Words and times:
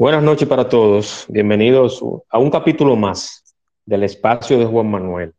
Buenas 0.00 0.22
noches 0.22 0.46
para 0.46 0.68
todos. 0.68 1.26
Bienvenidos 1.28 2.00
a 2.30 2.38
un 2.38 2.52
capítulo 2.52 2.94
más 2.94 3.56
del 3.84 4.04
espacio 4.04 4.56
de 4.56 4.64
Juan 4.64 4.88
Manuel. 4.88 5.34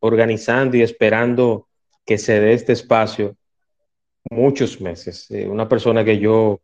Organizando 0.00 0.76
y 0.76 0.82
esperando 0.82 1.66
que 2.04 2.18
se 2.18 2.40
dé 2.40 2.52
este 2.52 2.74
espacio 2.74 3.38
muchos 4.30 4.82
meses. 4.82 5.30
Eh, 5.30 5.48
una 5.48 5.66
persona 5.66 6.04
que 6.04 6.18
yo 6.18 6.60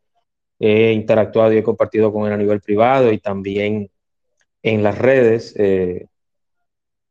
he 0.58 0.92
interactuado 0.92 1.54
y 1.54 1.56
he 1.56 1.62
compartido 1.62 2.12
con 2.12 2.26
él 2.26 2.34
a 2.34 2.36
nivel 2.36 2.60
privado 2.60 3.10
y 3.12 3.18
también 3.18 3.90
en 4.62 4.82
las 4.82 4.98
redes. 4.98 5.54
Eh, 5.56 6.06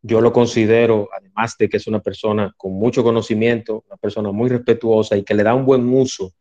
yo 0.02 0.22
lo 0.22 0.32
considero, 0.32 1.10
además 1.12 1.56
de 1.58 1.68
que 1.68 1.78
es 1.78 1.88
una 1.88 2.00
persona 2.00 2.54
con 2.58 2.74
mucho 2.74 3.04
conocimiento, 3.04 3.84
una 3.88 3.98
persona 3.98 4.32
muy 4.32 4.50
respetuosa 4.50 5.18
y 5.18 5.24
que 5.24 5.34
le 5.34 5.44
da 5.44 5.54
un 5.54 5.66
buen 5.66 5.88
uso 5.94 6.32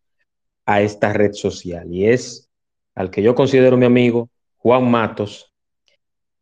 a 0.65 0.81
esta 0.81 1.13
red 1.13 1.33
social. 1.33 1.93
Y 1.93 2.07
es 2.07 2.49
al 2.95 3.11
que 3.11 3.23
yo 3.23 3.35
considero 3.35 3.77
mi 3.77 3.87
amigo, 3.87 4.29
Juan 4.57 4.91
Matos, 4.91 5.53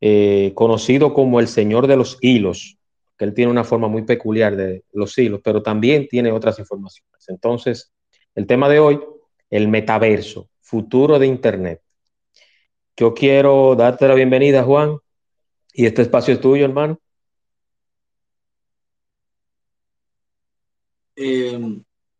eh, 0.00 0.52
conocido 0.54 1.14
como 1.14 1.40
el 1.40 1.48
Señor 1.48 1.86
de 1.86 1.96
los 1.96 2.18
Hilos, 2.20 2.76
que 3.16 3.24
él 3.24 3.34
tiene 3.34 3.50
una 3.50 3.64
forma 3.64 3.88
muy 3.88 4.02
peculiar 4.02 4.56
de 4.56 4.84
los 4.92 5.16
hilos, 5.16 5.40
pero 5.42 5.62
también 5.62 6.06
tiene 6.06 6.32
otras 6.32 6.58
informaciones. 6.58 7.24
Entonces, 7.28 7.92
el 8.34 8.46
tema 8.46 8.68
de 8.68 8.78
hoy, 8.78 9.00
el 9.48 9.68
metaverso, 9.68 10.50
futuro 10.60 11.18
de 11.18 11.26
Internet. 11.26 11.80
Yo 12.96 13.14
quiero 13.14 13.74
darte 13.74 14.08
la 14.08 14.14
bienvenida, 14.14 14.62
Juan, 14.64 14.98
y 15.72 15.86
este 15.86 16.02
espacio 16.02 16.34
es 16.34 16.40
tuyo, 16.40 16.64
hermano. 16.64 16.98
Eh, 21.18 21.58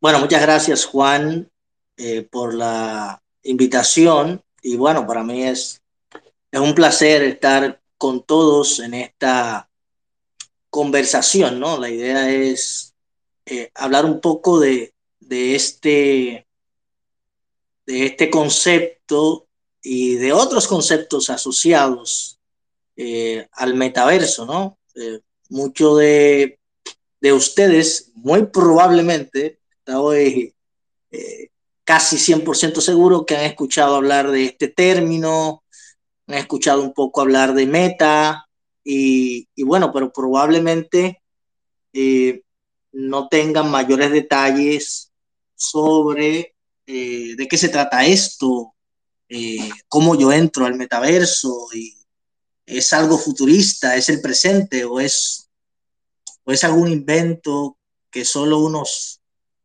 bueno, 0.00 0.20
muchas 0.20 0.41
gracias 0.41 0.86
Juan 0.86 1.50
eh, 1.98 2.22
por 2.22 2.55
la 2.55 3.22
invitación 3.42 4.42
y 4.62 4.77
bueno, 4.77 5.06
para 5.06 5.22
mí 5.22 5.44
es, 5.44 5.83
un 6.53 6.75
placer 6.75 7.22
estar 7.22 7.83
con 7.98 8.22
todos 8.22 8.80
en 8.80 8.94
esta 8.94 9.69
conversación, 10.70 11.61
¿no? 11.61 11.78
La 11.78 11.91
idea 11.91 12.30
es 12.30 12.94
eh, 13.44 13.70
hablar 13.75 14.06
un 14.06 14.22
poco 14.22 14.58
de, 14.58 14.94
este, 15.28 16.47
de 17.84 18.06
este 18.06 18.31
concepto 18.31 19.47
y 19.83 20.14
de 20.14 20.33
otros 20.33 20.66
conceptos 20.66 21.28
asociados 21.28 22.38
al 23.53 23.75
metaverso, 23.75 24.47
¿no? 24.47 24.78
mucho 25.50 25.97
de 25.97 26.58
de 27.27 27.32
ustedes, 27.32 28.12
muy 28.14 28.46
probablemente, 28.46 29.58
estoy 29.78 30.55
eh, 31.10 31.48
casi 31.82 32.19
100% 32.19 32.81
seguro 32.81 33.26
que 33.26 33.37
han 33.37 33.44
escuchado 33.44 33.97
hablar 33.97 34.31
de 34.31 34.44
este 34.44 34.69
término, 34.69 35.65
han 36.28 36.34
escuchado 36.36 36.82
un 36.82 36.94
poco 36.94 37.20
hablar 37.20 37.53
de 37.54 37.66
meta, 37.66 38.47
y, 38.84 39.48
bueno, 39.65 39.92
pero 39.92 40.12
probablemente 40.12 41.20
eh, 41.92 42.42
no 42.92 43.26
tengan 43.26 43.72
mayores 43.72 44.12
detalles 44.12 45.10
sobre 45.56 46.54
eh, 46.86 47.34
de 47.36 47.48
qué 47.48 47.59
se 47.59 47.70
trata 47.70 48.06
esto, 48.06 48.75
cómo 49.88 50.15
yo 50.15 50.32
entro 50.32 50.65
al 50.66 50.76
metaverso, 50.76 51.66
y 51.75 51.92
es 52.65 52.92
algo 52.92 53.19
futurista, 53.19 53.97
es 53.97 54.09
el 54.10 54.20
presente 54.20 54.84
o 54.84 55.00
es 55.00 55.46
o 56.47 56.53
es 56.53 56.65
algún 56.65 56.89
invento 56.89 57.77
que 58.11 58.25
solo 58.25 58.61
unos 58.61 59.21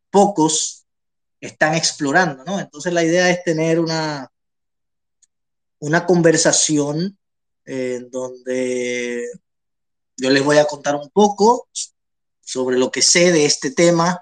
pocos 0.10 0.86
están 1.40 1.76
explorando, 1.76 2.44
¿no? 2.44 2.60
Entonces 2.60 2.92
la 2.92 3.04
idea 3.04 3.30
es 3.30 3.44
tener 3.44 3.80
una, 3.80 4.30
una 5.80 6.06
conversación 6.06 7.18
en 7.66 8.10
donde 8.10 9.26
yo 10.18 10.30
les 10.30 10.44
voy 10.44 10.58
a 10.58 10.66
contar 10.66 10.96
un 10.96 11.10
poco 11.12 11.70
sobre 12.42 12.78
lo 12.78 12.92
que 12.92 13.02
sé 13.02 13.32
de 13.32 13.46
este 13.46 13.72
tema 13.72 14.22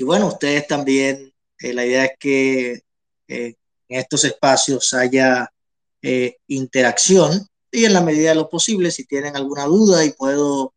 y 0.00 0.02
bueno, 0.02 0.28
ustedes 0.28 0.66
también, 0.66 1.34
eh, 1.58 1.74
la 1.74 1.84
idea 1.84 2.06
es 2.06 2.12
que 2.18 2.72
eh, 2.72 3.54
en 3.88 4.00
estos 4.00 4.24
espacios 4.24 4.94
haya 4.94 5.52
eh, 6.00 6.38
interacción 6.46 7.46
y 7.70 7.84
en 7.84 7.92
la 7.92 8.00
medida 8.00 8.30
de 8.30 8.36
lo 8.36 8.48
posible, 8.48 8.90
si 8.90 9.04
tienen 9.04 9.36
alguna 9.36 9.66
duda 9.66 10.02
y 10.02 10.12
puedo 10.12 10.72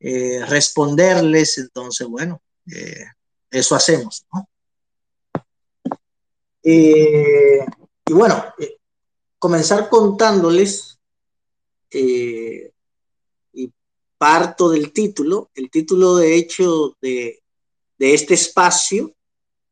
eh, 0.00 0.44
responderles, 0.46 1.58
entonces, 1.58 2.06
bueno, 2.06 2.40
eh, 2.72 3.04
eso 3.50 3.74
hacemos. 3.74 4.24
Eh, 6.62 7.64
y 8.06 8.12
bueno, 8.12 8.44
comenzar 9.38 9.88
contándoles, 9.88 10.98
y 11.90 13.72
parto 14.18 14.68
del 14.68 14.92
título, 14.92 15.50
el 15.54 15.70
título 15.70 16.16
de 16.16 16.36
hecho 16.36 16.96
de, 17.00 17.42
de 17.98 18.14
este 18.14 18.34
espacio 18.34 19.14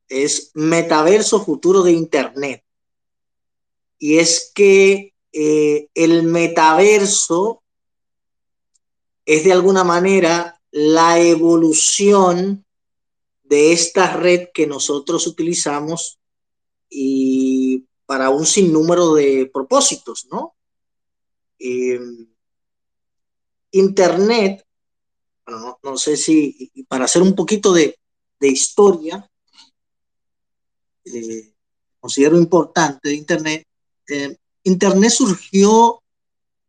es 0.09 0.51
Metaverso 0.55 1.45
Futuro 1.45 1.83
de 1.83 1.93
Internet. 1.93 2.65
Y 3.99 4.19
es 4.19 4.51
que 4.55 5.13
el 5.33 6.23
metaverso 6.23 7.63
es 9.27 9.45
de 9.45 9.53
alguna 9.53 9.83
manera 9.83 10.61
la 10.71 11.19
evolución 11.19 12.65
de 13.43 13.73
esta 13.73 14.13
red 14.17 14.49
que 14.55 14.67
nosotros 14.67 15.27
utilizamos 15.27 16.19
y 16.89 17.85
para 18.07 18.31
un 18.31 18.47
sinnúmero 18.47 19.15
de 19.15 19.51
propósitos, 19.53 20.27
¿no? 20.31 20.55
Em, 21.59 22.29
Internet, 23.73 24.65
no, 25.83 25.97
sé 25.97 26.17
si, 26.17 26.73
para 26.89 27.05
hacer 27.05 27.23
un 27.23 27.35
poquito 27.35 27.73
de, 27.73 27.99
historia, 28.41 29.29
eh, 31.05 31.53
considero 31.99 32.37
importante 32.39 33.09
de 33.09 33.15
Internet, 33.15 33.67
eh, 34.09 34.37
Internet 34.63 35.11
surgió 35.11 36.03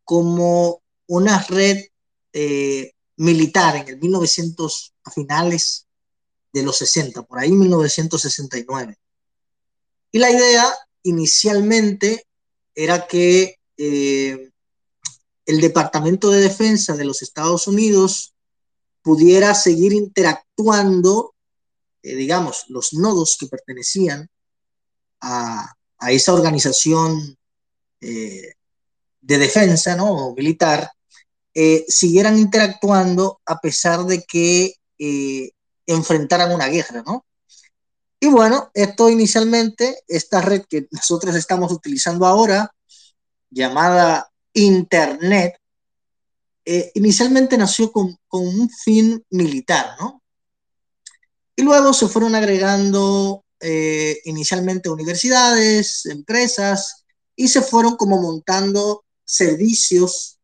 como 0.04 0.82
una 1.06 1.42
red 1.44 1.84
eh, 2.32 2.92
militar 3.16 3.76
en 3.76 3.88
el 3.88 3.98
1900, 3.98 4.94
a 5.04 5.10
finales 5.10 5.86
de 6.52 6.62
los 6.62 6.76
60, 6.78 7.22
por 7.22 7.38
ahí 7.38 7.52
1969. 7.52 8.96
Y 10.12 10.18
la 10.18 10.30
idea 10.30 10.66
inicialmente 11.02 12.26
era 12.74 13.06
que 13.06 13.56
eh, 13.76 14.50
el 15.46 15.60
Departamento 15.60 16.30
de 16.30 16.40
Defensa 16.40 16.96
de 16.96 17.04
los 17.04 17.22
Estados 17.22 17.66
Unidos 17.66 18.34
pudiera 19.02 19.54
seguir 19.54 19.92
interactuando, 19.92 21.34
eh, 22.02 22.14
digamos, 22.14 22.64
los 22.68 22.92
nodos 22.92 23.36
que 23.38 23.46
pertenecían 23.46 24.28
a, 25.20 25.74
a 25.98 26.12
esa 26.12 26.34
organización 26.34 27.36
de 28.00 29.38
defensa, 29.38 29.96
¿no? 29.96 30.34
Militar, 30.36 30.88
eh, 31.60 31.84
siguieran 31.88 32.38
interactuando 32.38 33.40
a 33.44 33.60
pesar 33.60 34.04
de 34.04 34.22
que 34.22 34.74
eh, 34.96 35.50
enfrentaran 35.86 36.52
una 36.52 36.68
guerra, 36.68 37.02
¿no? 37.04 37.26
Y 38.20 38.28
bueno, 38.28 38.70
esto 38.74 39.10
inicialmente, 39.10 40.04
esta 40.06 40.40
red 40.40 40.62
que 40.70 40.86
nosotros 40.92 41.34
estamos 41.34 41.72
utilizando 41.72 42.26
ahora, 42.26 42.72
llamada 43.50 44.30
Internet, 44.52 45.56
eh, 46.64 46.92
inicialmente 46.94 47.58
nació 47.58 47.90
con, 47.90 48.16
con, 48.28 48.46
un 48.46 48.70
fin 48.70 49.20
militar, 49.30 49.96
¿no? 49.98 50.22
Y 51.56 51.62
luego 51.62 51.92
se 51.92 52.06
fueron 52.06 52.36
agregando 52.36 53.44
inicialmente 54.26 54.88
universidades, 54.88 56.06
empresas, 56.06 57.04
y 57.34 57.48
se 57.48 57.62
fueron 57.62 57.96
como 57.96 58.22
montando 58.22 59.04
servicios 59.24 60.37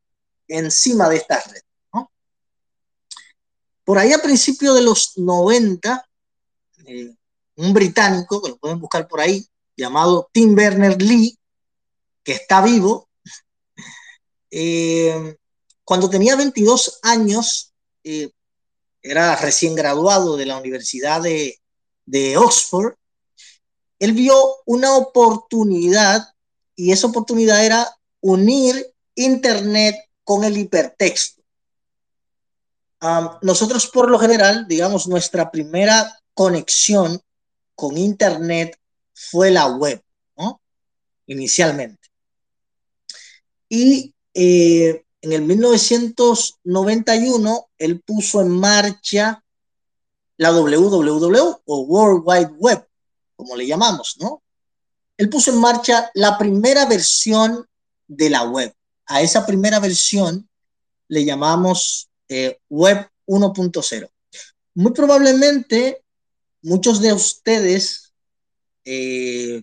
encima 0.49 1.08
de 1.08 1.17
esta 1.17 1.41
red. 1.41 1.61
por 3.85 3.99
ahí 3.99 4.12
a 4.12 4.23
principios 4.23 4.75
de 4.75 4.81
los 4.81 5.19
90, 5.19 6.08
eh, 6.87 7.14
un 7.56 7.75
británico, 7.75 8.41
que 8.41 8.49
lo 8.49 8.56
pueden 8.56 8.81
buscar 8.81 9.06
por 9.06 9.20
ahí, 9.20 9.46
llamado 9.76 10.29
Tim 10.32 10.55
Berners-Lee, 10.55 11.38
que 12.23 12.32
está 12.32 12.62
vivo, 12.62 13.08
eh, 14.50 15.37
cuando 15.85 16.08
tenía 16.08 16.35
22 16.35 17.00
años, 17.02 17.75
eh, 18.05 18.31
era 19.02 19.37
recién 19.37 19.75
graduado 19.75 20.38
de 20.38 20.47
la 20.47 20.56
Universidad 20.56 21.20
de 21.23 22.37
Oxford, 22.38 22.94
él 23.99 24.12
vio 24.12 24.35
una 24.67 24.97
oportunidad 24.97 26.35
y 26.76 26.93
esa 26.93 27.06
oportunidad 27.06 27.64
era 27.64 27.88
unir 28.20 28.93
Internet 29.14 29.94
con 30.25 30.44
el 30.44 30.56
hipertexto. 30.56 31.43
nosotros 33.43 33.87
por 33.88 34.11
lo 34.11 34.19
general, 34.19 34.67
digamos, 34.67 35.06
nuestra 35.06 35.50
primera 35.50 36.19
conexión 36.32 37.21
con 37.75 37.99
Internet 37.99 38.81
fue 39.12 39.50
la 39.50 39.67
web, 39.67 40.03
¿no? 40.37 40.62
Inicialmente. 41.26 42.09
Y 43.69 44.15
eh, 44.32 45.05
en 45.21 45.32
el 45.32 45.43
1991, 45.43 47.69
él 47.79 48.00
puso 48.03 48.41
en 48.41 48.49
marcha 48.50 49.44
la 50.37 50.53
www 50.53 51.62
o 51.65 51.81
World 51.81 52.23
Wide 52.25 52.53
Web, 52.59 52.87
como 53.37 53.56
le 53.56 53.67
llamamos, 53.67 54.17
¿no? 54.21 54.43
Él 55.17 55.29
puso 55.29 55.53
en 55.53 55.61
marcha 55.61 56.11
la 56.15 56.37
primera 56.37 56.87
versión 56.87 57.69
de 58.06 58.31
la 58.31 58.43
web. 58.43 58.75
A 59.06 59.22
esa 59.22 59.44
primera 59.46 59.80
versión 59.80 60.48
le 61.08 61.24
llamamos 61.24 62.08
eh, 62.28 62.58
Web 62.68 63.08
1.0. 63.26 64.10
Muy 64.74 64.92
probablemente 64.92 66.02
muchos 66.62 67.00
de 67.00 67.12
ustedes 67.12 68.12
eh, 68.84 69.62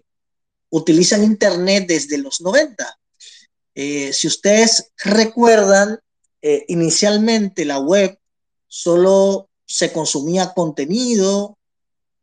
utilizan 0.69 1.23
Internet 1.23 1.85
desde 1.87 2.17
los 2.17 2.41
90. 2.41 2.99
Eh, 3.73 4.13
si 4.13 4.27
ustedes 4.27 4.91
recuerdan, 5.03 5.99
inicialmente 6.67 7.65
la 7.65 7.77
web 7.77 8.17
solo 8.65 9.47
se 9.63 9.91
consumía 9.91 10.53
contenido 10.55 11.59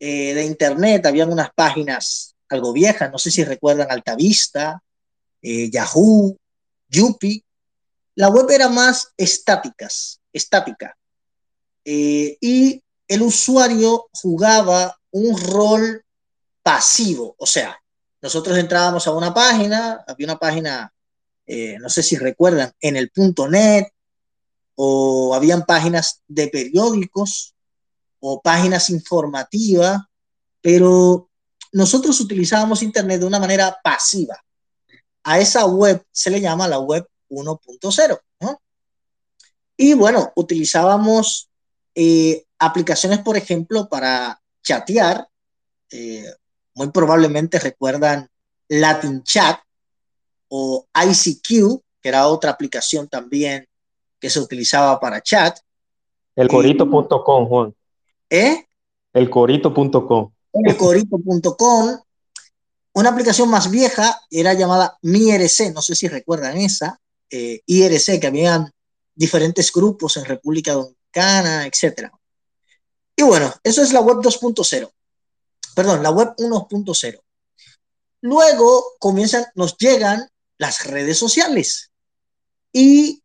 de 0.00 0.44
Internet, 0.44 1.06
habían 1.06 1.32
unas 1.32 1.50
páginas 1.54 2.34
algo 2.48 2.72
viejas, 2.72 3.12
no 3.12 3.18
sé 3.18 3.30
si 3.30 3.44
recuerdan 3.44 3.92
Altavista, 3.92 4.82
Yahoo, 5.40 6.36
Yupi, 6.88 7.44
la 8.14 8.28
web 8.28 8.50
era 8.50 8.68
más 8.68 9.12
estáticas, 9.16 10.20
estática. 10.32 10.96
Eh, 11.84 12.36
y 12.40 12.82
el 13.06 13.22
usuario 13.22 14.08
jugaba 14.12 14.98
un 15.10 15.38
rol 15.38 16.04
pasivo, 16.62 17.34
o 17.38 17.46
sea, 17.46 17.80
nosotros 18.20 18.58
entrábamos 18.58 19.06
a 19.06 19.12
una 19.12 19.32
página, 19.32 20.04
había 20.06 20.26
una 20.26 20.38
página, 20.38 20.92
eh, 21.46 21.78
no 21.78 21.88
sé 21.88 22.02
si 22.02 22.16
recuerdan, 22.16 22.72
en 22.80 22.96
el 22.96 23.10
punto 23.10 23.48
net, 23.48 23.86
o 24.74 25.34
habían 25.34 25.64
páginas 25.64 26.22
de 26.26 26.48
periódicos 26.48 27.54
o 28.20 28.40
páginas 28.42 28.90
informativas, 28.90 30.00
pero 30.60 31.30
nosotros 31.72 32.20
utilizábamos 32.20 32.82
Internet 32.82 33.20
de 33.20 33.26
una 33.26 33.40
manera 33.40 33.76
pasiva 33.82 34.38
a 35.24 35.38
esa 35.38 35.66
web 35.66 36.02
se 36.10 36.30
le 36.30 36.40
llama 36.40 36.68
la 36.68 36.78
web 36.78 37.06
1.0. 37.30 38.20
Y 39.80 39.94
bueno, 39.94 40.32
utilizábamos 40.34 41.48
eh, 41.94 42.44
aplicaciones, 42.58 43.20
por 43.20 43.36
ejemplo, 43.36 43.88
para 43.88 44.40
chatear. 44.62 45.28
Eh, 45.90 46.24
muy 46.74 46.90
probablemente 46.90 47.58
recuerdan 47.60 48.28
Latin 48.68 49.22
Chat 49.22 49.60
o 50.48 50.86
ICQ, 50.94 51.80
que 52.00 52.08
era 52.08 52.26
otra 52.26 52.50
aplicación 52.50 53.08
también 53.08 53.68
que 54.18 54.30
se 54.30 54.40
utilizaba 54.40 54.98
para 54.98 55.22
chat. 55.22 55.58
Elcorito.com, 56.34 57.48
Juan. 57.48 57.74
¿Eh? 58.30 58.64
Elcorito.com. 59.12 60.32
Elcorito.com. 60.52 61.98
Una 62.98 63.10
aplicación 63.10 63.48
más 63.48 63.70
vieja 63.70 64.20
era 64.28 64.54
llamada 64.54 64.98
MiRC, 65.02 65.72
no 65.72 65.82
sé 65.82 65.94
si 65.94 66.08
recuerdan 66.08 66.56
esa, 66.56 67.00
eh, 67.30 67.60
IRC, 67.64 68.18
que 68.18 68.26
habían 68.26 68.72
diferentes 69.14 69.72
grupos 69.72 70.16
en 70.16 70.24
República 70.24 70.72
Dominicana, 70.72 71.64
etc. 71.64 72.10
Y 73.14 73.22
bueno, 73.22 73.54
eso 73.62 73.82
es 73.82 73.92
la 73.92 74.00
web 74.00 74.16
2.0, 74.16 74.90
perdón, 75.76 76.02
la 76.02 76.10
web 76.10 76.34
1.0. 76.38 77.20
Luego 78.22 78.84
comienzan, 78.98 79.46
nos 79.54 79.78
llegan 79.78 80.28
las 80.56 80.84
redes 80.84 81.18
sociales 81.18 81.92
y 82.72 83.22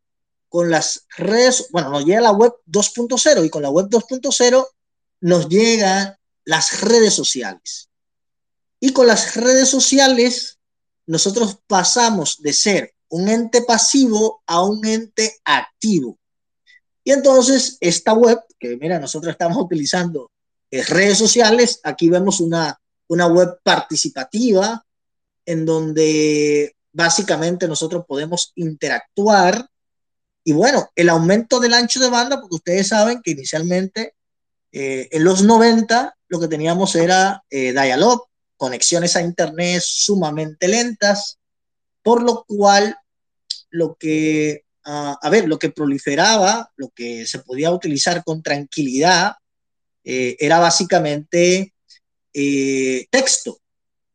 con 0.50 0.70
las 0.70 1.08
redes, 1.18 1.70
bueno, 1.72 1.90
nos 1.90 2.06
llega 2.06 2.22
la 2.22 2.32
web 2.32 2.54
2.0 2.68 3.44
y 3.44 3.50
con 3.50 3.64
la 3.64 3.72
web 3.72 3.88
2.0 3.90 4.68
nos 5.22 5.50
llegan 5.50 6.16
las 6.46 6.82
redes 6.82 7.16
sociales. 7.16 7.90
Y 8.86 8.92
con 8.92 9.08
las 9.08 9.38
redes 9.38 9.70
sociales, 9.70 10.60
nosotros 11.06 11.58
pasamos 11.68 12.42
de 12.42 12.52
ser 12.52 12.94
un 13.08 13.30
ente 13.30 13.62
pasivo 13.62 14.44
a 14.46 14.62
un 14.62 14.86
ente 14.86 15.38
activo. 15.46 16.20
Y 17.02 17.14
entonces 17.14 17.78
esta 17.80 18.12
web, 18.12 18.42
que 18.60 18.76
mira, 18.76 19.00
nosotros 19.00 19.32
estamos 19.32 19.58
utilizando 19.58 20.32
eh, 20.70 20.84
redes 20.84 21.18
sociales, 21.18 21.80
aquí 21.82 22.10
vemos 22.10 22.42
una, 22.42 22.78
una 23.08 23.28
web 23.28 23.58
participativa 23.64 24.86
en 25.46 25.66
donde 25.66 26.76
básicamente 26.92 27.70
nosotros 27.70 28.04
podemos 28.06 28.52
interactuar. 28.56 29.66
Y 30.44 30.52
bueno, 30.52 30.90
el 30.94 31.08
aumento 31.08 31.62
del 31.62 31.76
ancho 31.76 32.02
de 32.02 32.10
banda, 32.10 32.42
porque 32.42 32.56
ustedes 32.56 32.90
saben 32.90 33.22
que 33.24 33.32
inicialmente 33.32 34.16
eh, 34.74 35.08
en 35.10 35.24
los 35.24 35.42
90 35.42 36.18
lo 36.28 36.38
que 36.38 36.50
teníamos 36.50 36.98
era 36.98 37.42
eh, 37.50 37.72
dial-up, 37.72 38.24
conexiones 38.64 39.18
a 39.18 39.22
Internet 39.22 39.84
sumamente 39.86 40.70
lentas, 40.70 41.38
por 42.02 42.24
lo 42.24 42.46
cual 42.46 42.96
lo 43.72 43.96
que, 43.96 44.64
ah, 44.86 45.20
a 45.22 45.30
ver, 45.30 45.50
lo 45.50 45.60
que 45.60 45.70
proliferaba, 45.70 46.72
lo 46.78 46.88
que 46.92 47.28
se 47.28 47.40
podía 47.40 47.72
utilizar 47.72 48.24
con 48.24 48.42
tranquilidad, 48.42 49.34
eh, 50.06 50.38
era 50.40 50.60
básicamente 50.60 51.74
eh, 52.34 53.06
texto 53.10 53.60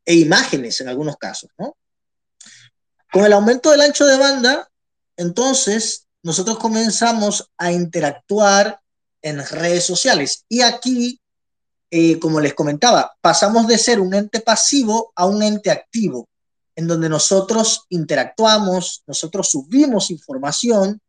e 0.03 0.15
imágenes 0.15 0.81
en 0.81 0.89
algunos 0.89 1.19
casos, 1.19 1.51
¿no? 1.59 1.77
Con 3.13 3.27
el 3.27 3.35
aumento 3.35 3.71
del 3.71 3.83
ancho 3.83 4.07
de 4.07 4.17
banda, 4.17 4.71
entonces 5.19 6.07
nosotros 6.23 6.59
comenzamos 6.59 7.51
a 7.59 7.71
interactuar 7.71 8.81
en 9.21 9.47
redes 9.47 9.85
sociales 9.85 10.47
y 10.49 10.63
aquí 10.63 11.21
eh, 11.91 12.19
como 12.19 12.41
les 12.41 12.55
comentaba, 12.55 13.17
pasamos 13.21 13.67
de 13.67 13.79
ser 13.79 14.01
un 14.01 14.13
ente 14.15 14.41
pasivo 14.41 15.13
a 15.15 15.27
un 15.27 15.43
ente 15.43 15.71
activo, 15.71 16.29
en 16.77 16.87
donde 16.87 17.09
nosotros 17.09 17.87
interactuamos, 17.89 19.03
nosotros 19.07 19.51
subimos 19.51 20.11
información 20.11 21.01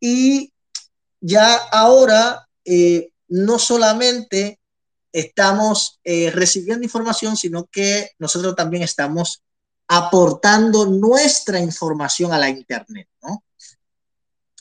y 0.00 0.52
ya 1.20 1.56
ahora 1.56 2.48
eh, 2.64 3.10
no 3.28 3.58
solamente 3.58 4.58
estamos 5.12 6.00
eh, 6.04 6.30
recibiendo 6.30 6.84
información, 6.84 7.36
sino 7.36 7.66
que 7.66 8.10
nosotros 8.18 8.54
también 8.54 8.82
estamos 8.82 9.42
aportando 9.88 10.86
nuestra 10.86 11.60
información 11.60 12.32
a 12.32 12.38
la 12.38 12.50
Internet. 12.50 13.08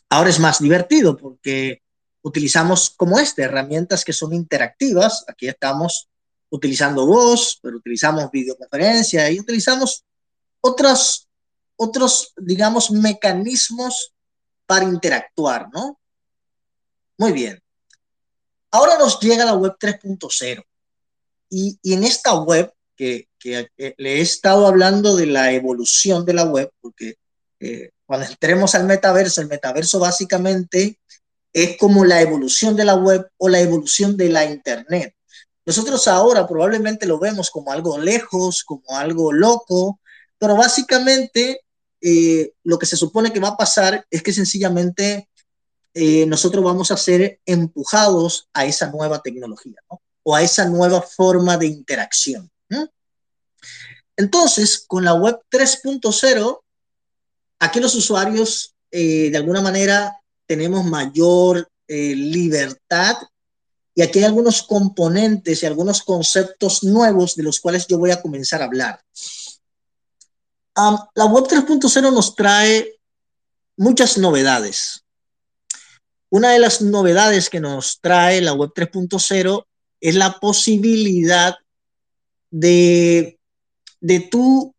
Ahora 0.10 0.30
es 0.30 0.40
más 0.40 0.60
divertido 0.60 1.18
porque 1.18 1.82
utilizamos 2.26 2.90
como 2.90 3.20
este, 3.20 3.44
herramientas 3.44 4.04
que 4.04 4.12
son 4.12 4.34
interactivas. 4.34 5.24
Aquí 5.28 5.48
estamos 5.48 6.10
utilizando 6.50 7.06
voz, 7.06 7.60
pero 7.62 7.78
utilizamos 7.78 8.32
videoconferencia 8.32 9.30
y 9.30 9.40
utilizamos 9.40 10.04
otros, 10.60 11.30
otros, 11.76 12.34
digamos, 12.38 12.90
mecanismos 12.90 14.12
para 14.66 14.86
interactuar, 14.86 15.70
¿no? 15.72 16.00
Muy 17.20 17.32
bien. 17.32 17.62
Ahora 18.72 18.98
nos 18.98 19.20
llega 19.20 19.46
la 19.46 19.54
web 19.54 19.76
3.0. 19.80 20.64
Y, 21.52 21.78
y, 21.84 21.94
en 21.94 22.04
esta 22.04 22.34
web, 22.34 22.74
que, 22.98 23.30
que, 23.38 23.70
le 23.98 24.18
he 24.18 24.22
estado 24.22 24.66
hablando 24.66 25.16
de 25.16 25.28
la 25.28 25.52
evolución 25.52 26.26
de 26.26 26.34
la 26.34 26.46
web, 26.46 26.72
porque 26.82 27.18
eh, 27.60 27.92
cuando 28.08 28.26
entremos 28.26 28.74
al 28.74 28.86
metaverso, 28.86 29.42
el 29.42 29.48
metaverso 29.48 30.00
básicamente 30.00 31.00
es 31.56 31.78
como 31.78 32.04
la 32.04 32.22
evolución 32.22 32.76
de 32.76 32.84
la 32.84 32.96
web 32.96 33.30
o 33.38 33.48
la 33.48 33.62
evolución 33.62 34.18
de 34.18 34.28
la 34.28 34.44
Internet. 34.44 35.16
Nosotros 35.66 36.06
ahora 36.10 36.46
probablemente 36.46 37.06
lo 37.06 37.18
vemos 37.18 37.50
como 37.50 37.72
algo 37.72 37.98
lejos, 37.98 38.66
como 38.66 38.84
algo 38.90 39.32
loco, 39.32 40.02
pero 40.38 40.58
básicamente 40.58 41.62
eh, 42.02 42.52
lo 42.66 42.78
que 42.78 42.86
se 42.86 42.98
supone 42.98 43.32
que 43.32 43.40
va 43.40 43.50
a 43.50 43.58
pasar 43.58 44.06
es 44.12 44.22
que 44.22 44.34
sencillamente 44.34 45.30
eh, 45.94 46.26
nosotros 46.26 46.62
vamos 46.62 46.92
a 46.92 46.98
ser 46.98 47.40
empujados 47.46 48.50
a 48.54 48.66
esa 48.66 48.92
nueva 48.92 49.22
tecnología 49.22 49.80
¿no? 49.90 50.02
o 50.24 50.36
a 50.36 50.42
esa 50.42 50.66
nueva 50.66 51.02
forma 51.02 51.56
de 51.58 51.68
interacción. 51.68 52.52
Entonces, 54.18 54.84
con 54.86 55.06
la 55.06 55.14
web 55.14 55.40
3.0, 55.50 56.62
aquí 57.60 57.80
los 57.80 57.96
usuarios 57.96 58.76
eh, 58.92 59.30
de 59.30 59.38
alguna 59.38 59.62
manera 59.62 60.22
tenemos 60.46 60.86
mayor 60.86 61.70
eh, 61.88 62.16
libertad 62.16 63.16
y 63.94 64.02
aquí 64.02 64.20
hay 64.20 64.26
algunos 64.26 64.64
componentes 64.64 65.64
y 65.64 65.66
algunos 65.66 66.04
conceptos 66.04 66.84
nuevos 66.84 67.36
de 67.36 67.44
los 67.44 67.60
cuales 67.62 67.88
yo 67.88 67.98
voy 67.98 68.12
a 68.12 68.22
comenzar 68.22 68.62
a 68.62 68.66
hablar. 68.66 69.02
la 70.76 71.26
web 71.26 71.46
3.0 71.46 72.14
nos 72.14 72.36
trae 72.36 73.00
muchas 73.78 74.18
novedades. 74.18 75.06
Una 76.30 76.52
de 76.52 76.60
las 76.60 76.82
novedades 76.82 77.50
que 77.50 77.62
nos 77.62 78.02
trae 78.02 78.42
la 78.42 78.54
web 78.54 78.72
3.0 78.76 79.66
es 80.02 80.16
la 80.16 80.40
posibilidad 80.40 81.56
de, 82.52 83.40
de 84.02 84.20
tú 84.20 84.76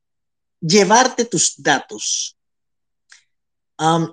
llevarte 0.61 1.25
tus 1.25 1.55
datos. 1.57 2.36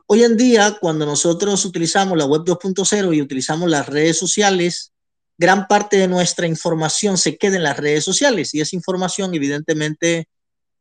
Hoy 0.08 0.24
en 0.24 0.38
día, 0.38 0.77
cuando 0.79 1.05
nosotros 1.05 1.63
utilizamos 1.65 2.17
la 2.17 2.25
web 2.25 2.43
2.0 2.43 3.15
y 3.15 3.22
utilizamos 3.22 3.70
las 3.70 3.88
redes 3.88 4.17
sociales, 4.17 4.91
gran 5.38 5.67
parte 5.67 5.98
de 5.98 6.08
nuestra 6.08 6.48
información 6.48 7.17
se 7.17 7.38
queda 7.38 7.58
en 7.58 7.63
las 7.63 7.77
redes 7.77 8.03
sociales 8.03 8.53
y 8.53 8.62
esa 8.62 8.75
información 8.75 9.34
evidentemente 9.34 10.27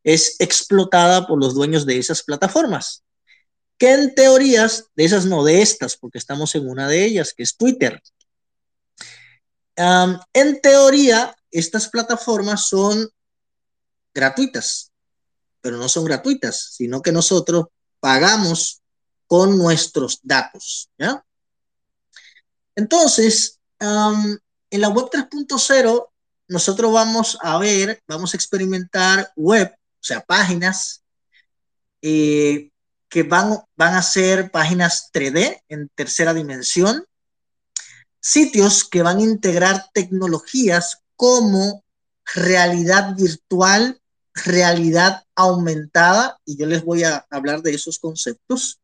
es 0.04 0.36
explotada 0.40 1.26
por 1.26 1.40
los 1.40 1.54
dueños 1.54 1.86
de 1.86 1.98
esas 1.98 2.22
plataformas 2.22 3.02
que 3.82 3.92
en 3.92 4.14
teorías, 4.14 4.84
de 4.94 5.04
esas 5.04 5.26
no 5.26 5.42
de 5.42 5.60
estas, 5.60 5.96
porque 5.96 6.18
estamos 6.18 6.54
en 6.54 6.68
una 6.68 6.86
de 6.86 7.04
ellas, 7.04 7.34
que 7.36 7.42
es 7.42 7.56
Twitter. 7.56 8.00
en 9.76 10.60
teoría, 10.60 11.34
estas 11.50 11.88
plataformas 11.88 12.68
son 12.68 13.10
gratuitas, 14.14 14.92
pero 15.60 15.78
no 15.78 15.88
son 15.88 16.04
gratuitas, 16.04 16.74
sino 16.76 17.02
que 17.02 17.10
nosotros 17.10 17.66
pagamos 18.02 18.82
con 19.28 19.56
nuestros 19.56 20.18
datos. 20.24 20.90
¿ya? 20.98 21.24
Entonces, 22.74 23.60
en 23.78 24.80
la 24.80 24.88
web 24.88 25.08
3.0, 25.08 26.08
nosotros 26.48 26.92
vamos 26.92 27.38
a 27.40 27.58
ver, 27.58 28.02
vamos 28.08 28.34
a 28.34 28.36
experimentar 28.36 29.32
web, 29.36 29.72
o 29.72 30.04
sea, 30.04 30.20
páginas 30.20 31.04
eh, 32.02 32.70
que 33.08 33.22
van, 33.22 33.60
van 33.76 33.94
a 33.94 34.02
ser 34.02 34.50
páginas 34.50 35.10
3D 35.12 35.62
en 35.68 35.88
tercera 35.94 36.34
dimensión, 36.34 37.06
sitios 38.18 38.82
que 38.82 39.02
van 39.02 39.18
a 39.18 39.22
integrar 39.22 39.86
tecnologías 39.94 41.02
como 41.14 41.84
realidad 42.34 43.14
virtual, 43.14 44.01
realidad 44.34 45.24
aumentada, 45.34 46.38
y 46.44 46.56
yo 46.56 46.66
les 46.66 46.84
voy 46.84 47.04
a 47.04 47.26
hablar 47.30 47.62
de 47.62 47.74
esos 47.74 47.98
conceptos. 47.98 48.78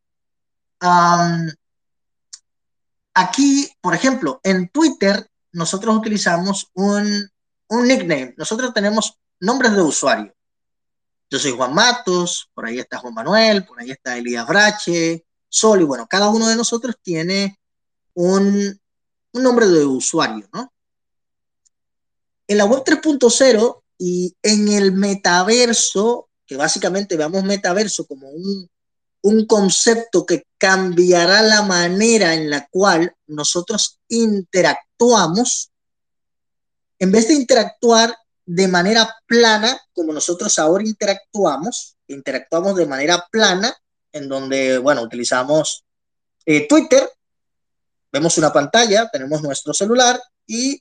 aquí, 3.14 3.68
por 3.80 3.94
ejemplo, 3.94 4.40
en 4.44 4.68
Twitter, 4.68 5.28
nosotros 5.52 5.96
utilizamos 5.96 6.70
un, 6.74 7.28
un 7.68 7.86
nickname. 7.86 8.34
Nosotros 8.36 8.72
tenemos 8.72 9.18
nombres 9.40 9.72
de 9.72 9.82
usuario. 9.82 10.32
Yo 11.30 11.38
soy 11.38 11.52
Juan 11.52 11.74
Matos, 11.74 12.48
por 12.54 12.66
ahí 12.66 12.78
está 12.78 12.98
Juan 12.98 13.14
Manuel, 13.14 13.66
por 13.66 13.80
ahí 13.80 13.90
está 13.90 14.16
Elías 14.16 14.46
Brache, 14.46 15.26
Sol, 15.48 15.80
y 15.82 15.84
bueno, 15.84 16.06
cada 16.08 16.28
uno 16.28 16.48
de 16.48 16.56
nosotros 16.56 16.96
tiene 17.02 17.58
un, 18.14 18.80
nombre 19.32 19.66
de 19.66 19.84
usuario, 19.84 20.48
¿no? 20.52 20.72
En 22.46 22.58
la 22.58 22.64
web 22.64 22.82
3.0 22.82 23.82
y 23.98 24.36
en 24.42 24.68
el 24.68 24.92
metaverso, 24.92 26.28
que 26.46 26.56
básicamente 26.56 27.16
veamos 27.16 27.42
metaverso 27.44 28.06
como 28.06 28.28
un, 28.30 28.70
un 29.22 29.46
concepto 29.46 30.24
que 30.24 30.44
cambiará 30.56 31.42
la 31.42 31.62
manera 31.62 32.34
en 32.34 32.48
la 32.48 32.66
cual 32.68 33.14
nosotros 33.26 33.98
interactuamos, 34.08 35.70
en 36.98 37.12
vez 37.12 37.28
de 37.28 37.34
interactuar 37.34 38.16
de 38.46 38.68
manera 38.68 39.14
plana, 39.26 39.78
como 39.92 40.12
nosotros 40.12 40.58
ahora 40.58 40.84
interactuamos, 40.84 41.96
interactuamos 42.06 42.76
de 42.76 42.86
manera 42.86 43.26
plana, 43.30 43.76
en 44.12 44.28
donde, 44.28 44.78
bueno, 44.78 45.02
utilizamos 45.02 45.84
eh, 46.46 46.66
Twitter, 46.66 47.10
vemos 48.10 48.38
una 48.38 48.52
pantalla, 48.52 49.08
tenemos 49.12 49.42
nuestro 49.42 49.74
celular 49.74 50.18
y 50.46 50.80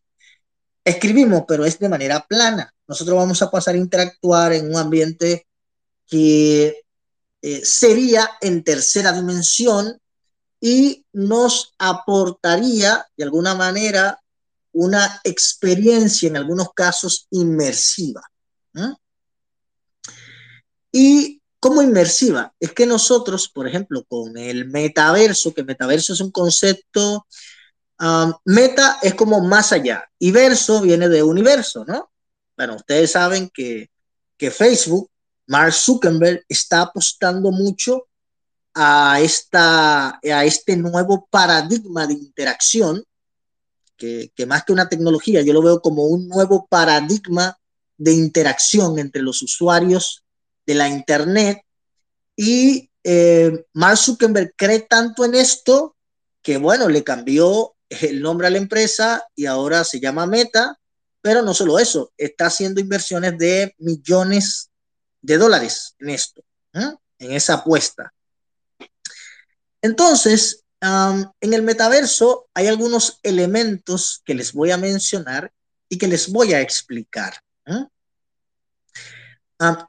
escribimos, 0.88 1.44
pero 1.48 1.66
es 1.66 1.78
de 1.80 1.90
manera 1.90 2.26
plana. 2.28 2.74
Nosotros 2.88 3.18
vamos 3.18 3.42
a 3.42 3.52
pasar 3.52 3.76
a 3.76 3.80
interactuar 3.80 4.54
en 4.54 4.70
un 4.70 4.78
ambiente 4.78 5.48
que 6.08 6.86
eh, 7.42 7.66
sería 7.66 8.30
en 8.40 8.64
tercera 8.64 9.12
dimensión 9.12 10.00
y 10.62 11.06
nos 11.12 11.74
aportaría 11.78 13.06
de 13.18 13.26
alguna 13.26 13.54
manera 13.54 14.20
una 14.72 15.20
experiencia 15.24 16.30
en 16.30 16.38
algunos 16.38 16.74
casos 16.74 17.28
inmersiva. 17.32 18.22
Y 20.92 21.42
como 21.60 21.82
inmersiva, 21.82 22.54
es 22.60 22.72
que 22.72 22.86
nosotros, 22.86 23.50
por 23.50 23.68
ejemplo, 23.68 24.06
con 24.08 24.38
el 24.38 24.70
metaverso, 24.70 25.54
que 25.54 25.64
metaverso 25.64 26.14
es 26.14 26.22
un 26.22 26.32
concepto, 26.32 27.28
meta 28.46 29.00
es 29.02 29.16
como 29.16 29.42
más 29.42 29.72
allá 29.72 30.10
y 30.20 30.32
verso 30.32 30.82
viene 30.82 31.10
de 31.10 31.24
universo, 31.24 31.84
¿no? 31.86 32.12
Bueno, 32.56 32.76
ustedes 32.76 33.12
saben 33.12 33.50
que, 33.54 33.90
que 34.38 34.52
Facebook, 34.52 35.10
Mark 35.48 35.74
Zuckerberg, 35.74 36.44
está 36.48 36.82
apostando 36.82 37.52
mucho 37.52 38.08
a, 38.74 39.20
esta, 39.22 40.20
a 40.24 40.46
este 40.46 40.78
nuevo 40.78 41.28
paradigma 41.32 42.06
de 42.06 42.14
interacción 42.14 43.04
que, 43.98 44.32
más 44.48 44.64
que 44.64 44.74
una 44.74 44.88
tecnología, 44.88 45.42
yo 45.42 45.54
lo 45.54 45.62
veo 45.62 45.82
como 45.82 46.06
un 46.06 46.28
nuevo 46.28 46.68
paradigma 46.68 47.58
de 47.98 48.14
interacción 48.14 49.00
entre 49.00 49.24
los 49.24 49.42
usuarios 49.42 50.24
de 50.66 50.76
la 50.76 50.88
Internet. 50.88 51.62
Y 52.36 52.90
eh, 53.04 53.66
Mark 53.74 53.98
Zuckerberg 53.98 54.54
cree 54.56 54.82
tanto 54.82 55.26
en 55.26 55.34
esto 55.34 55.96
que, 56.44 56.58
bueno, 56.58 56.88
le 56.88 57.04
cambió 57.04 57.76
el 57.90 58.22
nombre 58.22 58.48
a 58.48 58.50
la 58.50 58.58
empresa 58.58 59.24
y 59.36 59.46
ahora 59.46 59.84
se 59.84 60.00
llama 60.00 60.28
Meta, 60.28 60.78
pero 61.22 61.42
no 61.42 61.54
solo 61.54 61.80
eso, 61.80 62.12
está 62.18 62.48
haciendo 62.48 62.80
inversiones 62.80 63.38
de 63.38 63.76
millones 63.80 64.70
de 65.22 65.38
dólares 65.38 65.96
en 66.00 66.10
esto, 66.10 66.44
¿eh? 66.74 66.92
en 67.20 67.32
esa 67.32 67.56
apuesta. 67.56 68.14
Entonces, 69.82 70.64
en 70.80 71.54
el 71.54 71.64
metaverso 71.64 72.48
hay 72.54 72.68
algunos 72.68 73.20
elementos 73.24 74.22
que 74.24 74.36
les 74.36 74.54
voy 74.54 74.72
a 74.72 74.78
mencionar 74.78 75.52
y 75.90 75.98
que 75.98 76.08
les 76.08 76.30
voy 76.32 76.54
a 76.54 76.62
explicar. 76.62 77.34
¿eh? 77.66 77.86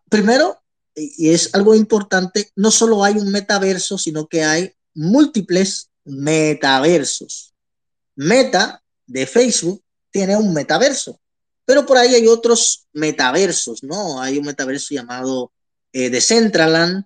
primero, 0.09 0.62
y 0.95 1.31
es 1.31 1.55
algo 1.55 1.75
importante, 1.75 2.50
no 2.57 2.71
solo 2.71 3.05
hay 3.05 3.14
un 3.14 3.31
metaverso, 3.31 3.99
sino 3.99 4.26
que 4.26 4.43
hay 4.43 4.73
múltiples 4.95 5.90
metaversos. 6.05 7.55
Meta 8.18 8.82
de 9.06 9.26
Facebook 9.26 9.80
tiene 10.10 10.37
un 10.37 10.52
metaverso, 10.52 11.20
pero 11.64 11.87
por 11.87 11.98
ahí 11.98 12.16
hay 12.16 12.26
otros 12.26 12.88
metaversos, 12.92 13.84
¿no? 13.84 14.20
Hay 14.20 14.38
un 14.38 14.44
metaverso 14.44 14.92
llamado 14.92 15.52
eh, 15.92 16.10
Decentraland, 16.10 17.04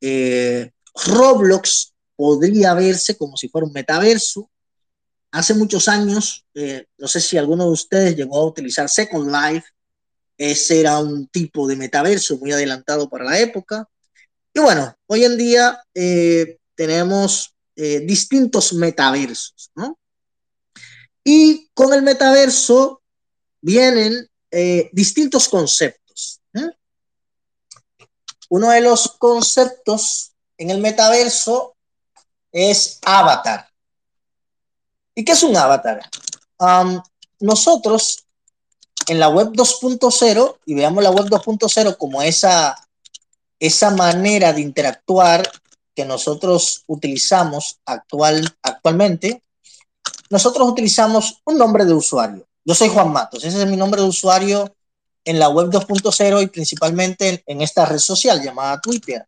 eh, 0.00 0.72
Roblox 1.06 1.92
podría 2.16 2.74
verse 2.74 3.16
como 3.16 3.36
si 3.36 3.48
fuera 3.48 3.68
un 3.68 3.72
metaverso. 3.72 4.50
Hace 5.30 5.54
muchos 5.54 5.86
años, 5.86 6.44
eh, 6.54 6.86
no 6.96 7.06
sé 7.06 7.20
si 7.20 7.38
alguno 7.38 7.66
de 7.66 7.70
ustedes 7.70 8.16
llegó 8.16 8.40
a 8.40 8.46
utilizar 8.46 8.88
Second 8.88 9.30
Life, 9.30 9.68
ese 10.36 10.80
era 10.80 10.98
un 10.98 11.28
tipo 11.28 11.68
de 11.68 11.76
metaverso 11.76 12.36
muy 12.38 12.50
adelantado 12.50 13.08
para 13.08 13.24
la 13.24 13.38
época. 13.38 13.88
Y 14.52 14.58
bueno, 14.58 14.92
hoy 15.06 15.24
en 15.24 15.36
día 15.36 15.80
eh, 15.94 16.58
tenemos 16.74 17.54
distintos 17.76 18.72
metaversos, 18.72 19.70
¿no? 19.76 19.97
Y 21.30 21.68
con 21.74 21.92
el 21.92 22.00
metaverso 22.00 23.02
vienen 23.60 24.26
distintos 24.92 25.46
conceptos. 25.46 26.40
Uno 28.48 28.70
de 28.70 28.80
los 28.80 29.08
conceptos 29.18 30.32
en 30.56 30.70
el 30.70 30.78
metaverso 30.78 31.76
es 32.50 32.98
avatar. 33.04 33.68
¿Y 35.14 35.22
qué 35.22 35.32
es 35.32 35.42
un 35.42 35.54
avatar? 35.54 36.00
nosotros 37.40 38.24
en 39.06 39.20
la 39.20 39.28
web 39.28 39.48
2.0, 39.48 40.58
y 40.64 40.74
veamos 40.74 41.04
la 41.04 41.10
web 41.10 41.26
2.0 41.26 41.98
como 41.98 42.22
esa, 42.22 42.74
esa 43.60 43.90
manera 43.90 44.54
de 44.54 44.62
interactuar 44.62 45.46
que 45.94 46.06
nosotros 46.06 46.84
utilizamos 46.86 47.80
actual, 47.84 48.56
actualmente, 48.62 49.42
nosotros 50.30 50.68
utilizamos 50.68 51.40
un 51.44 51.58
nombre 51.58 51.84
de 51.84 51.92
usuario. 51.92 52.46
Yo 52.64 52.74
soy 52.74 52.88
Juan 52.88 53.12
Matos, 53.12 53.44
ese 53.44 53.62
es 53.62 53.66
mi 53.68 53.76
nombre 53.76 54.02
de 54.02 54.08
usuario 54.08 54.74
en 55.24 55.38
la 55.38 55.48
web 55.48 55.70
2.0 55.70 56.42
y 56.42 56.46
principalmente 56.48 57.42
en 57.46 57.60
esta 57.60 57.84
red 57.84 57.98
social 57.98 58.42
llamada 58.42 58.80
Twitter. 58.80 59.26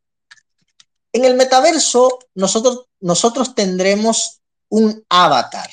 En 1.12 1.24
el 1.24 1.34
metaverso, 1.34 2.18
nosotros, 2.34 2.86
nosotros 3.00 3.54
tendremos 3.54 4.40
un 4.68 5.04
avatar. 5.08 5.68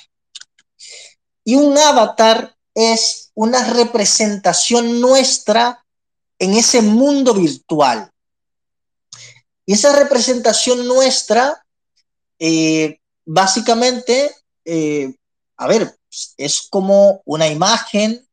Y 1.44 1.56
un 1.56 1.78
avatar 1.78 2.56
es 2.74 3.32
una 3.36 3.74
representación 3.74 5.00
nuestra 5.00 5.86
en 6.40 6.54
ese 6.54 6.82
mundo 6.82 7.34
virtual. 7.34 8.12
Y 9.66 9.74
esa 9.74 9.96
representación 9.96 10.88
nuestra, 10.88 11.66
eh, 12.40 13.00
básicamente, 13.26 14.36
eh, 14.68 15.16
a 15.58 15.68
ver, 15.68 15.98
es 16.38 16.68
como 16.70 17.22
una 17.26 17.48
imagen. 17.48 18.28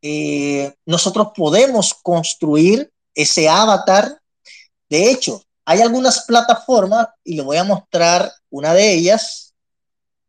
Eh, 0.00 0.74
nosotros 0.86 1.28
podemos 1.36 1.94
construir 1.94 2.90
ese 3.14 3.48
avatar. 3.48 4.20
De 4.88 5.10
hecho, 5.10 5.42
hay 5.64 5.80
algunas 5.80 6.24
plataformas 6.24 7.08
y 7.24 7.36
le 7.36 7.42
voy 7.42 7.56
a 7.56 7.64
mostrar 7.64 8.32
una 8.50 8.72
de 8.72 8.94
ellas. 8.94 9.54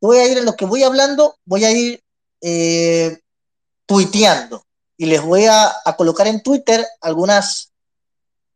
Voy 0.01 0.17
a 0.17 0.27
ir 0.27 0.37
en 0.37 0.45
lo 0.45 0.55
que 0.55 0.65
voy 0.65 0.83
hablando, 0.83 1.37
voy 1.45 1.63
a 1.63 1.71
ir 1.71 2.03
tuiteando 3.85 4.65
y 4.97 5.05
les 5.05 5.21
voy 5.21 5.45
a, 5.45 5.73
colocar 5.97 6.27
en 6.27 6.41
Twitter 6.41 6.85
algunas, 7.01 7.72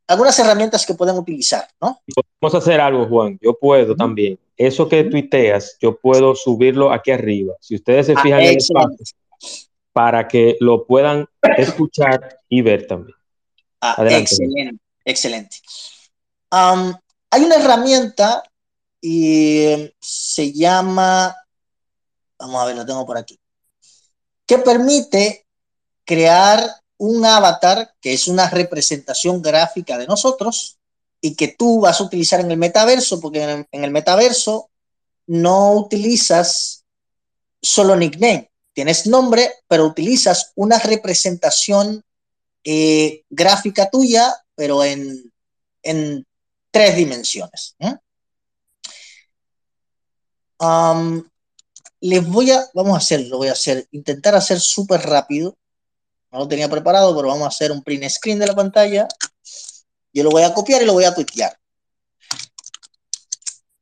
algunas 0.08 0.40
herramientas 0.40 0.86
que 0.86 0.94
pueden 0.94 1.18
utilizar, 1.18 1.68
¿no? 1.82 2.02
Vamos 2.42 2.56
a 2.56 2.58
hacer 2.60 2.80
algo, 2.80 3.08
Juan. 3.08 3.38
Yo 3.42 3.58
puedo 3.60 3.96
también. 3.96 4.40
Eso 4.56 4.88
que 4.88 5.04
tuiteas, 5.04 5.78
yo 5.80 5.98
puedo 5.98 6.34
subirlo 6.34 6.92
aquí 6.92 7.12
arriba. 7.12 7.54
Si 7.60 7.76
ustedes 7.76 8.08
se 8.08 8.14
ah, 8.14 8.22
fijan 8.24 8.40
en 8.40 8.48
el 8.48 8.58
espacio, 8.58 9.06
para 9.92 10.28
que 10.28 10.58
lo 10.60 10.86
puedan 10.86 11.28
escuchar 11.58 12.40
y 12.50 12.62
ver 12.62 12.88
también. 12.88 13.16
Ah, 13.82 13.96
excelente, 14.10 14.82
excelente. 15.06 15.58
Um, 16.52 16.94
hay 17.30 17.44
una 17.44 17.56
herramienta 17.56 18.42
y 19.02 19.94
se 20.00 20.54
llama, 20.54 21.36
vamos 22.40 22.62
a 22.62 22.66
ver, 22.66 22.76
lo 22.76 22.86
tengo 22.86 23.06
por 23.06 23.18
aquí, 23.18 23.40
que 24.46 24.58
permite 24.60 25.46
crear 26.06 26.62
un 26.98 27.25
avatar 27.25 27.94
que 28.01 28.13
es 28.13 28.27
una 28.27 28.50
representación 28.50 29.42
gráfica 29.42 29.98
de 29.98 30.08
nosotros 30.08 30.80
y 31.22 31.36
que 31.36 31.50
tú 31.50 31.82
vas 31.82 32.00
a 32.00 32.04
utilizar 32.04 32.39
en 32.39 32.51
el 32.51 32.58
metaverso, 32.58 33.20
porque 33.20 33.66
en 33.72 33.84
el, 33.84 33.92
metaverso 33.92 34.70
no 35.25 35.74
utilizas 35.74 36.84
solo 37.62 37.96
nickname, 37.96 38.51
tienes 38.74 39.08
nombre, 39.08 39.51
pero 39.68 39.86
utilizas 39.86 40.51
una 40.56 40.80
representación 40.80 42.04
eh, 42.63 43.24
gráfica 43.30 43.89
tuya, 43.89 44.34
pero 44.56 44.84
en, 44.84 45.32
en 45.84 46.25
tres 46.72 46.96
dimensiones. 46.96 47.75
les 52.00 52.27
voy 52.27 52.51
a, 52.51 52.68
vamos 52.74 52.94
a 52.94 52.98
hacer, 52.98 53.22
lo 53.27 53.38
voy 53.38 53.48
a 53.48 53.54
hacer, 53.54 53.88
intentar 53.92 54.36
hacer 54.36 54.60
súper 54.60 55.01
rápido 55.01 55.58
no 56.38 56.44
lo 56.44 56.48
tenía 56.48 56.70
preparado, 56.70 57.15
pero 57.15 57.29
vamos 57.29 57.46
a 57.46 57.48
hacer 57.48 57.72
un 57.72 57.84
print 57.84 58.08
screen 58.10 58.38
de 58.38 58.46
la 58.46 58.56
pantalla. 58.56 59.08
Yo 60.13 60.24
lo 60.24 60.29
voy 60.29 60.44
a 60.44 60.53
copiar 60.53 60.84
y 60.84 60.86
lo 60.86 60.94
voy 60.94 61.03
a 61.03 61.13
tuitear. 61.13 61.58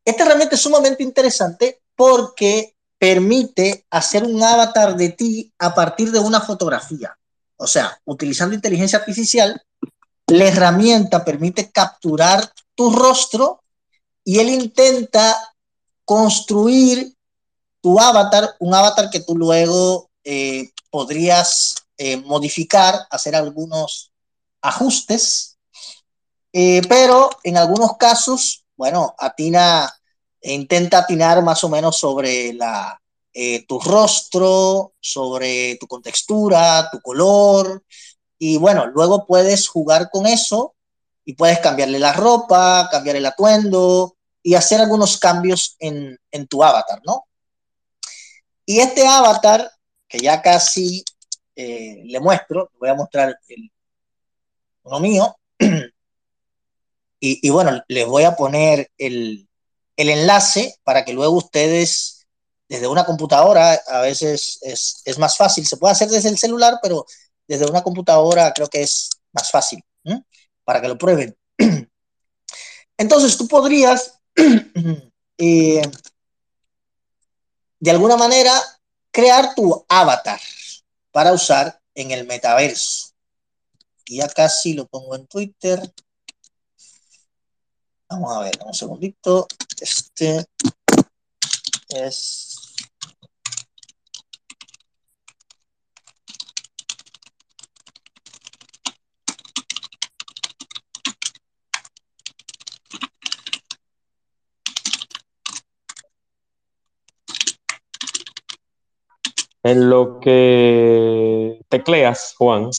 Esta 0.06 0.24
herramienta 0.24 0.56
es 0.56 0.62
sumamente 0.62 1.04
interesante 1.04 1.82
porque 1.96 2.76
permite 2.98 3.86
hacer 3.90 4.24
un 4.24 4.42
avatar 4.42 4.96
de 4.96 5.10
ti 5.10 5.54
a 5.60 5.76
partir 5.76 6.12
de 6.12 6.20
una 6.20 6.40
fotografía. 6.40 7.18
O 7.58 7.68
sea, 7.68 8.00
utilizando 8.06 8.56
inteligencia 8.56 9.00
artificial, 9.00 9.62
la 10.28 10.46
herramienta 10.46 11.26
permite 11.26 11.72
capturar 11.72 12.54
tu 12.74 12.90
rostro 12.92 13.64
y 14.24 14.40
él 14.40 14.50
intenta 14.50 15.36
construir 16.06 17.14
tu 17.82 18.00
avatar, 18.00 18.56
un 18.60 18.74
avatar 18.74 19.10
que 19.10 19.20
tú 19.20 19.36
luego 19.36 20.10
eh, 20.24 20.72
podrías 20.90 21.85
eh, 21.98 22.18
modificar, 22.18 23.08
hacer 23.10 23.36
algunos 23.36 24.12
ajustes, 24.62 25.58
eh, 26.52 26.82
pero 26.88 27.30
en 27.44 27.58
algunos 27.58 27.98
casos, 27.98 28.66
bueno, 28.76 29.16
atina, 29.18 29.94
intenta 30.42 31.00
atinar 31.00 31.44
más 31.44 31.64
o 31.64 31.70
menos 31.70 31.98
sobre 31.98 32.54
la, 32.54 33.02
eh, 33.34 33.66
tu 33.66 33.80
rostro, 33.80 34.94
sobre 35.00 35.76
tu 35.76 35.88
contextura, 35.88 36.90
tu 36.92 37.02
color, 37.02 37.84
y 38.38 38.58
bueno, 38.58 38.86
luego 38.88 39.26
puedes 39.26 39.68
jugar 39.68 40.10
con 40.10 40.26
eso 40.26 40.76
y 41.26 41.34
puedes 41.34 41.60
cambiarle 41.60 42.00
la 42.00 42.14
ropa, 42.14 42.88
cambiar 42.92 43.18
el 43.18 43.26
atuendo 43.26 44.16
y 44.42 44.56
hacer 44.56 44.80
algunos 44.80 45.18
cambios 45.18 45.76
en, 45.80 46.18
en 46.32 46.48
tu 46.48 46.64
avatar, 46.64 47.02
¿no? 47.06 47.26
Y 48.66 48.80
este 48.80 49.06
avatar, 49.06 49.72
que 50.08 50.20
ya 50.20 50.42
casi 50.42 51.04
eh, 51.56 52.02
le 52.04 52.20
muestro, 52.20 52.72
voy 52.80 52.90
a 52.90 52.96
mostrar 52.96 53.40
el, 53.48 53.72
uno 54.84 55.00
mío, 55.00 55.36
y, 57.20 57.50
bueno, 57.50 57.82
les 57.88 58.06
voy 58.06 58.24
a 58.24 58.36
poner 58.36 58.92
el, 58.98 59.48
enlace 59.96 60.76
para 60.84 61.06
que 61.06 61.14
luego 61.14 61.38
ustedes, 61.38 62.28
desde 62.68 62.88
una 62.88 63.06
computadora, 63.06 63.82
a 63.88 64.02
veces 64.02 64.60
es, 64.62 65.02
es, 65.06 65.18
más 65.18 65.38
fácil, 65.38 65.66
se 65.66 65.78
puede 65.78 65.94
hacer 65.94 66.10
desde 66.10 66.30
el 66.30 66.38
celular, 66.38 66.78
pero 66.84 67.06
desde 67.48 67.66
una 67.66 67.82
computadora 67.82 68.52
creo 68.54 68.68
que 68.68 68.84
es 68.84 69.10
más 69.32 69.50
fácil, 69.50 69.82
para 70.64 70.82
que 70.82 70.88
lo 70.88 70.98
prueben. 70.98 71.36
Entonces, 72.98 73.38
tú 73.38 73.48
podrías, 73.48 74.20
eh, 75.38 75.82
de 77.80 77.92
alguna 77.92 78.18
manera, 78.18 78.62
crear 79.12 79.56
tu 79.56 79.86
avatar 79.88 80.40
para 81.16 81.32
usar 81.32 81.82
en 81.94 82.12
el 82.12 82.28
metaverso. 82.28 83.14
Y 84.06 84.20
acá 84.20 84.50
sí 84.50 84.74
lo 84.74 84.86
pongo 84.86 85.16
en 85.16 85.26
Twitter. 85.28 85.80
Vamos 88.10 88.36
a 88.36 88.42
ver, 88.42 88.60
un 88.66 88.74
segundito. 88.74 89.48
Este 89.80 90.46
es 91.88 92.65
En 109.66 109.90
lo 109.90 110.20
que 110.20 111.60
tecleas, 111.70 112.36
Juan, 112.38 112.70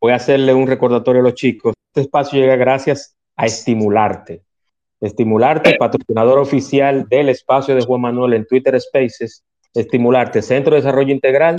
voy 0.00 0.12
a 0.12 0.14
hacerle 0.14 0.54
un 0.54 0.66
recordatorio 0.66 1.20
a 1.20 1.24
los 1.24 1.34
chicos. 1.34 1.74
Este 1.90 2.00
espacio 2.00 2.40
llega 2.40 2.56
gracias 2.56 3.14
a 3.36 3.44
Estimularte. 3.44 4.40
Estimularte, 5.02 5.76
patrocinador 5.78 6.38
oficial 6.38 7.06
del 7.10 7.28
espacio 7.28 7.74
de 7.74 7.84
Juan 7.84 8.00
Manuel 8.00 8.32
en 8.32 8.46
Twitter 8.46 8.80
Spaces. 8.80 9.44
Estimularte, 9.74 10.40
Centro 10.40 10.74
de 10.74 10.80
Desarrollo 10.80 11.12
Integral 11.12 11.58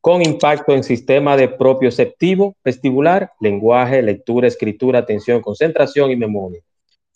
con 0.00 0.22
impacto 0.22 0.72
en 0.72 0.84
sistema 0.84 1.36
de 1.36 1.48
propioceptivo, 1.48 2.54
vestibular, 2.64 3.32
lenguaje, 3.40 4.02
lectura, 4.02 4.46
escritura, 4.46 5.00
atención, 5.00 5.42
concentración 5.42 6.12
y 6.12 6.16
memoria. 6.16 6.60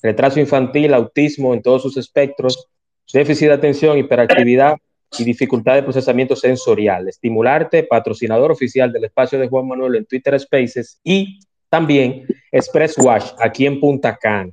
Retraso 0.03 0.41
infantil, 0.41 0.93
autismo 0.93 1.55
en 1.55 1.63
todos 1.63 1.83
sus 1.83 1.97
espectros, 1.99 2.67
déficit 3.13 3.47
de 3.47 3.55
atención, 3.55 3.97
hiperactividad, 3.97 4.75
y 5.21 5.25
dificultad 5.25 5.75
de 5.75 5.83
procesamiento 5.83 6.37
sensorial. 6.37 7.09
Estimularte, 7.09 7.85
patrocinador 7.85 8.51
oficial 8.53 8.93
del 8.93 9.05
espacio 9.05 9.39
de 9.39 9.49
Juan 9.49 9.69
Manuel 9.69 9.97
en 9.97 10.07
Twitter 10.07 10.39
Spaces 10.39 11.01
y 11.03 11.41
también 11.69 12.27
Express 12.53 12.97
Wash 12.99 13.33
aquí 13.39 13.67
en 13.67 13.81
Punta 13.81 14.17
Cana, 14.17 14.53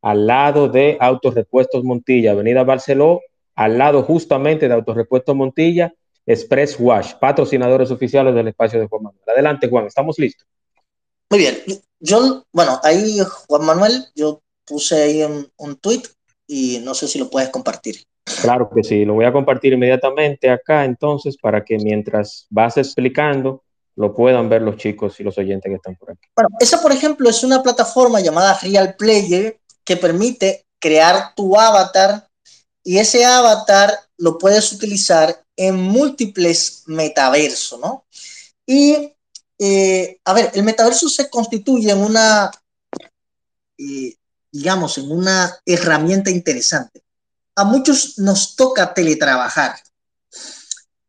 al 0.00 0.26
lado 0.26 0.68
de 0.68 0.96
Autorepuestos 1.00 1.82
Montilla, 1.82 2.32
Avenida 2.32 2.62
Barceló, 2.62 3.20
al 3.54 3.78
lado 3.78 4.02
justamente 4.02 4.68
de 4.68 4.74
Autorepuestos 4.74 5.34
Montilla, 5.34 5.92
Express 6.24 6.76
Wash, 6.78 7.14
patrocinadores 7.14 7.90
oficiales 7.90 8.34
del 8.34 8.48
espacio 8.48 8.78
de 8.78 8.86
Juan 8.86 9.02
Manuel. 9.02 9.22
Adelante, 9.26 9.68
Juan, 9.68 9.86
estamos 9.86 10.18
listos. 10.18 10.46
Muy 11.30 11.40
bien. 11.40 11.58
Yo, 11.98 12.44
bueno, 12.52 12.78
ahí, 12.82 13.18
Juan 13.48 13.64
Manuel, 13.64 14.04
yo 14.14 14.40
puse 14.64 15.02
ahí 15.02 15.22
un, 15.22 15.50
un 15.56 15.76
tweet 15.76 16.02
y 16.46 16.80
no 16.84 16.94
sé 16.94 17.08
si 17.08 17.18
lo 17.18 17.30
puedes 17.30 17.48
compartir. 17.48 17.96
Claro 18.40 18.70
que 18.74 18.82
sí, 18.82 19.04
lo 19.04 19.14
voy 19.14 19.24
a 19.24 19.32
compartir 19.32 19.72
inmediatamente 19.72 20.48
acá 20.50 20.84
entonces 20.84 21.36
para 21.36 21.64
que 21.64 21.76
mientras 21.76 22.46
vas 22.50 22.76
explicando 22.76 23.62
lo 23.96 24.14
puedan 24.14 24.48
ver 24.48 24.62
los 24.62 24.76
chicos 24.76 25.18
y 25.20 25.22
los 25.22 25.36
oyentes 25.38 25.68
que 25.68 25.76
están 25.76 25.96
por 25.96 26.12
aquí. 26.12 26.28
Bueno, 26.34 26.48
esa 26.60 26.80
por 26.80 26.92
ejemplo 26.92 27.28
es 27.28 27.44
una 27.44 27.62
plataforma 27.62 28.20
llamada 28.20 28.58
Real 28.62 28.94
Player 28.96 29.58
que 29.84 29.96
permite 29.96 30.64
crear 30.78 31.34
tu 31.34 31.58
avatar 31.58 32.28
y 32.82 32.98
ese 32.98 33.24
avatar 33.24 33.92
lo 34.16 34.38
puedes 34.38 34.72
utilizar 34.72 35.44
en 35.56 35.76
múltiples 35.76 36.84
metaversos, 36.86 37.78
¿no? 37.78 38.04
Y, 38.66 39.12
eh, 39.58 40.18
a 40.24 40.32
ver, 40.32 40.50
el 40.54 40.62
metaverso 40.62 41.08
se 41.08 41.28
constituye 41.28 41.90
en 41.90 41.98
una, 41.98 42.50
eh, 43.78 44.14
digamos, 44.50 44.98
en 44.98 45.10
una 45.10 45.56
herramienta 45.64 46.30
interesante. 46.30 47.01
A 47.54 47.64
muchos 47.64 48.18
nos 48.18 48.56
toca 48.56 48.94
teletrabajar. 48.94 49.80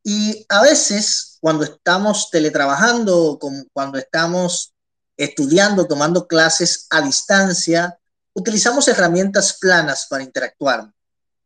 Y 0.04 0.46
a 0.50 0.62
veces, 0.62 1.38
cuando 1.40 1.64
estamos 1.64 2.30
teletrabajando, 2.30 3.40
cuando 3.72 3.98
estamos 3.98 4.74
estudiando, 5.16 5.88
tomando 5.88 6.28
clases 6.28 6.88
a 6.90 7.02
distancia, 7.02 7.98
utilizamos 8.34 8.88
herramientas 8.88 9.58
planas 9.60 10.08
para 10.10 10.24
interactuar. 10.24 10.92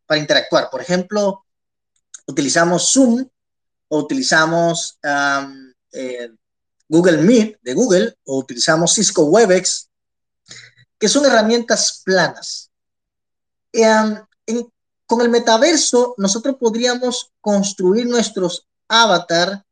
Para 0.05 0.19
interactuar, 0.19 0.69
por 0.71 0.81
ejemplo, 0.81 1.45
utilizamos 2.25 2.91
Zoom 2.91 3.27
o 3.89 3.99
utilizamos 3.99 4.97
eh, 5.91 6.29
Google 6.89 7.17
Meet 7.17 7.59
de 7.61 7.73
Google 7.73 8.17
o 8.23 8.39
utilizamos 8.39 8.93
Cisco 8.93 9.23
Webex, 9.25 9.89
que 10.97 11.09
son 11.09 11.25
herramientas 11.25 12.01
planas. 12.03 12.71
Con 15.07 15.21
el 15.21 15.29
metaverso, 15.29 16.13
nosotros 16.17 16.57
podríamos 16.59 17.31
construir 17.41 18.05
nuestros 18.05 18.67
avatar. 18.87 19.63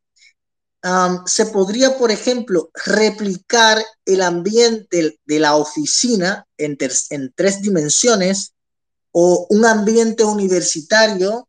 se 1.26 1.48
podría, 1.48 1.98
por 1.98 2.12
ejemplo, 2.12 2.70
replicar 2.86 3.84
el 4.06 4.22
ambiente 4.22 5.20
de 5.26 5.40
la 5.40 5.56
oficina 5.56 6.48
en, 6.58 6.78
en 7.10 7.34
tres 7.36 7.62
dimensiones 7.62 8.54
o 9.12 9.48
un 9.50 9.66
ambiente 9.66 10.24
universitario 10.24 11.48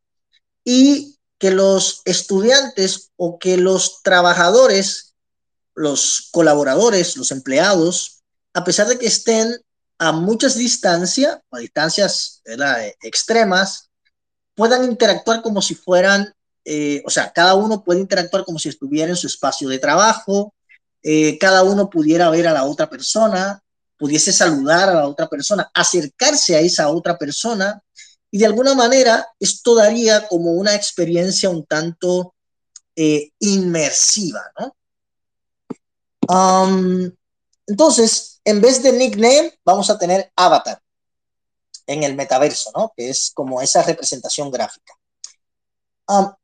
y 0.64 1.16
que 1.38 1.51
los 1.51 2.01
estudiantes 2.05 3.11
o 3.16 3.38
que 3.38 3.57
los 3.57 4.03
trabajadores, 4.03 5.14
los 5.75 6.29
colaboradores, 6.33 7.16
los 7.16 7.31
empleados, 7.31 8.22
a 8.55 8.64
pesar 8.64 8.88
de 8.88 8.99
que 8.99 9.07
estén 9.07 9.61
a 9.98 10.12
muchas 10.12 10.56
distancias, 10.56 11.38
a 11.50 11.59
distancias 11.59 12.42
extremas, 13.02 13.90
puedan 14.54 14.85
interactuar 14.85 15.42
como 15.42 15.62
si 15.62 15.74
fueran, 15.74 16.35
eh, 16.64 17.02
o 17.06 17.11
sea, 17.11 17.32
cada 17.32 17.54
uno 17.54 17.85
puede 17.85 18.00
interactuar 18.00 18.44
como 18.44 18.59
si 18.59 18.68
estuviera 18.68 19.11
en 19.11 19.16
su 19.16 19.26
espacio 19.26 19.68
de 19.68 19.78
trabajo, 19.78 20.54
eh, 21.02 21.38
cada 21.38 21.62
uno 21.62 21.88
pudiera 21.88 22.30
ver 22.30 22.48
a 22.48 22.52
la 22.52 22.64
otra 22.64 22.90
persona, 22.90 23.62
pudiese 23.96 24.32
saludar 24.32 24.88
a 24.88 24.94
la 24.94 25.09
otra 25.09 25.28
persona, 25.28 25.70
acercarse 25.72 26.56
a 26.56 26.61
esa 26.61 26.88
otra 26.88 27.16
persona 27.16 27.80
y 28.30 28.38
de 28.38 28.46
alguna 28.46 28.74
manera 28.74 29.26
esto 29.38 29.74
daría 29.74 30.26
como 30.26 30.52
una 30.52 30.74
experiencia 30.74 31.48
un 31.48 31.64
tanto 31.64 32.35
eh, 32.96 33.30
inmersiva, 33.38 34.42
¿no? 34.59 34.76
Entonces, 37.66 38.40
en 38.44 38.61
vez 38.61 38.83
de 38.83 38.92
nickname, 38.92 39.59
vamos 39.64 39.90
a 39.90 39.98
tener 39.98 40.31
avatar 40.37 40.81
en 41.87 42.02
el 42.02 42.14
metaverso, 42.14 42.70
¿no? 42.74 42.92
Que 42.96 43.11
es 43.11 43.31
como 43.35 43.61
esa 43.61 43.83
representación 43.83 44.50
gráfica. 44.50 44.94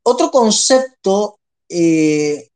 otro 0.03 0.29
concepto 0.31 1.39
eh, 1.69 2.49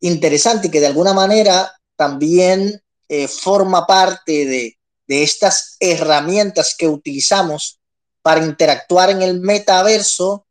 interesante 0.00 0.70
que 0.70 0.80
de 0.80 0.86
alguna 0.86 1.14
manera 1.14 1.72
también 1.96 2.82
eh, 3.08 3.28
forma 3.28 3.86
parte 3.86 4.44
de, 4.46 4.72
estas 5.08 5.76
herramientas 5.78 6.74
que 6.76 6.88
utilizamos 6.88 7.78
para 8.22 8.44
interactuar 8.44 9.10
en 9.10 9.22
el 9.22 9.38
metaverso 9.38 10.46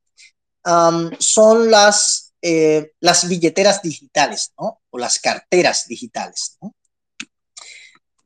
son 1.20 1.70
las, 1.70 2.34
eh, 2.42 2.94
las 3.02 3.28
billeteras 3.28 3.82
digitales, 3.82 4.54
¿no? 4.58 4.80
O 4.90 4.98
las 4.98 5.20
carteras 5.20 5.88
digitales, 5.88 6.58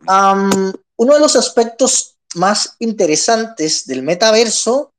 uno 0.08 1.14
de 1.14 1.20
los 1.20 1.36
aspectos 1.36 2.16
más 2.36 2.76
interesantes 2.80 3.86
del 3.86 4.04
metaverso 4.04 4.94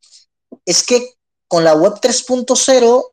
es 0.64 0.82
que 0.82 1.14
con 1.48 1.64
la 1.64 1.74
web 1.74 1.94
3.0, 2.00 3.12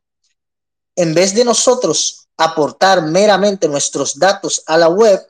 en 0.95 1.13
vez 1.13 1.33
de 1.33 1.45
nosotros 1.45 2.27
aportar 2.37 3.01
meramente 3.01 3.67
nuestros 3.67 4.17
datos 4.19 4.63
a 4.67 4.77
la 4.77 4.89
web, 4.89 5.25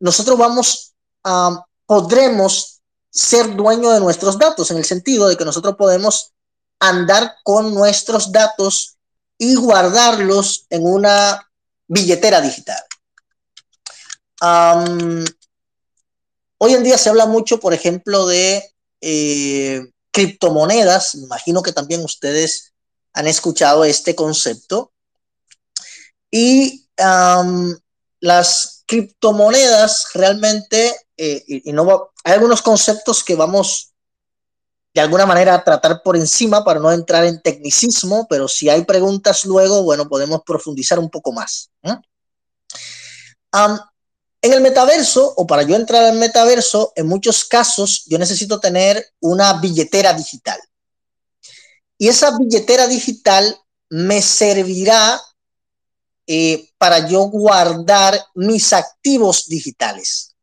nosotros 0.00 0.36
vamos, 0.36 0.94
a 1.24 1.64
podremos 1.86 2.80
ser 3.10 3.56
dueño 3.56 3.90
de 3.90 4.00
nuestros 4.00 4.38
datos, 4.38 4.70
en 4.70 4.76
el 4.76 4.84
sentido 4.84 5.28
de 5.28 5.36
que 5.36 5.44
nosotros 5.44 5.76
podemos 5.76 6.32
andar 6.78 7.36
con 7.42 7.74
nuestros 7.74 8.30
datos 8.30 8.96
y 9.36 9.56
guardarlos 9.56 10.66
en 10.70 10.86
una 10.86 11.50
billetera 11.88 12.40
digital. 12.40 12.82
Hoy 16.62 16.74
en 16.74 16.84
día 16.84 16.98
se 16.98 17.08
habla 17.08 17.26
mucho, 17.26 17.58
por 17.58 17.72
ejemplo, 17.72 18.26
de 18.26 18.62
eh, 19.00 19.82
criptomonedas. 20.10 21.14
Me 21.16 21.24
imagino 21.24 21.62
que 21.62 21.72
también 21.72 22.04
ustedes 22.04 22.74
han 23.12 23.26
escuchado 23.26 23.84
este 23.84 24.14
concepto. 24.14 24.92
Y 26.30 26.86
las 28.20 28.84
criptomonedas 28.86 30.08
realmente 30.12 30.94
eh, 31.16 31.44
y, 31.46 31.72
no 31.72 32.10
hay 32.24 32.34
algunos 32.34 32.62
conceptos 32.62 33.24
que 33.24 33.34
vamos 33.34 33.92
de 34.94 35.00
alguna 35.00 35.24
manera 35.26 35.54
a 35.54 35.64
tratar 35.64 36.02
por 36.02 36.16
encima 36.16 36.64
para 36.64 36.80
no 36.80 36.90
entrar 36.92 37.24
en 37.24 37.40
tecnicismo, 37.40 38.26
pero 38.28 38.48
si 38.48 38.68
hay 38.68 38.84
preguntas 38.84 39.44
luego, 39.44 39.82
bueno, 39.82 40.08
podemos 40.08 40.42
profundizar 40.44 40.98
un 40.98 41.10
poco 41.10 41.32
más. 41.32 41.70
En 44.42 44.52
el 44.52 44.60
metaverso, 44.60 45.34
o 45.36 45.46
para 45.46 45.62
yo 45.62 45.76
entrar 45.76 46.04
al 46.04 46.16
metaverso, 46.16 46.92
en 46.96 47.06
muchos 47.06 47.44
casos 47.44 48.04
yo 48.06 48.18
necesito 48.18 48.58
tener 48.58 49.06
una 49.20 49.54
billetera 49.54 50.12
digital. 50.14 50.58
Y 51.98 52.08
esa 52.08 52.36
billetera 52.38 52.86
digital 52.86 53.54
me 53.90 54.22
servirá 54.22 55.20
eh, 56.26 56.70
para 56.78 57.08
yo 57.08 57.24
guardar 57.24 58.18
mis 58.34 58.72
activos 58.72 59.46
digitales. 59.46 60.34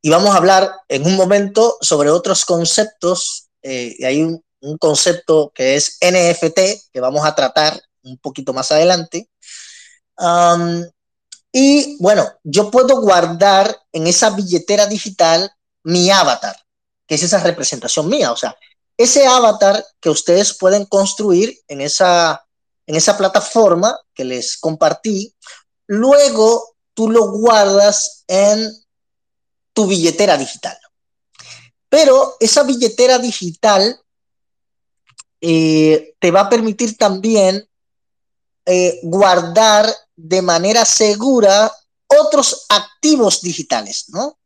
Y 0.00 0.10
vamos 0.10 0.34
a 0.34 0.36
hablar 0.36 0.70
en 0.88 1.06
un 1.06 1.16
momento 1.16 1.78
sobre 1.80 2.10
otros 2.10 2.44
conceptos. 2.44 3.48
Eh, 3.62 3.96
hay 4.04 4.22
un, 4.22 4.44
concepto 4.78 5.50
que 5.52 5.74
es 5.74 5.98
NFT, 6.00 6.92
que 6.92 7.00
vamos 7.00 7.24
a 7.24 7.34
tratar 7.34 7.82
un 8.04 8.16
poquito 8.18 8.52
más 8.52 8.70
adelante. 8.70 9.28
Y 11.52 11.96
bueno, 11.98 12.26
yo 12.42 12.70
puedo 12.70 13.00
guardar 13.02 13.78
en 13.92 14.06
esa 14.06 14.30
billetera 14.30 14.86
digital 14.86 15.52
mi 15.84 16.10
avatar, 16.10 16.56
que 17.06 17.16
es 17.16 17.22
esa 17.22 17.42
representación 17.42 18.08
mía. 18.08 18.32
O 18.32 18.36
sea, 18.36 18.56
ese 18.96 19.26
avatar 19.26 19.84
que 20.00 20.08
ustedes 20.08 20.56
pueden 20.56 20.86
construir 20.86 21.60
en 21.68 21.82
esa, 21.82 22.46
en 22.86 22.96
esa 22.96 23.18
plataforma 23.18 23.98
que 24.14 24.24
les 24.24 24.56
compartí, 24.56 25.34
luego 25.86 26.76
tú 26.94 27.10
lo 27.10 27.30
guardas 27.30 28.24
en 28.26 28.72
tu 29.74 29.86
billetera 29.86 30.38
digital. 30.38 30.78
Pero 31.90 32.36
esa 32.40 32.62
billetera 32.62 33.18
digital 33.18 34.00
eh, 35.42 36.14
te 36.18 36.30
va 36.30 36.42
a 36.42 36.48
permitir 36.48 36.96
también 36.96 37.68
eh, 38.64 39.00
guardar 39.02 39.92
de 40.16 40.42
manera 40.42 40.84
segura 40.84 41.72
otros 42.06 42.66
activos 42.68 43.40
digitales, 43.40 44.06
¿no? 44.08 44.38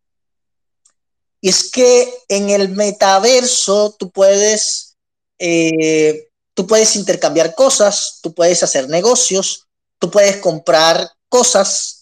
Y 1.40 1.48
es 1.48 1.70
que 1.70 2.12
en 2.28 2.50
el 2.50 2.70
metaverso 2.70 3.94
tú 3.98 4.10
puedes, 4.10 4.96
eh, 5.38 6.28
tú 6.54 6.66
puedes 6.66 6.96
intercambiar 6.96 7.54
cosas, 7.54 8.18
tú 8.22 8.34
puedes 8.34 8.62
hacer 8.62 8.88
negocios, 8.88 9.66
tú 9.98 10.10
puedes 10.10 10.38
comprar 10.38 11.10
cosas, 11.28 11.96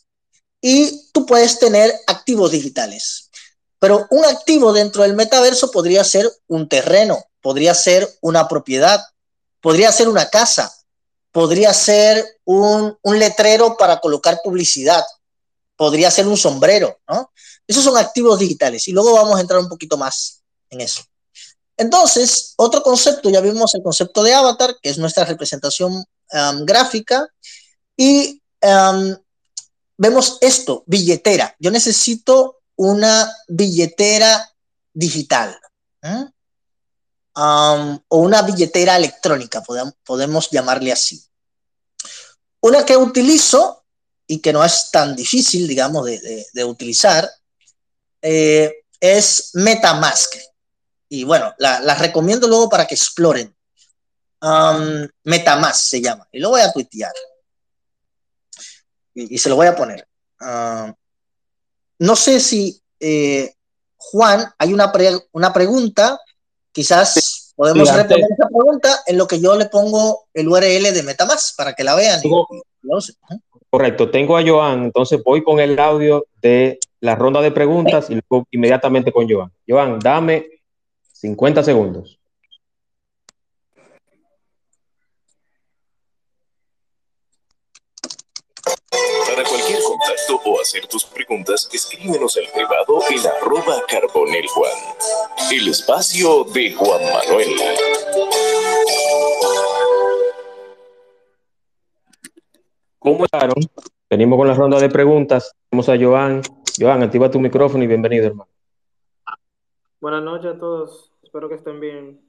y 0.67 1.11
tú 1.13 1.27
puedes 1.27 1.59
tener 1.59 1.93
activos 2.07 2.51
digitales. 2.51 3.29
Pero 3.79 4.07
un 4.09 4.25
activo 4.25 4.73
dentro 4.73 5.03
del 5.03 5.13
metaverso 5.13 5.71
podría 5.71 6.03
ser 6.05 6.33
un 6.47 6.71
terreno, 6.71 7.23
podría 7.43 7.75
ser 7.75 8.09
una 8.23 8.49
propiedad, 8.49 9.05
podría 9.61 9.93
ser 9.93 10.09
una 10.09 10.31
casa, 10.31 10.75
podría 11.35 11.75
ser 11.75 12.25
un, 12.45 12.97
letrero 13.03 13.77
para 13.77 13.99
colocar 13.99 14.39
publicidad, 14.45 15.03
podría 15.75 16.09
ser 16.09 16.29
un 16.29 16.37
sombrero, 16.37 17.01
¿no? 17.09 17.33
Esos 17.67 17.83
son 17.83 17.97
activos 17.97 18.39
digitales 18.39 18.87
y 18.87 18.93
luego 18.93 19.15
vamos 19.15 19.37
a 19.37 19.41
entrar 19.41 19.59
un 19.59 19.69
poquito 19.69 19.97
más 19.97 20.45
en 20.71 20.83
eso. 20.83 21.03
Entonces, 21.77 22.55
otro 22.57 22.85
concepto, 22.85 23.31
ya 23.31 23.41
vimos 23.41 23.75
el 23.75 23.83
concepto 23.83 24.23
de 24.23 24.33
avatar, 24.33 24.77
que 24.81 24.91
es 24.91 24.97
nuestra 24.97 25.25
representación 25.25 25.93
um, 25.95 26.65
gráfica, 26.65 27.27
y 27.97 28.41
um, 28.63 29.17
vemos 29.97 30.39
esto, 30.41 30.85
billetera. 30.87 31.57
Yo 31.59 31.73
necesito 31.73 32.61
una 32.77 33.29
billetera 33.49 34.53
digital 34.93 35.59
o 37.37 38.19
una 38.19 38.43
billetera 38.43 38.97
electrónica, 38.97 39.63
podemos, 40.05 40.51
llamarle 40.51 40.93
así. 40.93 41.23
Una 42.61 42.85
que 42.85 42.97
utilizo 42.97 43.85
y 44.27 44.41
que 44.41 44.53
no 44.53 44.65
es 44.65 44.91
tan 44.91 45.15
difícil, 45.17 45.67
digamos, 45.69 46.07
de, 46.07 46.65
utilizar, 46.65 47.29
eh, 48.23 48.85
es 49.01 49.51
MetaMask. 49.55 50.35
Y 51.09 51.25
bueno, 51.25 51.55
la, 51.59 51.95
recomiendo 51.97 52.49
luego 52.49 52.69
para 52.69 52.87
que 52.87 52.95
exploren. 52.95 53.55
MetaMask 55.25 55.81
se 55.81 56.01
llama. 56.01 56.27
Y 56.33 56.39
lo 56.39 56.51
voy 56.51 56.61
a 56.61 56.73
tuitear. 56.73 57.13
Y, 59.15 59.39
se 59.39 59.49
lo 59.49 59.57
voy 59.57 59.67
a 59.67 59.77
poner. 59.77 60.09
no 61.99 62.17
sé 62.17 62.41
si, 62.41 62.81
eh, 63.01 63.55
Juan, 63.97 64.55
hay 64.59 64.73
una, 64.73 64.93
una 65.33 65.53
pregunta 65.53 66.21
Quizás 66.75 67.55
podemos 67.55 67.89
responder 67.89 68.27
esa 68.31 68.49
pregunta 68.49 69.01
en 69.07 69.17
lo 69.17 69.29
que 69.29 69.41
yo 69.41 69.55
le 69.55 69.67
pongo 69.67 70.27
el 70.35 70.49
URL 70.49 70.93
de 70.93 71.03
Metamask 71.05 71.57
para 71.57 71.73
que 71.73 71.85
la 71.85 71.95
vean. 71.95 72.21
correcto, 73.71 74.11
tengo 74.11 74.37
a 74.37 74.43
Joan, 74.45 74.85
entonces 74.85 75.23
voy 75.25 75.45
con 75.45 75.61
el 75.61 75.79
audio 75.79 76.27
de 76.43 76.81
la 77.01 77.15
ronda 77.15 77.41
de 77.41 77.53
preguntas 77.53 78.11
y 78.11 78.15
luego 78.15 78.47
inmediatamente 78.51 79.13
con 79.13 79.31
Joan. 79.31 79.53
Joan, 79.69 80.01
dame 80.01 80.49
50 81.13 81.63
segundos. 81.63 82.19
Contacto 90.05 90.51
o 90.51 90.61
hacer 90.61 90.87
tus 90.87 91.05
preguntas, 91.05 91.69
escríbenos 91.73 92.37
al 92.37 92.45
privado 92.53 93.01
en 93.11 93.27
arroba 93.27 93.83
carbonel 93.89 94.47
Juan. 94.49 94.73
El 95.51 95.69
espacio 95.69 96.45
de 96.45 96.73
Juan 96.75 97.03
Manuel. 97.03 97.49
¿Cómo 102.99 103.25
están? 103.25 103.51
Venimos 104.11 104.39
con 104.39 104.49
la 104.49 104.55
ronda 104.55 104.79
de 104.79 104.89
preguntas. 104.89 105.53
Tenemos 105.71 105.89
a 105.89 105.97
Joan. 105.99 106.43
Joan, 106.79 107.03
activa 107.03 107.31
tu 107.31 107.41
micrófono 107.41 107.85
y 107.85 107.87
bienvenido, 107.87 108.27
hermano. 108.27 108.51
Buenas 110.01 110.23
noches 110.23 110.55
a 110.55 110.59
todos. 110.59 111.13
Espero 111.23 111.49
que 111.49 111.55
estén 111.57 111.81
bien. 111.81 112.21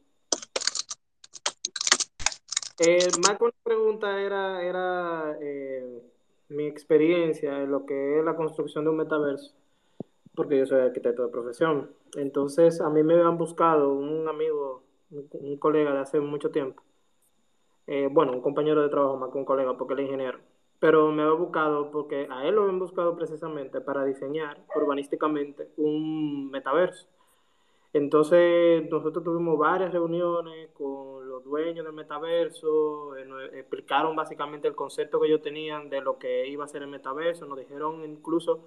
Eh, 2.79 3.07
más 3.25 3.38
con 3.38 3.47
la 3.47 3.63
pregunta 3.63 4.19
era, 4.19 4.61
era 4.61 5.38
eh, 5.41 6.01
mi 6.49 6.65
experiencia 6.67 7.62
en 7.62 7.71
lo 7.71 7.86
que 7.86 8.19
es 8.19 8.25
la 8.25 8.36
construcción 8.36 8.84
de 8.84 8.91
un 8.91 8.97
metaverso, 8.97 9.53
porque 10.36 10.58
yo 10.58 10.65
soy 10.65 10.81
arquitecto 10.81 11.23
de 11.23 11.29
profesión. 11.31 11.91
Entonces, 12.17 12.81
a 12.81 12.89
mí 12.89 13.03
me 13.03 13.21
han 13.21 13.38
buscado 13.38 13.93
un 13.93 14.27
amigo, 14.27 14.84
un, 15.12 15.58
colega 15.58 15.93
de 15.93 15.99
hace 15.99 16.19
mucho 16.19 16.51
tiempo. 16.51 16.84
Eh, 17.88 18.10
bueno, 18.12 18.34
un 18.34 18.41
compañero 18.41 18.81
de 18.81 18.89
trabajo 18.89 19.17
más 19.17 19.31
que 19.31 19.38
un 19.38 19.45
colega, 19.45 19.77
porque 19.77 19.93
él 19.93 19.99
es 20.01 20.05
ingeniero. 20.08 20.39
Pero 20.79 21.12
me 21.12 21.23
ha 21.23 21.31
buscado 21.31 21.91
porque 21.91 22.27
a 22.29 22.45
él 22.47 22.55
lo 22.55 22.65
han 22.65 22.79
buscado 22.79 23.15
precisamente 23.15 23.81
para 23.81 24.03
diseñar 24.05 24.58
urbanísticamente 24.75 25.69
un 25.77 26.49
metaverso. 26.51 27.08
Entonces, 27.95 28.89
nosotros 28.89 29.23
tuvimos 29.23 29.58
varias 29.58 29.93
reuniones 29.93 30.69
con 30.73 31.29
los 31.29 31.41
dueños 31.45 31.86
del 31.86 31.93
metaverso, 31.93 33.15
eh, 33.15 33.23
nos 33.23 33.41
explicaron 33.53 34.17
básicamente 34.17 34.67
el 34.67 34.75
concepto 34.75 35.17
que 35.21 35.27
ellos 35.27 35.41
tenían 35.41 35.89
de 35.89 36.01
lo 36.01 36.19
que 36.19 36.45
iba 36.45 36.65
a 36.65 36.67
ser 36.67 36.81
el 36.81 36.89
metaverso, 36.89 37.45
nos 37.45 37.58
dijeron 37.58 38.03
incluso 38.03 38.65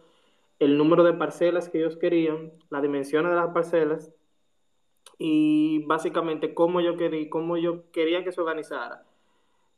el 0.58 0.78
número 0.78 1.04
de 1.04 1.12
parcelas 1.12 1.68
que 1.68 1.76
ellos 1.76 1.98
querían, 1.98 2.52
las 2.70 2.80
dimensiones 2.80 3.30
de 3.30 3.36
las 3.36 3.52
parcelas 3.52 4.10
y 5.18 5.84
básicamente 5.84 6.54
cómo 6.54 6.80
yo 6.80 6.96
quería, 6.96 7.28
cómo 7.28 7.58
yo 7.58 7.90
quería 7.92 8.24
que 8.24 8.32
se 8.32 8.40
organizara. 8.40 9.04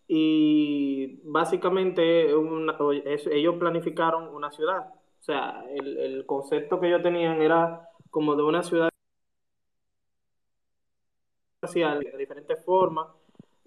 Y 0.07 1.21
básicamente 1.25 2.31
ellos 2.31 3.57
planificaron 3.59 4.33
una 4.33 4.53
ciudad. 4.53 4.95
O 5.21 5.23
sea, 5.25 5.65
el, 5.75 5.99
el 5.99 6.27
concepto 6.27 6.79
que 6.79 6.87
ellos 6.87 7.03
tenían 7.03 7.43
era 7.43 7.89
como 8.11 8.37
de 8.37 8.45
una 8.45 8.63
ciudad 8.63 8.90
de 11.75 12.17
diferentes 12.19 12.65
formas, 12.65 13.09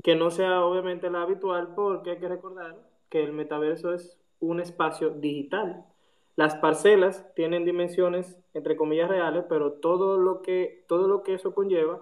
que 0.03 0.15
no 0.15 0.31
sea 0.31 0.65
obviamente 0.65 1.09
la 1.09 1.21
habitual, 1.21 1.73
porque 1.75 2.11
hay 2.11 2.17
que 2.17 2.27
recordar 2.27 2.75
que 3.09 3.23
el 3.23 3.33
metaverso 3.33 3.93
es 3.93 4.17
un 4.39 4.59
espacio 4.59 5.09
digital. 5.11 5.85
Las 6.35 6.55
parcelas 6.55 7.25
tienen 7.35 7.63
dimensiones 7.63 8.39
entre 8.53 8.75
comillas 8.75 9.09
reales, 9.09 9.45
pero 9.47 9.73
todo 9.73 10.17
lo 10.17 10.41
que, 10.41 10.83
todo 10.87 11.07
lo 11.07 11.23
que 11.23 11.35
eso 11.35 11.53
conlleva 11.53 11.99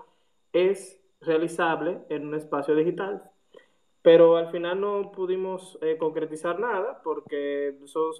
es 0.54 1.02
realizable 1.22 2.00
en 2.10 2.28
un 2.28 2.36
espacio 2.36 2.76
digital. 2.76 3.24
Pero 4.02 4.38
al 4.38 4.50
final 4.50 4.82
no 4.82 5.12
pudimos 5.12 5.78
eh, 5.82 5.98
concretizar 5.98 6.60
nada 6.60 7.02
porque 7.04 7.76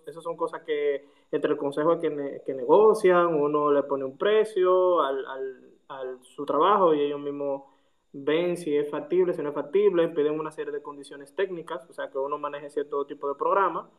esas 0.06 0.24
son 0.24 0.38
cosas 0.38 0.62
que 0.62 1.06
entre 1.32 1.52
el 1.52 1.58
consejo 1.58 2.00
que, 2.00 2.42
que 2.46 2.54
negocian, 2.54 3.34
uno 3.34 3.72
le 3.72 3.84
pone 3.84 4.06
un 4.06 4.18
precio 4.18 5.02
al, 5.02 5.26
al, 5.26 5.72
al, 5.88 6.24
su 6.24 6.46
trabajo 6.46 6.94
y 6.94 7.02
ellos 7.02 7.20
mismos 7.20 7.64
ven 8.14 8.58
si 8.58 8.76
es 8.76 8.90
factible, 8.90 9.34
si 9.34 9.42
no 9.42 9.50
es 9.50 9.56
factible, 9.56 10.10
piden 10.10 10.40
una 10.40 10.52
serie 10.52 10.72
de 10.72 10.82
condiciones 10.82 11.34
técnicas, 11.34 11.90
o 11.90 11.94
sea, 11.94 12.10
que 12.10 12.18
uno 12.18 12.38
maneje 12.38 12.70
cierto 12.70 13.06
tipo 13.06 13.28
de 13.28 13.36
programa 13.36 13.90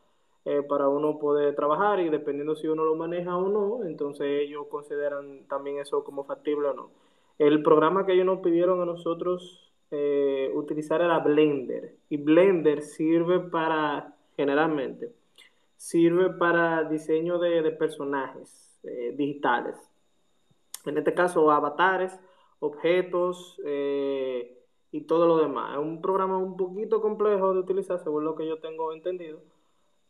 eh, 0.45 0.61
para 0.61 0.89
uno 0.89 1.19
poder 1.19 1.55
trabajar 1.55 1.99
y 1.99 2.09
dependiendo 2.09 2.55
si 2.55 2.67
uno 2.67 2.83
lo 2.83 2.95
maneja 2.95 3.37
o 3.37 3.47
no, 3.47 3.85
entonces 3.85 4.27
ellos 4.27 4.67
consideran 4.69 5.45
también 5.47 5.79
eso 5.79 6.03
como 6.03 6.25
factible 6.25 6.69
o 6.69 6.73
no. 6.73 6.91
El 7.39 7.63
programa 7.63 8.05
que 8.05 8.13
ellos 8.13 8.25
nos 8.25 8.39
pidieron 8.39 8.81
a 8.81 8.85
nosotros 8.85 9.71
eh, 9.89 10.51
utilizar 10.53 11.01
era 11.01 11.19
Blender 11.19 11.95
y 12.09 12.17
Blender 12.17 12.81
sirve 12.81 13.39
para, 13.39 14.15
generalmente, 14.35 15.13
sirve 15.77 16.29
para 16.31 16.83
diseño 16.83 17.39
de, 17.39 17.71
personajes 17.71 18.79
eh, 18.83 19.13
digitales. 19.15 19.75
En 20.85 20.97
este 20.97 21.13
caso, 21.13 21.51
avatares 21.51 22.19
objetos 22.63 23.59
eh, 23.65 24.57
y 24.91 25.01
todo 25.01 25.27
lo 25.27 25.37
demás. 25.37 25.73
Es 25.73 25.79
un 25.79 26.01
programa 26.01 26.37
un 26.37 26.55
poquito 26.55 27.01
complejo 27.01 27.53
de 27.53 27.59
utilizar, 27.59 27.99
según 27.99 28.23
lo 28.23 28.35
que 28.35 28.47
yo 28.47 28.59
tengo 28.59 28.93
entendido, 28.93 29.39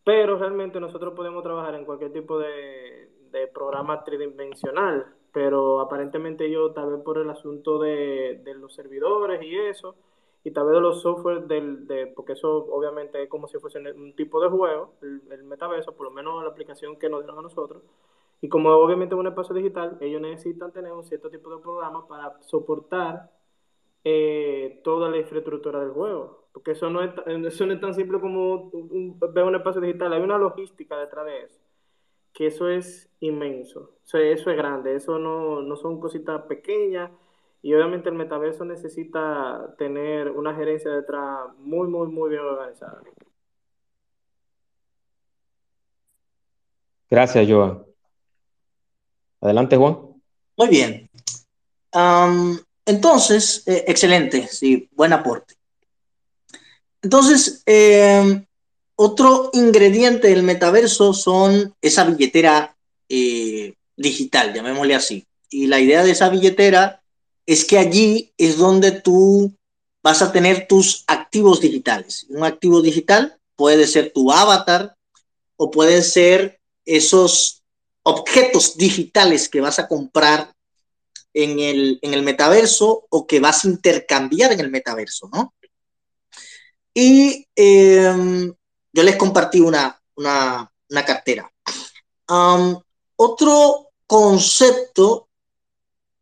pero 0.04 0.38
realmente 0.38 0.80
nosotros 0.80 1.14
podemos 1.16 1.44
trabajar 1.44 1.76
en 1.76 1.86
cualquier 1.86 2.14
tipo 2.14 2.38
de, 2.40 3.10
programa 3.52 4.04
tridimensional, 4.04 5.08
pero 5.32 5.82
aparentemente 5.82 6.50
yo 6.50 6.72
tal 6.72 6.92
vez 6.92 7.02
por 7.04 7.18
el 7.18 7.30
asunto 7.30 7.80
de, 7.80 8.40
los 8.56 8.74
servidores 8.76 9.42
y 9.44 9.56
eso, 9.56 9.96
y 10.44 10.52
tal 10.52 10.66
vez 10.68 10.76
de 10.76 10.82
los 10.82 11.02
software 11.02 11.48
del, 11.48 11.88
de, 11.88 12.08
porque 12.08 12.34
eso 12.34 12.68
obviamente 12.72 13.24
es 13.24 13.30
como 13.30 13.48
si 13.48 13.58
fuese 13.58 13.80
un 13.80 14.16
tipo 14.16 14.40
de 14.40 14.50
juego, 14.50 14.94
el, 15.02 15.22
el 15.32 15.44
metaverso, 15.44 15.94
por 15.94 16.06
lo 16.08 16.12
menos 16.12 16.44
la 16.44 16.52
aplicación 16.52 16.98
que 16.98 17.10
nos 17.10 17.22
dieron 17.22 17.40
a 17.40 17.42
nosotros, 17.42 17.82
y 18.44 18.50
como 18.50 18.72
obviamente 18.72 19.16
es 19.16 19.20
un 19.20 19.28
espacio 19.28 19.56
digital, 19.56 19.98
ellos 20.02 20.20
necesitan 20.20 20.74
tener 20.74 20.92
un 20.92 21.06
cierto 21.06 21.30
tipo 21.30 21.50
de 21.50 21.62
programa 21.62 22.06
para 22.06 22.42
soportar 22.42 23.32
eh, 24.04 24.82
toda 24.84 25.10
la 25.10 25.16
infraestructura 25.16 25.80
del 25.80 25.92
juego. 25.92 26.50
Porque 26.52 26.72
eso 26.72 26.90
no 26.90 27.02
es, 27.02 27.12
eso 27.26 27.66
no 27.66 27.72
es 27.72 27.80
tan 27.80 27.94
simple 27.94 28.20
como 28.20 28.70
ver 29.32 29.46
un 29.46 29.56
espacio 29.56 29.80
digital. 29.80 30.12
Hay 30.12 30.22
una 30.22 30.38
logística 30.38 30.98
detrás 30.98 31.26
de 31.26 31.44
eso. 31.44 31.62
Que 32.34 32.48
eso 32.48 32.68
es 32.68 33.10
inmenso. 33.22 33.80
O 34.04 34.08
sea, 34.08 34.20
eso 34.20 34.52
es 34.52 34.58
grande. 34.58 34.94
Eso 34.94 35.18
no, 35.20 35.62
no 35.62 35.78
son 35.78 36.02
cositas 36.02 36.42
pequeñas. 36.42 37.12
Y 37.62 37.74
obviamente 37.74 38.10
el 38.10 38.16
metaverso 38.16 38.66
necesita 38.66 39.74
tener 39.78 40.30
una 40.30 40.54
gerencia 40.54 40.92
detrás 40.92 41.48
muy, 41.60 41.88
muy, 41.88 42.10
muy 42.10 42.30
bien 42.30 42.42
organizada. 42.42 43.02
Gracias, 47.10 47.50
Joan. 47.50 47.93
Adelante, 49.44 49.76
Juan. 49.76 49.98
Muy 50.56 50.68
bien. 50.70 51.10
entonces, 52.86 53.64
eh, 53.66 53.84
excelente, 53.88 54.48
sí, 54.48 54.90
buen 54.94 55.12
aporte. 55.12 55.56
Entonces, 57.02 57.62
em, 57.66 58.46
otro 58.96 59.50
ingrediente 59.54 60.30
del 60.30 60.44
metaverso 60.44 61.14
son 61.14 61.76
esa 61.82 62.06
billetera 62.06 62.76
eh, 63.10 63.74
digital, 63.98 64.54
llamémosle 64.54 64.96
así. 64.96 65.28
Y 65.50 65.68
la 65.68 65.80
idea 65.80 66.04
de 66.04 66.12
esa 66.12 66.30
billetera 66.30 67.04
es 67.46 67.66
que 67.66 67.78
allí 67.78 68.34
es 68.38 68.58
donde 68.58 68.92
tú 68.92 69.54
vas 70.02 70.22
a 70.22 70.32
tener 70.32 70.68
tus 70.68 71.04
activos 71.08 71.60
digitales. 71.60 72.26
Un 72.30 72.46
activo 72.46 72.82
digital 72.82 73.38
puede 73.58 73.88
ser 73.88 74.14
tu 74.14 74.32
avatar 74.32 74.96
o 75.58 75.70
pueden 75.70 76.02
ser 76.02 76.62
esos 76.86 77.63
objetos 78.04 78.78
digitales 78.78 79.50
que 79.50 79.62
vas 79.62 79.80
a 79.80 79.88
comprar 79.88 80.54
en 81.34 81.60
el, 81.60 82.00
en 82.02 82.14
el 82.14 82.22
metaverso 82.22 83.06
o 83.10 83.26
que 83.26 83.40
vas 83.40 83.66
a 83.66 83.70
intercambiar 83.70 84.52
en 84.52 84.60
el 84.60 84.70
metaverso, 84.70 85.30
¿no? 85.34 85.54
Y 86.94 87.48
em, 87.56 88.54
yo 88.92 89.04
les 89.04 89.16
compartí 89.16 89.60
una, 89.60 90.00
una, 90.16 90.70
cartera. 91.06 91.52
otro 93.16 93.90
concepto 94.06 95.30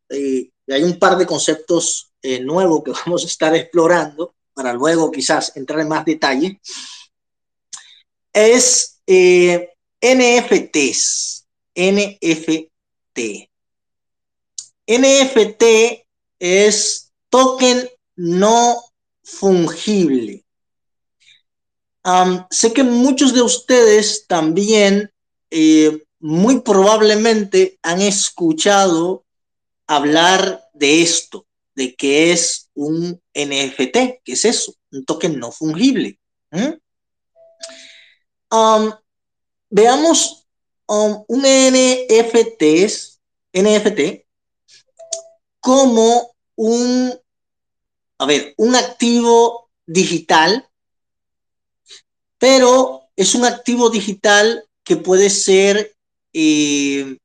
y 0.09 0.51
hay 0.67 0.83
un 0.83 0.97
par 0.97 1.17
de 1.17 1.25
conceptos 1.25 2.13
nuevos 2.41 2.83
que 2.83 2.91
vamos 3.05 3.23
a 3.23 3.27
estar 3.27 3.53
explorando 3.55 4.35
para 4.53 4.73
luego 4.73 5.11
quizás 5.11 5.55
entrar 5.55 5.81
en 5.81 5.89
más 5.89 6.05
detalle, 6.05 6.61
es 8.31 9.01
NFTs. 10.01 11.40
NFT. 11.75 13.49
NFT 14.87 15.63
es 16.39 17.11
token 17.29 17.89
no 18.15 18.83
fungible. 19.23 20.43
sé 22.49 22.73
que 22.73 22.83
muchos 22.83 23.33
de 23.33 23.41
ustedes 23.41 24.25
también 24.27 25.11
eh, 25.49 26.03
muy 26.19 26.61
probablemente 26.61 27.79
han 27.81 28.01
escuchado 28.01 29.23
hablar 29.87 30.63
de 30.73 31.01
esto, 31.01 31.45
de 31.75 31.95
que 31.95 32.31
es 32.31 32.69
un 32.73 33.21
NFT, 33.33 34.21
que 34.23 34.33
es 34.33 34.45
eso, 34.45 34.73
un 34.91 35.05
token 35.05 35.39
no 35.39 35.51
fungible. 35.51 36.19
veamos 39.69 40.40
un 40.91 41.41
NFT, 41.41 42.63
NFT 43.53 44.25
como 45.59 46.33
un, 46.55 47.13
a 48.17 48.25
ver, 48.25 48.53
un 48.57 48.75
activo 48.75 49.69
digital, 49.85 50.67
pero 52.37 53.03
es 53.15 53.35
un 53.35 53.45
activo 53.45 53.89
digital 53.89 54.65
que 54.83 54.97
puede 54.97 55.29
ser 55.29 55.95
eh, 56.33 57.17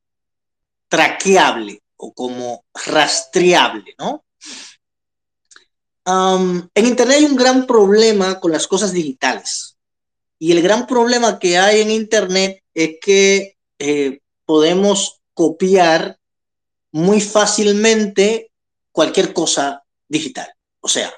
traqueable 0.89 1.83
o 1.97 2.13
como 2.13 2.65
rastreable, 2.73 3.95
¿no? 3.99 4.23
en 6.09 6.87
Internet 6.87 7.17
hay 7.17 7.25
un 7.25 7.35
gran 7.35 7.67
problema 7.67 8.39
con 8.39 8.53
las 8.53 8.69
cosas 8.69 8.93
digitales. 8.93 9.77
Y 10.39 10.53
el 10.53 10.63
gran 10.63 10.87
problema 10.87 11.41
que 11.41 11.59
hay 11.59 11.81
en 11.81 11.91
Internet 11.91 12.63
es 12.75 12.99
que 13.01 13.56
eh, 13.79 14.21
podemos 14.45 15.21
copiar 15.35 16.19
muy 16.93 17.21
fácilmente 17.21 18.51
cualquier 18.93 19.33
cosa 19.33 19.83
digital. 20.09 20.49
O 20.81 20.89
sea, 20.89 21.13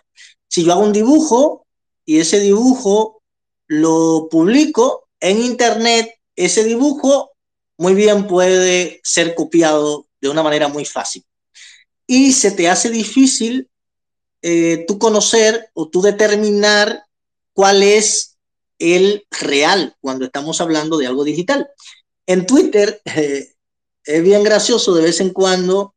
si 0.48 0.64
yo 0.64 0.72
hago 0.72 0.82
un 0.82 0.92
dibujo 0.92 1.66
y 2.04 2.18
ese 2.18 2.40
dibujo 2.40 3.22
lo 3.66 4.28
publico 4.30 5.08
en 5.20 5.42
Internet, 5.42 6.14
ese 6.34 6.64
dibujo 6.64 7.32
muy 7.76 7.94
bien 7.94 8.26
puede 8.26 9.00
ser 9.04 9.34
copiado 9.34 10.06
de 10.20 10.28
una 10.28 10.42
manera 10.42 10.68
muy 10.68 10.84
fácil. 10.84 11.24
Y 12.06 12.32
se 12.32 12.50
te 12.50 12.68
hace 12.68 12.90
difícil 12.90 13.68
eh, 14.42 14.84
tú 14.88 14.98
conocer 14.98 15.70
o 15.74 15.88
tú 15.88 16.00
determinar 16.00 17.04
cuál 17.52 17.82
es 17.82 18.36
el 18.78 19.26
real 19.30 19.96
cuando 20.00 20.24
estamos 20.24 20.60
hablando 20.60 20.96
de 20.96 21.06
algo 21.06 21.24
digital. 21.24 21.68
En 22.28 22.44
Twitter 22.44 23.00
eh, 23.06 23.54
es 24.04 24.22
bien 24.22 24.44
gracioso 24.44 24.94
de 24.94 25.02
vez 25.02 25.18
en 25.22 25.30
cuando 25.30 25.94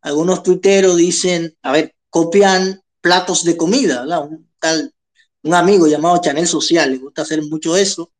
algunos 0.00 0.42
tuiteros 0.42 0.96
dicen, 0.96 1.54
a 1.62 1.72
ver, 1.72 1.94
copian 2.08 2.82
platos 3.02 3.44
de 3.44 3.54
comida, 3.54 4.02
Un 4.22 4.50
tal, 4.58 4.94
un 5.42 5.52
amigo 5.52 5.86
llamado 5.86 6.22
Chanel 6.22 6.48
Social, 6.48 6.90
le 6.90 6.96
gusta 6.96 7.20
hacer 7.20 7.42
mucho 7.42 7.76
eso, 7.76 8.12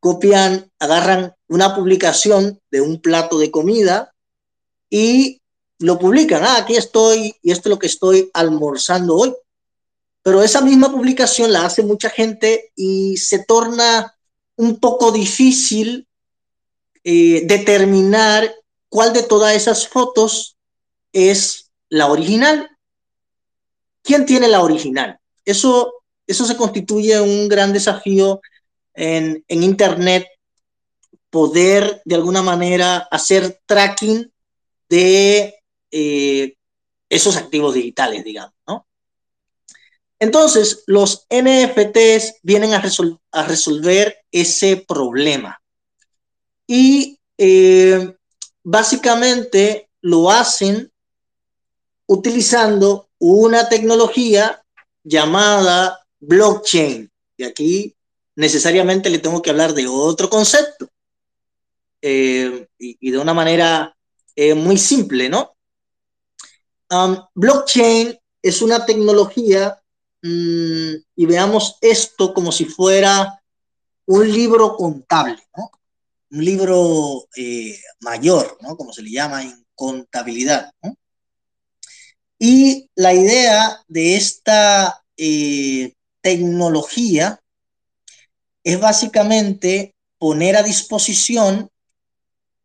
copian, 0.00 0.70
agarran 0.78 1.32
una 1.48 1.74
publicación 1.74 2.60
de 2.70 2.82
un 2.82 3.00
plato 3.00 3.38
de 3.38 3.50
comida 3.50 4.14
y 4.90 5.40
lo 5.78 5.98
publican, 5.98 6.44
ah, 6.44 6.58
aquí 6.58 6.76
estoy 6.76 7.34
y 7.40 7.52
esto 7.52 7.70
es 7.70 7.70
lo 7.70 7.78
que 7.78 7.86
estoy 7.86 8.30
almorzando 8.34 9.16
hoy. 9.16 9.34
Pero 10.22 10.42
esa 10.42 10.60
misma 10.60 10.92
publicación 10.92 11.52
la 11.52 11.64
hace 11.64 11.82
mucha 11.82 12.10
gente 12.10 12.70
y 12.76 13.16
se 13.16 13.44
torna 13.46 14.14
un 14.56 14.78
poco 14.78 15.10
difícil 15.10 16.07
eh, 17.04 17.42
determinar 17.46 18.54
cuál 18.88 19.12
de 19.12 19.22
todas 19.22 19.54
esas 19.54 19.88
fotos 19.88 20.56
es 21.12 21.70
la 21.88 22.06
original. 22.06 22.68
¿Quién 24.02 24.26
tiene 24.26 24.48
la 24.48 24.62
original? 24.62 25.18
Eso, 25.44 25.92
eso 26.26 26.44
se 26.44 26.56
constituye 26.56 27.20
un 27.20 27.48
gran 27.48 27.72
desafío 27.72 28.40
en, 28.94 29.44
en 29.48 29.62
Internet, 29.62 30.26
poder 31.30 32.02
de 32.04 32.14
alguna 32.14 32.42
manera 32.42 33.06
hacer 33.10 33.60
tracking 33.66 34.32
de 34.88 35.54
eh, 35.90 36.54
esos 37.08 37.36
activos 37.36 37.74
digitales, 37.74 38.24
digamos, 38.24 38.54
¿no? 38.66 38.86
Entonces, 40.18 40.82
los 40.86 41.26
NFTs 41.30 42.40
vienen 42.42 42.74
a, 42.74 42.82
a 43.32 43.42
resolver 43.44 44.18
ese 44.32 44.84
problema. 44.88 45.60
Y 46.68 47.18
eh, 47.36 48.14
básicamente 48.62 49.88
lo 50.02 50.30
hacen 50.30 50.92
utilizando 52.06 53.08
una 53.18 53.68
tecnología 53.68 54.62
llamada 55.02 56.06
blockchain. 56.20 57.10
Y 57.36 57.44
aquí 57.44 57.96
necesariamente 58.36 59.10
le 59.10 59.18
tengo 59.18 59.42
que 59.42 59.50
hablar 59.50 59.74
de 59.74 59.88
otro 59.88 60.30
concepto. 60.30 60.88
Eh, 62.00 62.68
y, 62.78 63.10
de 63.10 63.18
una 63.18 63.34
manera 63.34 63.96
muy 64.54 64.78
simple, 64.78 65.28
¿no? 65.28 65.56
Um, 66.90 67.18
blockchain 67.34 68.18
es 68.40 68.62
una 68.62 68.86
tecnología 68.86 69.78
mm, 70.22 70.94
y 71.16 71.26
veamos 71.26 71.76
esto 71.82 72.32
como 72.32 72.50
si 72.50 72.64
fuera 72.64 73.42
un 74.06 74.32
libro 74.32 74.74
contable, 74.74 75.38
¿no? 75.56 75.70
Un 76.30 76.44
libro 76.44 77.28
eh, 77.36 77.78
mayor, 78.00 78.58
¿no? 78.60 78.76
como 78.76 78.92
se 78.92 79.02
le 79.02 79.10
llama 79.10 79.42
en 79.42 79.64
contabilidad. 79.74 80.70
Y 82.38 82.88
la 82.94 83.14
idea 83.14 83.80
de 83.88 84.16
esta 84.16 85.02
eh, 85.16 85.94
tecnología 86.20 87.40
es 88.62 88.78
básicamente 88.78 89.94
poner 90.18 90.56
a 90.56 90.62
disposición 90.62 91.70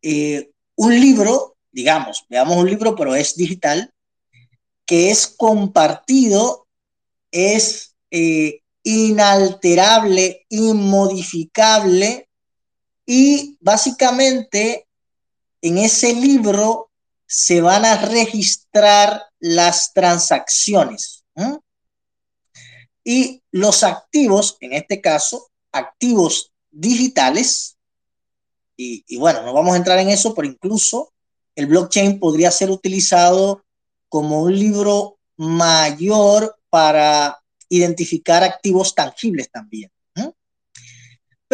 eh, 0.02 0.50
un 0.76 1.00
libro, 1.00 1.56
digamos, 1.72 2.26
veamos 2.28 2.56
un 2.56 2.68
libro, 2.68 2.94
pero 2.94 3.14
es 3.14 3.36
digital, 3.36 3.92
que 4.86 5.10
es 5.10 5.26
compartido, 5.26 6.66
es 7.30 7.96
inalterable, 8.84 10.44
inmodificable 10.50 12.28
y 13.06 13.56
básicamente 13.60 14.86
en 15.60 15.78
ese 15.78 16.14
libro 16.14 16.90
se 17.26 17.60
van 17.60 17.84
a 17.84 17.96
registrar 17.96 19.22
las 19.40 19.92
transacciones. 19.92 21.24
Y 23.02 23.42
los 23.50 23.82
activos, 23.82 24.56
en 24.60 24.72
este 24.72 25.00
caso, 25.00 25.50
activos 25.72 26.52
digitales, 26.70 27.76
y, 28.76 29.16
bueno, 29.18 29.42
no 29.42 29.52
vamos 29.52 29.74
a 29.74 29.76
entrar 29.76 29.98
en 29.98 30.08
eso, 30.08 30.34
pero 30.34 30.48
incluso 30.48 31.12
el 31.54 31.66
blockchain 31.66 32.18
podría 32.18 32.50
ser 32.50 32.70
utilizado 32.70 33.64
como 34.08 34.42
un 34.42 34.58
libro 34.58 35.18
mayor 35.36 36.56
para 36.70 37.40
identificar 37.68 38.42
activos 38.42 38.94
tangibles 38.94 39.50
también. 39.50 39.90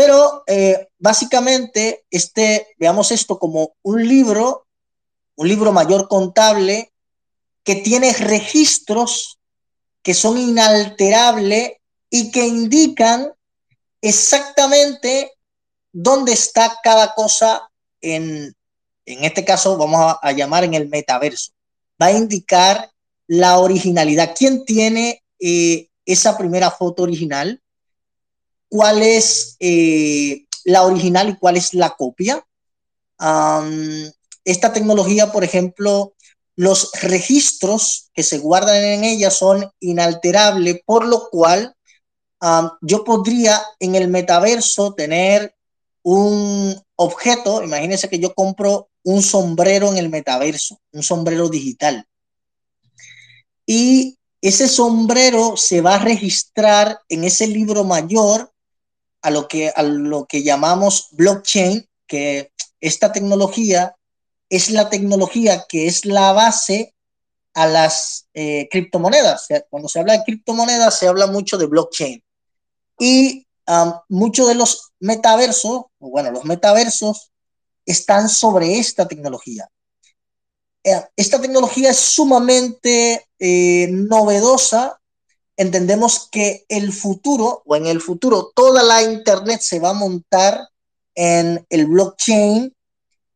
Pero 0.00 0.44
eh, 0.46 0.88
básicamente, 0.98 2.06
este, 2.10 2.68
veamos 2.78 3.12
esto 3.12 3.38
como 3.38 3.74
un 3.82 4.08
libro, 4.08 4.66
un 5.36 5.46
libro 5.46 5.72
mayor 5.72 6.08
contable 6.08 6.90
que 7.62 7.74
tiene 7.74 8.10
registros 8.14 9.38
que 10.02 10.14
son 10.14 10.38
inalterables 10.38 11.72
y 12.08 12.30
que 12.30 12.46
indican 12.46 13.30
exactamente 14.00 15.32
dónde 15.92 16.32
está 16.32 16.78
cada 16.82 17.12
cosa 17.12 17.68
en, 18.00 18.56
en 19.04 19.24
este 19.24 19.44
caso 19.44 19.76
vamos 19.76 20.16
a 20.22 20.32
llamar 20.32 20.64
en 20.64 20.72
el 20.72 20.88
metaverso 20.88 21.52
va 22.00 22.06
a 22.06 22.12
indicar 22.12 22.90
la 23.26 23.58
originalidad. 23.58 24.34
¿Quién 24.34 24.64
tiene 24.64 25.22
eh, 25.38 25.90
esa 26.06 26.38
primera 26.38 26.70
foto 26.70 27.02
original? 27.02 27.60
¿Cuál 28.70 29.02
es 29.02 29.56
eh, 29.58 30.46
la 30.64 30.84
original 30.84 31.28
y 31.28 31.36
cuál 31.36 31.56
es 31.58 31.74
la 31.74 31.90
copia? 31.90 32.44
esta 34.46 34.72
tecnología, 34.72 35.30
por 35.30 35.44
ejemplo, 35.44 36.14
los 36.56 36.90
registros 37.02 38.10
que 38.14 38.22
se 38.22 38.38
guardan 38.38 38.82
en 38.82 39.04
ella 39.04 39.30
son 39.30 39.70
inalterables, 39.78 40.80
por 40.86 41.04
lo 41.04 41.28
cual 41.28 41.76
yo 42.80 43.04
podría 43.04 43.60
en 43.78 43.94
el 43.94 44.08
metaverso 44.08 44.94
tener 44.94 45.54
un 46.02 46.74
objeto, 46.96 47.62
imagínense 47.62 48.08
que 48.08 48.18
yo 48.18 48.34
compro 48.34 48.88
un 49.02 49.22
sombrero 49.22 49.90
en 49.90 49.98
el 49.98 50.08
metaverso, 50.08 50.80
un 50.92 51.02
sombrero 51.02 51.50
digital. 51.50 52.06
y 53.66 54.16
ese 54.42 54.68
sombrero 54.68 55.58
se 55.58 55.82
va 55.82 55.96
a 55.96 56.04
registrar 56.04 56.98
en 57.10 57.24
ese 57.24 57.46
libro 57.46 57.84
mayor 57.84 58.50
a 59.22 59.30
lo 59.30 59.48
que, 59.48 59.72
a 59.74 59.82
lo 59.82 60.26
que 60.26 60.42
llamamos 60.42 61.08
blockchain, 61.12 61.88
que 62.06 62.52
esta 62.80 63.12
tecnología 63.12 63.96
es 64.48 64.70
la 64.70 64.90
tecnología 64.90 65.64
que 65.68 65.86
es 65.86 66.04
la 66.04 66.32
base 66.32 66.94
a 67.54 67.66
las 67.66 68.28
eh, 68.34 68.68
criptomonedas. 68.70 69.48
Cuando 69.68 69.88
se 69.88 70.00
habla 70.00 70.14
de 70.14 70.24
criptomonedas, 70.24 70.98
se 70.98 71.08
habla 71.08 71.26
mucho 71.26 71.58
de 71.58 71.66
blockchain. 71.66 72.22
Y 72.98 73.46
um, 73.66 73.92
muchos 74.08 74.48
de 74.48 74.54
los 74.54 74.92
metaversos, 75.00 75.84
bueno, 75.98 76.30
los 76.30 76.44
metaversos, 76.44 77.32
están 77.86 78.28
sobre 78.28 78.78
esta 78.78 79.08
tecnología. 79.08 79.68
Eh, 80.84 81.00
esta 81.16 81.40
tecnología 81.40 81.90
es 81.90 81.98
sumamente 81.98 83.26
eh, 83.38 83.88
novedosa. 83.90 84.99
Entendemos 85.60 86.26
que 86.32 86.64
el 86.70 86.90
futuro, 86.90 87.62
o 87.66 87.76
en 87.76 87.84
el 87.84 88.00
futuro, 88.00 88.50
toda 88.54 88.82
la 88.82 89.02
Internet 89.02 89.60
se 89.60 89.78
va 89.78 89.90
a 89.90 89.92
montar 89.92 90.58
en 91.14 91.66
el 91.68 91.84
blockchain 91.84 92.74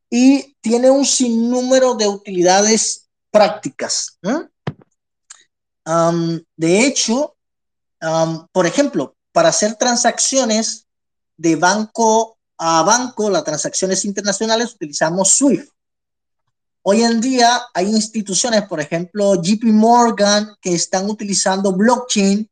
y 0.08 0.56
tiene 0.62 0.88
un 0.88 1.04
sinnúmero 1.04 1.92
de 1.92 2.08
utilidades 2.08 3.10
prácticas. 3.30 4.18
de 6.56 6.86
hecho, 6.86 7.36
por 8.52 8.66
ejemplo, 8.66 9.14
para 9.30 9.50
hacer 9.50 9.74
transacciones 9.74 10.86
de 11.36 11.56
banco 11.56 12.38
a 12.56 12.82
banco, 12.84 13.28
las 13.28 13.44
transacciones 13.44 14.02
internacionales, 14.06 14.72
utilizamos 14.72 15.28
SWIFT. 15.28 15.73
Hoy 16.86 17.02
en 17.02 17.18
día 17.18 17.62
hay 17.72 17.86
instituciones, 17.86 18.68
por 18.68 18.78
ejemplo, 18.78 19.36
JP 19.36 19.64
Morgan, 19.72 20.54
que 20.60 20.74
están 20.74 21.08
utilizando 21.08 21.72
blockchain 21.72 22.46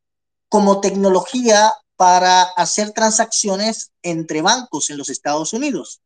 como 0.48 0.80
tecnología 0.80 1.70
para 1.96 2.44
hacer 2.56 2.92
transacciones 2.92 3.92
entre 4.00 4.40
bancos 4.40 4.88
en 4.88 4.96
los 4.96 5.10
Estados 5.10 5.52
Unidos. 5.52 6.00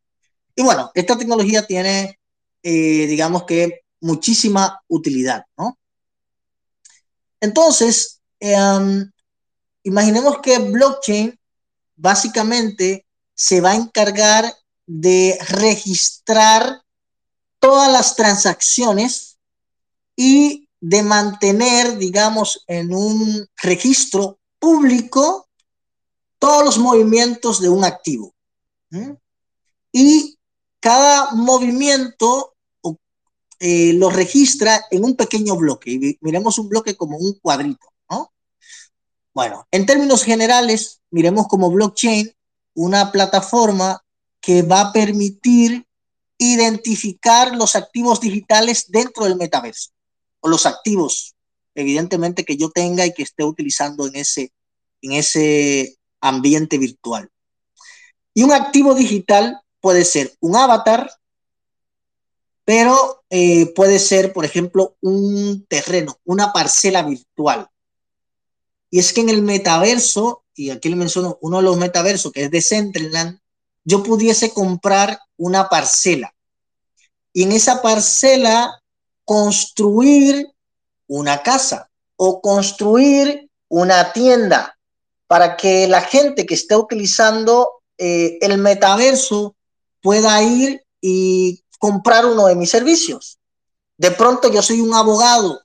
Y 0.57 0.65
bueno, 0.65 0.91
esta 0.95 1.17
tecnología 1.17 1.65
tiene, 1.69 2.19
eh, 2.65 3.07
digamos 3.07 3.45
que, 3.45 3.83
muchísima 4.01 4.83
utilidad, 4.89 5.45
¿no? 5.57 5.79
Entonces, 7.41 8.21
em, 8.41 9.09
imaginemos 9.85 10.41
que 10.41 10.59
blockchain 10.59 11.39
básicamente 11.95 13.07
se 13.35 13.61
va 13.61 13.71
a 13.71 13.77
encargar 13.77 14.53
de 14.85 15.39
registrar 15.49 16.83
todas 17.59 17.91
las 17.91 18.17
transacciones 18.17 19.39
y 20.15 20.69
de 20.81 21.03
mantener, 21.03 21.99
digamos, 21.99 22.65
en 22.67 22.95
un 22.95 23.49
registro 23.63 24.39
público 24.59 25.49
todos 26.39 26.65
los 26.65 26.79
movimientos 26.79 27.61
de 27.61 27.69
un 27.69 27.85
activo. 27.85 28.35
Y 29.93 30.39
cada 30.81 31.33
movimiento 31.33 32.55
eh, 33.59 33.95
lo 33.95 34.11
registra 34.11 34.85
en 34.91 35.05
un 35.05 35.17
pequeño 35.17 35.57
bloque. 35.57 35.91
Y 35.91 36.19
miremos 36.21 36.59
un 36.59 36.69
bloque 36.69 36.95
como 36.95 37.17
un 37.17 37.39
cuadrito, 37.41 37.87
¿no? 38.11 38.33
Bueno, 39.33 39.67
en 39.71 39.87
términos 39.87 40.23
generales, 40.23 41.01
miremos 41.11 41.49
como 41.49 41.71
blockchain 41.71 42.33
una 42.75 43.11
plataforma 43.13 44.03
que 44.41 44.63
va 44.63 44.81
a 44.83 44.93
permitir 44.93 45.87
identificar 46.39 47.55
los 47.57 47.77
activos 47.77 48.21
digitales 48.21 48.87
dentro 48.89 49.25
del 49.25 49.37
metaverso, 49.37 49.91
o 50.41 50.49
los 50.49 50.67
activos, 50.67 51.35
evidentemente, 51.75 52.45
que 52.45 52.57
yo 52.57 52.71
tenga 52.71 53.07
y 53.07 53.13
que 53.13 53.23
esté 53.23 53.45
utilizando 53.45 54.07
en 54.07 54.17
ese, 54.17 54.53
en 55.03 55.13
ese 55.13 55.97
ambiente 56.21 56.79
virtual. 56.79 57.31
Y 58.35 58.43
un 58.43 58.53
activo 58.53 58.95
digital 58.95 59.61
puede 59.81 60.05
ser 60.05 60.37
un 60.41 60.57
avatar, 60.57 61.11
pero 62.65 63.25
eh, 63.31 63.73
puede 63.75 63.99
ser, 63.99 64.33
por 64.33 64.45
ejemplo, 64.45 64.97
un 65.01 65.65
terreno, 65.69 66.19
una 66.25 66.53
parcela 66.53 67.03
virtual. 67.03 67.69
Y 68.91 68.99
es 68.99 69.13
que 69.13 69.21
en 69.21 69.29
el 69.29 69.43
metaverso, 69.43 70.45
y 70.55 70.71
aquí 70.71 70.89
le 70.89 70.97
menciono 70.97 71.39
uno 71.41 71.59
de 71.59 71.63
los 71.63 71.77
metaversos 71.77 72.33
que 72.33 72.45
es 72.45 72.51
de 72.51 72.59
Decentraland, 72.59 73.39
yo 73.87 74.03
pudiese 74.03 74.53
comprar 74.53 75.19
una 75.39 75.69
parcela 75.69 76.35
y 77.33 77.45
en 77.45 77.53
esa 77.53 77.81
parcela 77.81 78.83
construir 79.25 80.49
una 81.07 81.43
casa 81.43 81.89
o 82.17 82.41
construir 82.41 83.49
una 83.69 84.13
tienda 84.13 84.77
para 85.27 85.57
que 85.57 85.87
la 85.87 86.01
gente 86.01 86.47
que 86.47 86.55
esté 86.55 86.77
utilizando 86.77 87.83
eh, 87.99 88.39
el 88.41 88.59
metaverso 88.59 89.55
pueda 90.03 90.43
ir 90.43 90.83
y 91.01 91.63
comprar 91.79 92.27
uno 92.27 92.47
de 92.47 92.57
mis 92.57 92.71
servicios. 92.71 93.39
De 93.97 94.11
pronto 94.11 94.51
yo 94.51 94.63
soy 94.63 94.81
un 94.81 94.95
abogado 94.95 95.63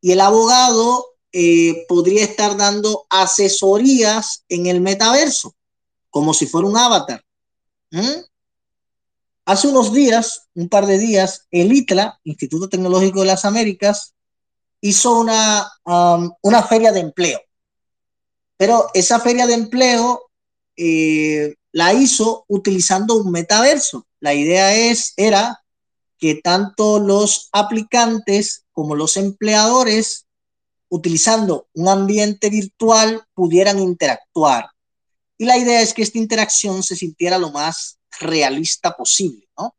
y 0.00 0.12
el 0.12 0.20
abogado 0.20 1.06
eh, 1.32 1.84
podría 1.88 2.24
estar 2.24 2.56
dando 2.56 3.06
asesorías 3.10 4.44
en 4.48 4.66
el 4.66 4.80
metaverso, 4.80 5.54
como 6.10 6.32
si 6.32 6.46
fuera 6.46 6.68
un 6.68 6.76
avatar. 6.76 7.25
¿Mm? 7.90 8.24
Hace 9.44 9.68
unos 9.68 9.92
días, 9.92 10.48
un 10.54 10.68
par 10.68 10.86
de 10.86 10.98
días, 10.98 11.46
el 11.50 11.72
ITLA, 11.72 12.20
Instituto 12.24 12.68
Tecnológico 12.68 13.20
de 13.20 13.26
las 13.26 13.44
Américas, 13.44 14.14
hizo 14.80 15.20
una, 15.20 15.70
una 16.42 16.62
feria 16.64 16.92
de 16.92 17.00
empleo. 17.00 17.40
Pero 18.56 18.86
esa 18.94 19.20
feria 19.20 19.46
de 19.46 19.54
empleo 19.54 20.30
eh, 20.76 21.54
la 21.72 21.92
hizo 21.92 22.44
utilizando 22.48 23.16
un 23.16 23.30
metaverso. 23.30 24.06
La 24.20 24.34
idea 24.34 24.74
es, 24.74 25.12
era 25.16 25.62
que 26.18 26.36
tanto 26.36 26.98
los 26.98 27.48
aplicantes 27.52 28.64
como 28.72 28.94
los 28.94 29.16
empleadores, 29.16 30.26
utilizando 30.88 31.68
un 31.74 31.88
ambiente 31.88 32.50
virtual, 32.50 33.24
pudieran 33.34 33.78
interactuar. 33.78 34.70
Y 35.38 35.44
la 35.44 35.56
idea 35.56 35.80
es 35.80 35.92
que 35.92 36.02
esta 36.02 36.18
interacción 36.18 36.82
se 36.82 36.96
sintiera 36.96 37.38
lo 37.38 37.50
más 37.50 37.98
realista 38.18 38.96
posible, 38.96 39.48
¿no? 39.58 39.74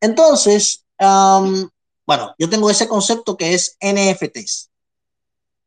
Entonces, 0.00 0.84
bueno, 0.98 2.34
yo 2.38 2.50
tengo 2.50 2.68
ese 2.70 2.88
concepto 2.88 3.36
que 3.36 3.54
es 3.54 3.76
NFTs. 3.80 4.70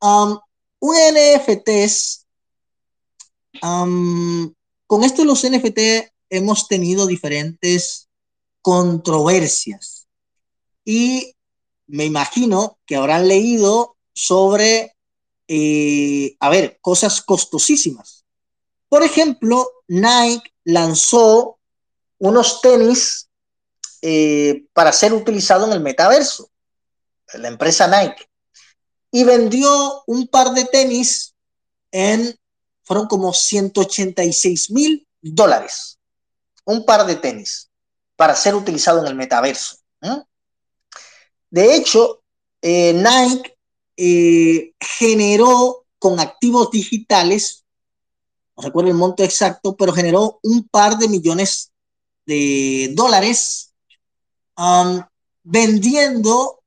un 0.02 0.40
NFTs 0.80 2.26
con 4.88 5.04
esto 5.04 5.22
de 5.22 5.26
los 5.26 5.44
NFT 5.44 5.80
hemos 6.30 6.68
tenido 6.68 7.08
diferentes 7.08 8.10
controversias 8.62 10.08
y 10.84 11.34
me 11.88 12.06
imagino 12.06 12.78
que 12.86 12.96
habrán 12.96 13.28
leído 13.28 13.98
sobre, 14.14 14.96
eh, 15.48 16.36
a 16.40 16.50
ver, 16.50 16.78
cosas 16.82 17.22
costosísimas. 17.22 18.14
Por 18.96 19.04
ejemplo, 19.04 19.70
Nike 19.89 20.54
lanzó 20.64 21.60
unos 22.18 22.62
tenis 22.62 23.28
eh, 24.02 24.68
para 24.72 24.93
ser 24.93 25.12
utilizado 25.12 25.68
en 25.68 25.74
el 25.74 25.82
metaverso, 25.82 26.50
la 27.34 27.50
empresa 27.50 27.89
Nike, 27.89 28.30
y 29.12 29.26
vendió 29.26 30.02
un 30.08 30.30
par 30.30 30.54
de 30.54 30.64
tenis 30.64 31.36
en 31.91 32.39
fueron 32.84 33.08
como 33.08 33.34
186 33.34 34.72
mil 34.72 35.06
dólares. 35.22 36.00
Un 36.64 36.86
par 36.86 37.06
de 37.06 37.18
tenis 37.18 37.70
para 38.16 38.34
ser 38.34 38.56
utilizado 38.56 39.02
en 39.02 39.08
el 39.08 39.16
metaverso. 39.16 39.76
De 41.50 41.76
hecho, 41.76 42.24
eh, 42.62 42.93
Nike 42.93 43.58
eh, 43.98 44.74
generó 44.80 45.86
con 46.00 46.18
activos 46.22 46.72
digitales, 46.72 47.64
no 48.56 48.64
recuerdo 48.64 48.89
el 48.89 48.97
monto 48.97 49.24
exacto, 49.24 49.76
pero 49.76 49.93
generó 49.93 50.39
un 50.43 50.68
par 50.68 50.97
de 50.97 51.08
millones 51.08 51.72
de 52.26 52.91
dólares 52.93 53.74
um, 54.58 55.01
vendiendo 55.43 56.62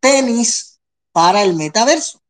tenis 0.00 0.80
para 1.12 1.42
el 1.42 1.54
metaverso. 1.54 2.20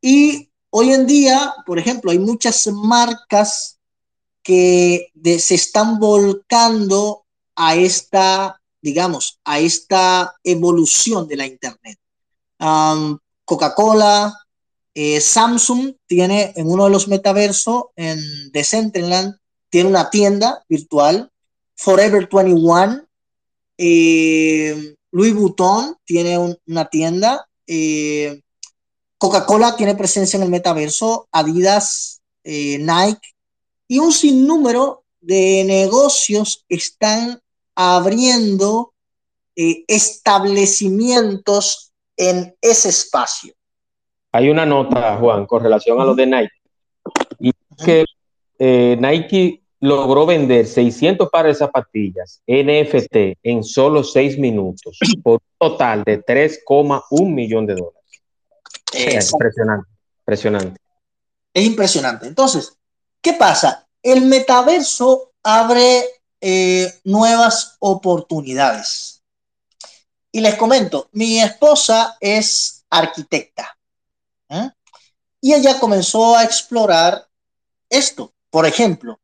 Y 0.00 0.48
Hoy 0.70 0.92
en 0.92 1.06
día, 1.06 1.54
por 1.64 1.78
ejemplo, 1.78 2.10
hay 2.10 2.18
muchas 2.18 2.66
marcas 2.66 3.78
que 4.42 5.10
se 5.38 5.54
están 5.54 5.98
volcando 5.98 7.24
a 7.56 7.74
esta, 7.74 8.60
digamos, 8.82 9.40
a 9.44 9.60
esta 9.60 10.36
evolución 10.44 11.26
de 11.26 11.36
la 11.36 11.46
Internet. 11.46 11.98
Coca-Cola, 13.44 14.34
eh, 14.94 15.20
Samsung 15.20 15.94
tiene 16.06 16.52
en 16.56 16.68
uno 16.68 16.84
de 16.84 16.90
los 16.90 17.08
metaversos, 17.08 17.84
en 17.96 18.20
Decentraland, 18.52 19.34
tiene 19.70 19.88
una 19.88 20.10
tienda 20.10 20.62
virtual. 20.68 21.30
Forever 21.76 22.28
21, 22.32 23.06
eh, 23.76 24.96
Louis 25.12 25.34
Vuitton 25.34 25.96
tiene 26.04 26.56
una 26.66 26.86
tienda 26.86 27.46
eh, 27.66 28.40
Coca-Cola 29.18 29.76
tiene 29.76 29.94
presencia 29.94 30.38
en 30.38 30.44
el 30.44 30.48
metaverso, 30.48 31.28
Adidas, 31.32 32.22
eh, 32.44 32.78
Nike 32.78 33.34
y 33.86 33.98
un 33.98 34.10
sinnúmero 34.12 35.04
de 35.20 35.64
negocios 35.64 36.64
están 36.68 37.42
abriendo 37.74 38.94
establecimientos 39.54 41.92
en 42.16 42.56
ese 42.60 42.90
espacio. 42.90 43.57
Hay 44.38 44.48
una 44.50 44.64
nota, 44.64 45.16
Juan, 45.16 45.46
con 45.46 45.64
relación 45.64 46.00
a 46.00 46.04
lo 46.04 46.14
de 46.14 46.24
Nike. 46.24 46.52
Y 47.40 47.50
que 47.84 48.04
eh, 48.56 48.96
Nike 48.96 49.64
logró 49.80 50.26
vender 50.26 50.64
600 50.64 51.28
pares 51.28 51.56
de 51.56 51.66
zapatillas 51.66 52.40
NFT 52.46 53.36
en 53.42 53.64
solo 53.64 54.04
6 54.04 54.38
minutos 54.38 54.96
por 55.24 55.40
un 55.42 55.70
total 55.70 56.04
de 56.04 56.24
3,1 56.24 57.34
millón 57.34 57.66
de 57.66 57.74
dólares. 57.74 58.22
Es 58.92 59.32
impresionante, 59.32 59.90
impresionante. 60.20 60.80
Es 61.52 61.64
impresionante. 61.64 62.28
Entonces, 62.28 62.78
¿qué 63.20 63.32
pasa? 63.32 63.88
El 64.00 64.20
metaverso 64.20 65.32
abre 65.42 66.04
eh, 66.40 66.94
nuevas 67.02 67.76
oportunidades. 67.80 69.20
Y 70.30 70.40
les 70.40 70.54
comento, 70.54 71.08
mi 71.10 71.40
esposa 71.40 72.16
es 72.20 72.84
arquitecta. 72.88 73.77
¿Eh? 74.48 74.70
Y 75.40 75.54
ella 75.54 75.78
comenzó 75.78 76.36
a 76.36 76.44
explorar 76.44 77.28
esto. 77.88 78.32
Por 78.50 78.66
ejemplo, 78.66 79.20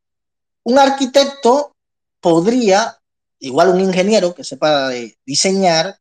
un 0.63 0.79
arquitecto 0.79 1.75
podría, 2.19 2.99
igual 3.39 3.69
un 3.69 3.81
ingeniero 3.81 4.33
que 4.33 4.43
sepa 4.43 4.89
diseñar, 5.25 5.99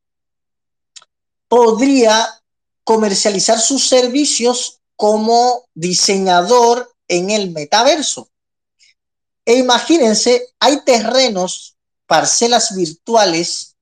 podría 1.49 2.27
comercializar 2.85 3.59
sus 3.59 3.89
servicios 3.89 4.81
como 4.97 5.67
diseñador 5.75 6.95
en 7.09 7.31
el 7.31 7.51
metaverso. 7.51 8.29
E 9.45 9.55
imagínense, 9.55 10.55
hay 10.59 10.83
terrenos, 10.85 11.77
parcelas 12.07 12.75
virtuales 12.75 13.77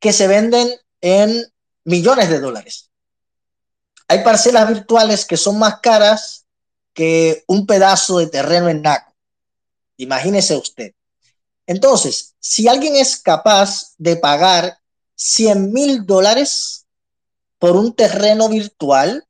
que 0.00 0.12
se 0.12 0.26
venden 0.26 0.68
en 1.00 1.52
millones 1.84 2.28
de 2.28 2.40
dólares. 2.40 2.90
Hay 4.12 4.22
parcelas 4.22 4.68
virtuales 4.68 5.24
que 5.24 5.38
son 5.38 5.58
más 5.58 5.80
caras 5.80 6.44
que 6.92 7.44
un 7.46 7.64
pedazo 7.64 8.18
de 8.18 8.26
terreno 8.26 8.68
en 8.68 8.82
Naco. 8.82 9.10
Imagínese 9.96 10.54
usted. 10.54 10.92
Entonces, 11.66 12.34
si 12.38 12.68
alguien 12.68 12.94
es 12.96 13.16
capaz 13.16 13.94
de 13.96 14.16
pagar 14.16 14.76
100 15.14 15.72
mil 15.72 16.04
dólares 16.04 16.84
por 17.58 17.74
un 17.74 17.94
terreno 17.94 18.50
virtual, 18.50 19.26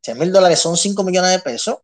100 0.00 0.18
mil 0.18 0.32
dólares 0.32 0.58
son 0.58 0.78
5 0.78 1.04
millones 1.04 1.30
de 1.30 1.40
pesos, 1.40 1.80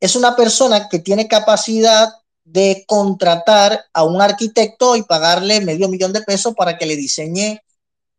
es 0.00 0.16
una 0.16 0.34
persona 0.34 0.88
que 0.88 1.00
tiene 1.00 1.28
capacidad 1.28 2.08
de 2.44 2.86
contratar 2.88 3.84
a 3.92 4.04
un 4.04 4.22
arquitecto 4.22 4.96
y 4.96 5.02
pagarle 5.02 5.60
medio 5.60 5.90
millón 5.90 6.14
de 6.14 6.22
pesos 6.22 6.54
para 6.54 6.78
que 6.78 6.86
le 6.86 6.96
diseñe 6.96 7.60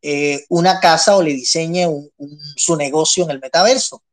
eh, 0.07 0.45
una 0.49 0.79
casa 0.79 1.17
o 1.17 1.23
le 1.23 1.33
diseñe 1.33 1.87
su 2.55 2.75
negocio 2.75 3.23
en 3.23 3.31
el 3.31 3.39
metaverso. 3.39 4.03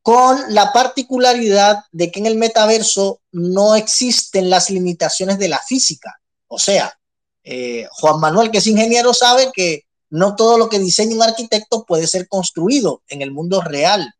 Con 0.00 0.54
la 0.54 0.72
particularidad 0.72 1.84
de 1.92 2.10
que 2.10 2.20
en 2.20 2.26
el 2.26 2.36
metaverso 2.36 3.20
no 3.30 3.74
existen 3.74 4.48
las 4.48 4.70
limitaciones 4.70 5.38
de 5.38 5.48
la 5.48 5.58
física. 5.58 6.18
O 6.48 6.58
sea, 6.58 6.98
eh, 7.42 7.86
Juan 7.90 8.18
Manuel, 8.18 8.50
que 8.50 8.58
es 8.58 8.66
ingeniero, 8.66 9.12
sabe 9.12 9.52
que 9.52 9.84
no 10.08 10.36
todo 10.36 10.56
lo 10.56 10.70
que 10.70 10.78
diseña 10.78 11.16
un 11.16 11.22
arquitecto 11.22 11.84
puede 11.84 12.06
ser 12.06 12.26
construido 12.26 13.02
en 13.08 13.20
el 13.20 13.30
mundo 13.30 13.60
real. 13.60 14.10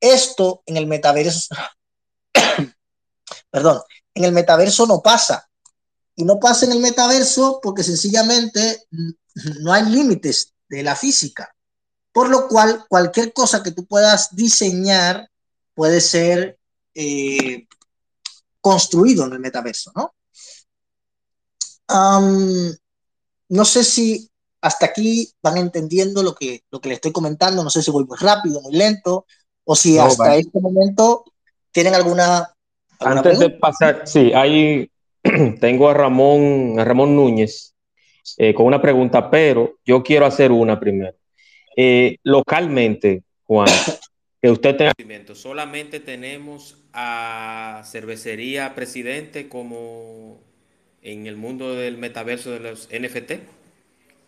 Esto 0.00 0.64
en 0.66 0.78
el 0.78 0.88
metaverso, 0.88 1.54
perdón, 3.52 3.80
en 4.14 4.24
el 4.24 4.32
metaverso 4.32 4.84
no 4.84 5.00
pasa. 5.00 5.48
Y 6.14 6.24
no 6.24 6.38
pasa 6.38 6.66
en 6.66 6.72
el 6.72 6.80
metaverso 6.80 7.60
porque 7.62 7.82
sencillamente 7.82 8.84
no 9.60 9.72
hay 9.72 9.84
límites 9.84 10.52
de 10.68 10.82
la 10.82 10.94
física. 10.94 11.54
Por 12.12 12.28
lo 12.28 12.48
cual, 12.48 12.84
cualquier 12.88 13.32
cosa 13.32 13.62
que 13.62 13.70
tú 13.70 13.86
puedas 13.86 14.34
diseñar 14.36 15.30
puede 15.74 16.00
ser 16.00 16.58
eh, 16.94 17.66
construido 18.60 19.26
en 19.26 19.32
el 19.32 19.40
metaverso, 19.40 19.92
¿no? 19.94 20.14
no 23.48 23.64
sé 23.66 23.84
si 23.84 24.30
hasta 24.62 24.86
aquí 24.86 25.30
van 25.42 25.58
entendiendo 25.58 26.22
lo 26.22 26.34
que, 26.34 26.62
lo 26.70 26.80
que 26.80 26.88
le 26.88 26.94
estoy 26.94 27.12
comentando, 27.12 27.62
no 27.62 27.68
sé 27.68 27.82
si 27.82 27.90
voy 27.90 28.04
muy 28.04 28.16
rápido, 28.16 28.60
muy 28.62 28.72
lento, 28.72 29.26
o 29.64 29.76
si 29.76 29.98
hasta 29.98 30.36
este 30.36 30.60
momento 30.60 31.24
tienen 31.70 31.94
alguna... 31.94 32.54
Antes 33.00 33.40
de 33.40 33.50
pasar, 33.50 34.02
sí, 34.06 34.32
ahí 34.32 34.91
tengo 35.60 35.88
a 35.88 35.94
Ramón, 35.94 36.78
a 36.78 36.84
Ramón 36.84 37.14
Núñez 37.16 37.74
eh, 38.38 38.54
con 38.54 38.66
una 38.66 38.80
pregunta, 38.80 39.30
pero 39.30 39.78
yo 39.84 40.02
quiero 40.02 40.26
hacer 40.26 40.52
una 40.52 40.78
primero. 40.78 41.14
Eh, 41.76 42.18
localmente, 42.22 43.22
Juan, 43.44 43.68
que 44.42 44.50
usted 44.50 44.76
tenga... 44.76 44.92
Solamente 45.34 46.00
tenemos 46.00 46.78
a 46.92 47.82
Cervecería 47.84 48.74
Presidente 48.74 49.48
como 49.48 50.40
en 51.02 51.26
el 51.26 51.36
mundo 51.36 51.74
del 51.74 51.98
metaverso 51.98 52.52
de 52.52 52.60
los 52.60 52.88
NFT, 52.88 53.32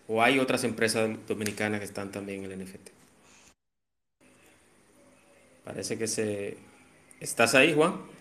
o 0.09 0.23
hay 0.23 0.39
otras 0.39 0.65
empresas 0.65 1.09
dominicanas 1.27 1.81
que 1.81 1.87
están 1.87 2.11
también 2.11 2.45
en 2.45 2.53
el 2.53 2.65
NFT. 2.65 2.89
Parece 5.65 5.97
que 5.97 6.07
se... 6.07 6.57
¿Estás 7.21 7.55
ahí, 7.55 7.73
Juan? 7.73 8.14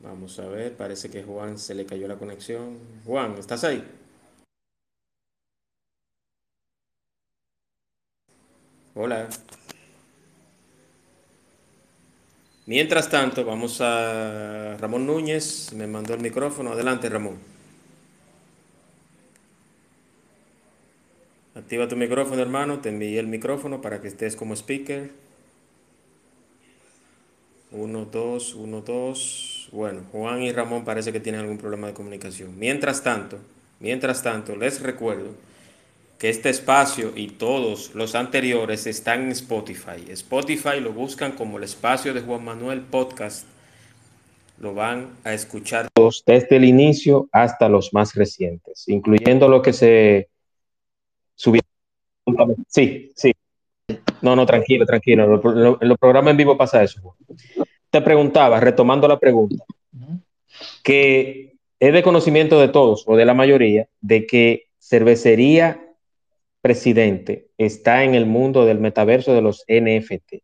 Vamos 0.00 0.38
a 0.38 0.46
ver, 0.48 0.76
parece 0.76 1.10
que 1.10 1.22
Juan 1.22 1.58
se 1.58 1.74
le 1.74 1.84
cayó 1.86 2.08
la 2.08 2.16
conexión. 2.16 2.78
Juan, 3.04 3.34
¿estás 3.38 3.64
ahí? 3.64 3.84
Hola. 8.94 9.28
Mientras 12.66 13.10
tanto, 13.10 13.44
vamos 13.44 13.80
a 13.80 14.76
Ramón 14.78 15.06
Núñez, 15.06 15.72
me 15.74 15.86
mandó 15.86 16.14
el 16.14 16.20
micrófono. 16.20 16.72
Adelante, 16.72 17.08
Ramón. 17.08 17.38
Activa 21.54 21.88
tu 21.88 21.96
micrófono, 21.96 22.40
hermano. 22.40 22.80
Te 22.80 22.88
envié 22.88 23.18
el 23.18 23.26
micrófono 23.26 23.82
para 23.82 24.00
que 24.00 24.08
estés 24.08 24.34
como 24.36 24.54
speaker. 24.54 25.10
Uno, 27.72 28.04
dos, 28.06 28.54
uno, 28.54 28.80
dos. 28.80 29.59
Bueno, 29.72 30.02
Juan 30.10 30.42
y 30.42 30.52
Ramón 30.52 30.84
parece 30.84 31.12
que 31.12 31.20
tienen 31.20 31.42
algún 31.42 31.58
problema 31.58 31.86
de 31.86 31.92
comunicación. 31.92 32.58
Mientras 32.58 33.02
tanto, 33.02 33.38
mientras 33.78 34.22
tanto, 34.22 34.56
les 34.56 34.82
recuerdo 34.82 35.28
que 36.18 36.28
este 36.28 36.50
espacio 36.50 37.12
y 37.16 37.28
todos 37.28 37.94
los 37.94 38.14
anteriores 38.14 38.86
están 38.86 39.22
en 39.22 39.30
Spotify. 39.30 40.04
Spotify 40.10 40.80
lo 40.80 40.92
buscan 40.92 41.32
como 41.32 41.58
el 41.58 41.64
espacio 41.64 42.12
de 42.12 42.20
Juan 42.20 42.44
Manuel 42.44 42.80
Podcast. 42.82 43.46
Lo 44.58 44.74
van 44.74 45.08
a 45.24 45.32
escuchar 45.32 45.88
todos 45.94 46.22
desde 46.26 46.56
el 46.56 46.64
inicio 46.64 47.28
hasta 47.32 47.68
los 47.68 47.94
más 47.94 48.14
recientes, 48.14 48.86
incluyendo 48.88 49.48
lo 49.48 49.62
que 49.62 49.72
se 49.72 50.28
subir. 51.34 51.62
Sí, 52.68 53.12
sí. 53.16 53.32
No, 54.20 54.36
no, 54.36 54.44
tranquilo, 54.44 54.84
tranquilo. 54.84 55.40
En 55.80 55.88
los 55.88 55.98
programas 55.98 56.32
en 56.32 56.36
vivo 56.36 56.58
pasa 56.58 56.82
eso. 56.82 57.16
Te 57.90 58.00
preguntaba, 58.00 58.60
retomando 58.60 59.08
la 59.08 59.18
pregunta, 59.18 59.64
que 60.82 61.56
es 61.80 61.92
de 61.92 62.02
conocimiento 62.02 62.60
de 62.60 62.68
todos 62.68 63.04
o 63.06 63.16
de 63.16 63.24
la 63.24 63.34
mayoría 63.34 63.88
de 64.00 64.26
que 64.26 64.68
cervecería 64.78 65.84
presidente 66.60 67.50
está 67.58 68.04
en 68.04 68.14
el 68.14 68.26
mundo 68.26 68.64
del 68.64 68.78
metaverso 68.78 69.32
de 69.32 69.42
los 69.42 69.64
NFT. 69.66 70.42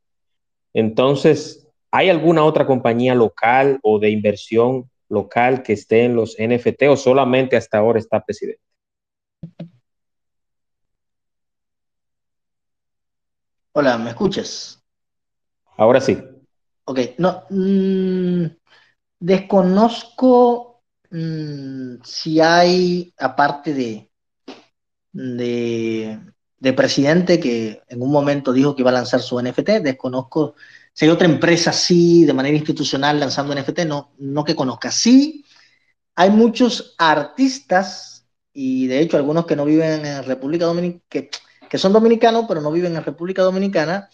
Entonces, 0.73 1.69
¿hay 1.91 2.09
alguna 2.09 2.45
otra 2.45 2.67
compañía 2.67 3.15
local 3.15 3.79
o 3.83 3.99
de 3.99 4.11
inversión 4.11 4.91
local 5.09 5.63
que 5.63 5.75
esté 5.75 6.05
en 6.05 6.17
los 6.17 6.37
NFT 6.39 6.85
o 6.89 6.97
solamente 6.97 7.57
hasta 7.57 7.79
ahora 7.79 7.99
está 7.99 8.25
presidente? 8.25 8.63
Hola, 13.73 13.99
¿me 13.99 14.11
escuchas? 14.11 14.83
Ahora 15.77 16.01
sí. 16.01 16.17
Ok, 16.89 17.01
no, 17.19 17.45
mm, 17.51 18.47
desconozco 19.19 20.85
mm, 21.11 21.97
si 22.05 22.41
hay, 22.41 23.13
aparte 23.19 23.75
de, 23.75 24.11
de, 25.13 26.73
presidente 26.75 27.41
que 27.41 27.83
en 27.89 28.03
un 28.03 28.13
momento 28.13 28.53
dijo 28.53 28.75
que 28.77 28.83
iba 28.83 28.91
a 28.91 28.95
lanzar 28.95 29.21
su 29.21 29.41
NFT, 29.41 29.81
desconozco 29.83 30.55
si 30.93 31.05
hay 31.05 31.11
otra 31.11 31.27
empresa 31.27 31.71
así, 31.71 32.25
de 32.25 32.33
manera 32.33 32.57
institucional, 32.57 33.19
lanzando 33.19 33.55
NFT, 33.55 33.81
no, 33.87 34.13
no 34.19 34.45
que 34.45 34.55
conozca. 34.55 34.93
Sí, 34.93 35.45
hay 36.15 36.31
muchos 36.31 36.95
artistas 36.99 38.27
y 38.53 38.87
de 38.87 39.01
hecho 39.01 39.17
algunos 39.17 39.47
que 39.47 39.57
no 39.57 39.65
viven 39.65 40.07
en 40.07 40.25
República 40.25 40.67
Dominicana, 40.67 41.03
que, 41.09 41.31
que 41.69 41.79
son 41.79 41.93
dominicanos 41.93 42.47
pero 42.49 42.61
no 42.61 42.71
viven 42.71 42.97
en 42.97 43.05
República 43.05 43.43
Dominicana, 43.43 44.09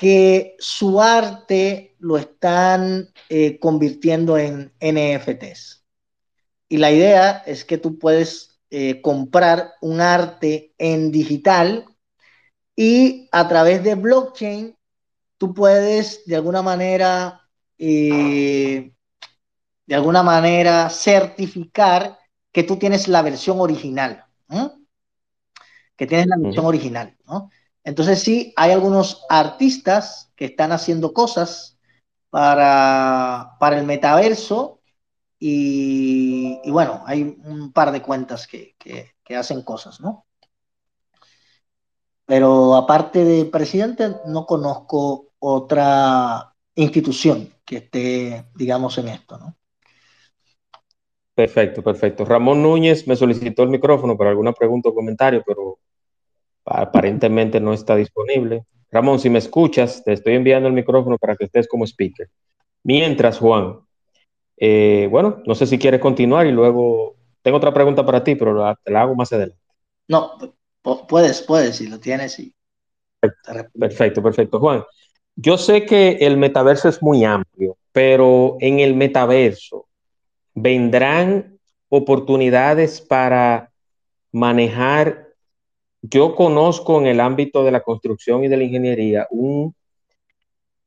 que 0.00 0.56
su 0.58 1.02
arte 1.02 1.94
lo 1.98 2.16
están 2.16 3.12
eh, 3.28 3.58
convirtiendo 3.58 4.38
en 4.38 4.72
NFTs. 4.80 5.84
Y 6.70 6.78
la 6.78 6.90
idea 6.90 7.42
es 7.44 7.66
que 7.66 7.76
tú 7.76 7.98
puedes 7.98 8.62
eh, 8.70 9.02
comprar 9.02 9.74
un 9.82 10.00
arte 10.00 10.72
en 10.78 11.12
digital 11.12 11.84
y 12.74 13.28
a 13.30 13.46
través 13.46 13.84
de 13.84 13.94
blockchain 13.94 14.74
tú 15.36 15.52
puedes 15.52 16.24
de 16.24 16.36
alguna 16.36 16.62
manera, 16.62 17.42
eh, 17.76 18.94
de 19.84 19.94
alguna 19.94 20.22
manera 20.22 20.88
certificar 20.88 22.18
que 22.50 22.62
tú 22.62 22.78
tienes 22.78 23.06
la 23.06 23.20
versión 23.20 23.60
original, 23.60 24.24
que 25.94 26.06
tienes 26.06 26.26
la 26.26 26.38
versión 26.38 26.64
original, 26.64 27.14
¿no? 27.26 27.50
Entonces 27.84 28.22
sí, 28.22 28.52
hay 28.56 28.72
algunos 28.72 29.24
artistas 29.28 30.32
que 30.36 30.46
están 30.46 30.72
haciendo 30.72 31.12
cosas 31.12 31.78
para, 32.28 33.56
para 33.58 33.78
el 33.78 33.86
metaverso 33.86 34.80
y, 35.38 36.70
bueno, 36.70 37.02
hay 37.06 37.22
un 37.22 37.72
par 37.72 37.92
de 37.92 38.02
cuentas 38.02 38.46
que, 38.46 38.76
que, 38.78 39.36
hacen 39.36 39.62
cosas, 39.62 40.00
¿no? 40.00 40.26
Pero 42.26 42.74
aparte 42.74 43.24
de 43.24 43.44
presidente, 43.44 44.16
no 44.26 44.44
conozco 44.44 45.28
otra 45.38 46.52
institución 46.74 47.54
que 47.64 47.76
esté, 47.76 48.46
digamos, 48.56 48.98
en 48.98 49.08
esto, 49.08 49.38
¿no? 49.38 49.56
Perfecto, 51.32 51.82
perfecto. 51.82 52.24
Ramón 52.24 52.60
Núñez 52.62 53.06
me 53.06 53.16
solicitó 53.16 53.62
el 53.62 53.70
micrófono 53.70 54.16
para 54.16 54.30
alguna 54.30 54.52
pregunta 54.52 54.90
o 54.90 54.94
comentario, 54.94 55.42
pero 55.46 55.78
aparentemente 56.64 57.60
no 57.60 57.72
está 57.72 57.96
disponible. 57.96 58.64
Ramón, 58.90 59.18
si 59.18 59.30
me 59.30 59.38
escuchas, 59.38 60.02
te 60.04 60.12
estoy 60.12 60.34
enviando 60.34 60.68
el 60.68 60.74
micrófono 60.74 61.16
para 61.18 61.36
que 61.36 61.44
estés 61.44 61.68
como 61.68 61.84
speaker. 61.84 62.28
Mientras, 62.82 63.38
Juan, 63.38 63.78
eh, 64.56 65.08
bueno, 65.10 65.42
no 65.46 65.54
sé 65.54 65.66
si 65.66 65.78
quieres 65.78 66.00
continuar 66.00 66.46
y 66.46 66.52
luego 66.52 67.16
tengo 67.42 67.56
otra 67.56 67.72
pregunta 67.72 68.04
para 68.04 68.22
ti, 68.22 68.34
pero 68.34 68.74
te 68.84 68.90
la 68.90 69.02
hago 69.02 69.14
más 69.14 69.32
adelante. 69.32 69.60
No, 70.08 70.32
puedes, 71.08 71.42
puedes, 71.42 71.76
si 71.76 71.86
lo 71.86 71.98
tienes. 71.98 72.38
Y... 72.38 72.52
Perfecto, 73.78 74.22
perfecto. 74.22 74.58
Juan, 74.58 74.82
yo 75.36 75.56
sé 75.56 75.86
que 75.86 76.18
el 76.20 76.36
metaverso 76.36 76.88
es 76.88 77.02
muy 77.02 77.24
amplio, 77.24 77.76
pero 77.92 78.56
en 78.60 78.80
el 78.80 78.94
metaverso, 78.94 79.86
vendrán 80.54 81.58
oportunidades 81.88 83.00
para 83.00 83.70
manejar. 84.32 85.29
Yo 86.02 86.34
conozco 86.34 86.98
en 87.00 87.06
el 87.06 87.20
ámbito 87.20 87.64
de 87.64 87.70
la 87.70 87.80
construcción 87.80 88.44
y 88.44 88.48
de 88.48 88.56
la 88.56 88.64
ingeniería 88.64 89.26
un, 89.30 89.74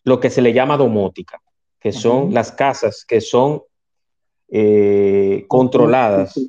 lo 0.03 0.19
que 0.19 0.29
se 0.29 0.41
le 0.41 0.53
llama 0.53 0.77
domótica, 0.77 1.41
que 1.79 1.91
son 1.91 2.33
las 2.33 2.51
casas 2.51 3.05
que 3.07 3.21
son 3.21 3.61
eh, 4.49 5.45
controladas, 5.47 6.39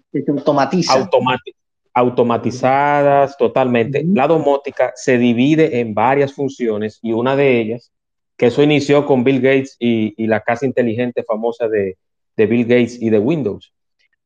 automatizadas 1.92 3.36
totalmente. 3.36 4.04
La 4.06 4.26
domótica 4.26 4.92
se 4.94 5.18
divide 5.18 5.80
en 5.80 5.94
varias 5.94 6.32
funciones 6.32 6.98
y 7.02 7.12
una 7.12 7.36
de 7.36 7.60
ellas, 7.60 7.92
que 8.36 8.46
eso 8.46 8.62
inició 8.62 9.06
con 9.06 9.24
Bill 9.24 9.40
Gates 9.40 9.76
y 9.78 10.26
la 10.26 10.40
casa 10.40 10.66
inteligente 10.66 11.22
famosa 11.22 11.68
de, 11.68 11.96
de 12.36 12.46
Bill 12.46 12.64
Gates 12.64 13.00
y 13.00 13.10
de 13.10 13.18
Windows. 13.18 13.72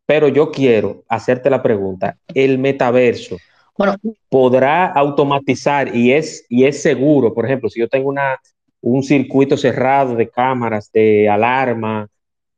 Pero 0.07 0.29
yo 0.29 0.51
quiero 0.51 1.05
hacerte 1.09 1.51
la 1.51 1.63
pregunta, 1.63 2.19
¿el 2.35 2.59
metaverso 2.59 3.37
bueno, 3.79 3.95
podrá 4.29 4.87
automatizar 4.87 5.95
y 5.95 6.13
es, 6.13 6.45
y 6.49 6.65
es 6.65 6.83
seguro? 6.83 7.33
Por 7.33 7.47
ejemplo, 7.47 7.71
si 7.71 7.79
yo 7.79 7.89
tengo 7.89 8.09
una, 8.09 8.37
un 8.81 9.05
circuito 9.05 9.57
cerrado 9.57 10.17
de 10.17 10.29
cámaras, 10.29 10.91
de 10.93 11.29
alarma, 11.29 12.09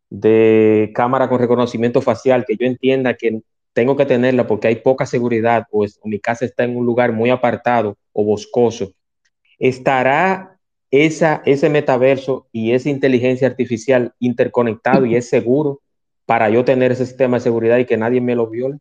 de 0.08 0.90
cámara 0.94 1.28
con 1.28 1.38
reconocimiento 1.38 2.00
facial, 2.00 2.46
que 2.46 2.56
yo 2.56 2.66
entienda 2.66 3.14
que 3.14 3.42
tengo 3.74 3.96
que 3.96 4.06
tenerla 4.06 4.46
porque 4.46 4.68
hay 4.68 4.76
poca 4.76 5.04
seguridad 5.04 5.64
o, 5.70 5.84
o 5.84 6.08
mi 6.08 6.18
casa 6.18 6.46
está 6.46 6.64
en 6.64 6.74
un 6.74 6.86
lugar 6.86 7.12
muy 7.12 7.28
apartado 7.28 7.98
o 8.12 8.24
boscoso, 8.24 8.92
¿estará 9.58 10.58
esa, 10.90 11.42
ese 11.44 11.68
metaverso 11.68 12.48
y 12.50 12.72
esa 12.72 12.88
inteligencia 12.88 13.46
artificial 13.46 14.14
interconectado 14.18 15.04
y 15.04 15.16
es 15.16 15.28
seguro 15.28 15.80
para 16.24 16.48
yo 16.48 16.64
tener 16.64 16.92
ese 16.92 17.04
sistema 17.04 17.36
de 17.36 17.42
seguridad 17.42 17.76
y 17.76 17.84
que 17.84 17.98
nadie 17.98 18.22
me 18.22 18.34
lo 18.34 18.48
viole? 18.48 18.78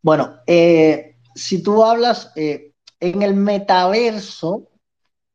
Bueno, 0.00 0.38
eh, 0.46 1.11
si 1.34 1.62
tú 1.62 1.84
hablas 1.84 2.32
eh, 2.36 2.72
en 3.00 3.22
el 3.22 3.34
metaverso, 3.34 4.68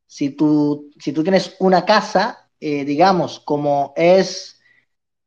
si 0.06 0.30
tú, 0.30 0.90
si 0.98 1.12
tú 1.12 1.22
tienes 1.22 1.56
una 1.58 1.84
casa, 1.84 2.50
eh, 2.60 2.84
digamos, 2.84 3.40
como 3.40 3.92
es 3.96 4.60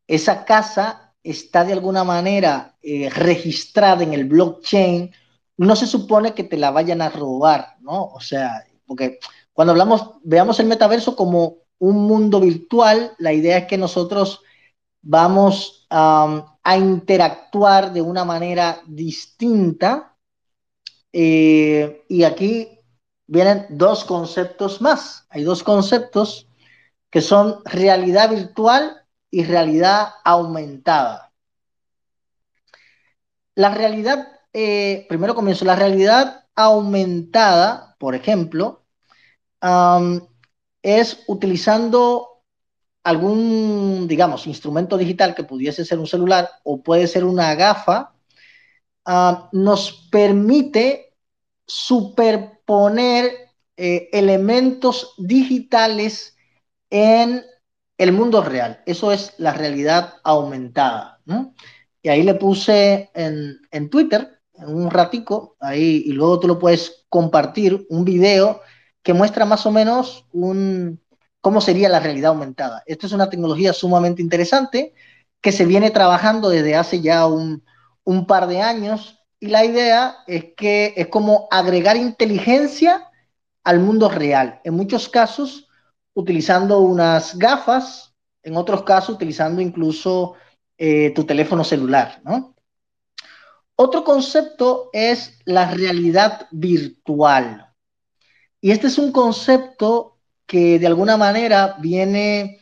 esa 0.08 0.46
casa 0.46 1.14
está 1.24 1.64
de 1.64 1.74
alguna 1.74 2.04
manera 2.04 2.76
registrada 2.82 4.04
en 4.04 4.14
el 4.14 4.26
blockchain, 4.26 5.12
no 5.58 5.76
se 5.76 5.86
supone 5.86 6.34
que 6.34 6.44
te 6.44 6.58
la 6.58 6.72
vayan 6.72 7.02
a 7.02 7.10
robar, 7.10 7.76
¿no? 7.82 8.06
O 8.06 8.20
sea, 8.20 8.66
porque 8.88 9.20
cuando 9.54 9.72
hablamos, 9.72 10.16
veamos 10.24 10.60
el 10.60 10.66
metaverso 10.66 11.16
como 11.16 11.58
un 11.78 12.08
mundo 12.08 12.40
virtual, 12.40 13.14
la 13.20 13.34
idea 13.34 13.60
es 13.60 13.66
que 13.68 13.78
nosotros 13.78 14.42
vamos 15.02 15.88
a 15.90 16.78
interactuar 16.78 17.92
de 17.92 18.02
una 18.02 18.24
manera 18.24 18.82
distinta. 18.88 20.11
Eh, 21.14 22.06
y 22.08 22.24
aquí 22.24 22.80
vienen 23.28 23.66
dos 23.70 24.04
conceptos 24.04 24.82
más. 24.82 25.26
Hay 25.30 25.44
dos 25.44 25.64
conceptos 25.64 26.48
que 27.10 27.22
son 27.22 27.62
realidad 27.66 28.30
virtual 28.30 29.06
y 29.30 29.44
realidad 29.44 30.10
aumentada. 30.24 31.32
La 33.56 33.74
realidad, 33.74 34.28
eh, 34.54 35.06
primero 35.10 35.36
comienzo, 35.36 35.66
la 35.66 35.76
realidad 35.76 36.46
aumentada, 36.56 37.96
por 38.00 38.16
ejemplo, 38.16 38.84
es 40.82 41.24
utilizando 41.28 42.44
algún, 43.04 44.08
digamos, 44.08 44.48
instrumento 44.48 44.98
digital 44.98 45.36
que 45.36 45.44
pudiese 45.44 45.86
ser 45.86 46.00
un 46.00 46.08
celular 46.08 46.50
o 46.64 46.82
puede 46.82 47.08
ser 47.08 47.26
una 47.26 47.56
gafa, 47.56 48.14
nos 49.52 50.08
permite 50.12 51.14
superponer 51.66 53.32
eh, 53.78 54.10
elementos 54.12 55.16
digitales 55.18 56.36
en 56.90 57.44
el 57.98 58.12
mundo 58.12 58.44
real. 58.44 58.82
Eso 58.86 59.12
es 59.12 59.34
la 59.38 59.54
realidad 59.54 60.16
aumentada. 60.24 61.20
Y 62.02 62.10
ahí 62.10 62.24
le 62.24 62.36
puse 62.36 63.10
en, 63.14 63.60
en 63.72 63.90
Twitter, 63.90 64.40
en 64.54 64.76
un 64.76 64.92
ratico, 64.92 65.56
ahí, 65.60 66.04
y 66.06 66.12
luego 66.12 66.40
tú 66.40 66.48
lo 66.48 66.60
puedes 66.60 67.06
compartir, 67.10 67.86
un 67.90 68.06
video 68.06 68.62
que 69.04 69.14
muestra 69.14 69.46
más 69.46 69.66
o 69.66 69.72
menos 69.72 70.26
un, 70.32 71.02
cómo 71.42 71.62
sería 71.62 71.90
la 71.90 72.00
realidad 72.00 72.32
aumentada. 72.32 72.84
Esto 72.86 73.08
es 73.08 73.14
una 73.14 73.30
tecnología 73.30 73.74
sumamente 73.74 74.22
interesante 74.22 74.94
que 75.42 75.52
se 75.52 75.66
viene 75.66 75.90
trabajando 75.90 76.50
desde 76.50 76.76
hace 76.76 77.02
ya 77.02 77.26
un, 77.26 77.64
un 78.04 78.26
par 78.26 78.48
de 78.48 78.62
años 78.62 79.20
y 79.40 79.48
la 79.48 79.66
idea 79.66 80.18
es 80.28 80.54
que 80.56 80.94
es 80.96 81.08
como 81.08 81.48
agregar 81.50 81.98
inteligencia 81.98 83.10
al 83.64 83.80
mundo 83.80 84.10
real. 84.10 84.62
En 84.64 84.76
muchos 84.76 85.10
casos 85.10 85.68
utilizando 86.14 86.80
unas 86.80 87.38
gafas, 87.38 88.14
en 88.44 88.56
otros 88.56 88.84
casos 88.84 89.16
utilizando 89.16 89.62
incluso 89.62 90.36
eh, 90.78 91.12
tu 91.16 91.24
teléfono 91.26 91.64
celular, 91.64 92.22
¿no? 92.24 92.56
Otro 93.76 94.04
concepto 94.04 94.90
es 94.94 95.40
la 95.46 95.72
realidad 95.72 96.48
virtual. 96.52 97.74
Y 98.60 98.70
este 98.70 98.88
es 98.88 99.00
un 99.00 99.12
concepto 99.12 100.20
que 100.46 100.78
de 100.78 100.86
alguna 100.86 101.18
manera 101.18 101.78
viene 101.80 102.60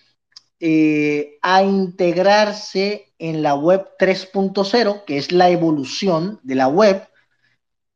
eh, 0.62 1.38
a 1.42 1.62
integrarse 1.62 3.09
en 3.20 3.44
la 3.44 3.56
web 3.56 3.92
3.0, 4.00 5.06
que 5.06 5.18
es 5.18 5.32
la 5.32 5.50
evolución 5.50 6.40
de 6.44 6.56
la 6.56 6.68
web, 6.68 7.08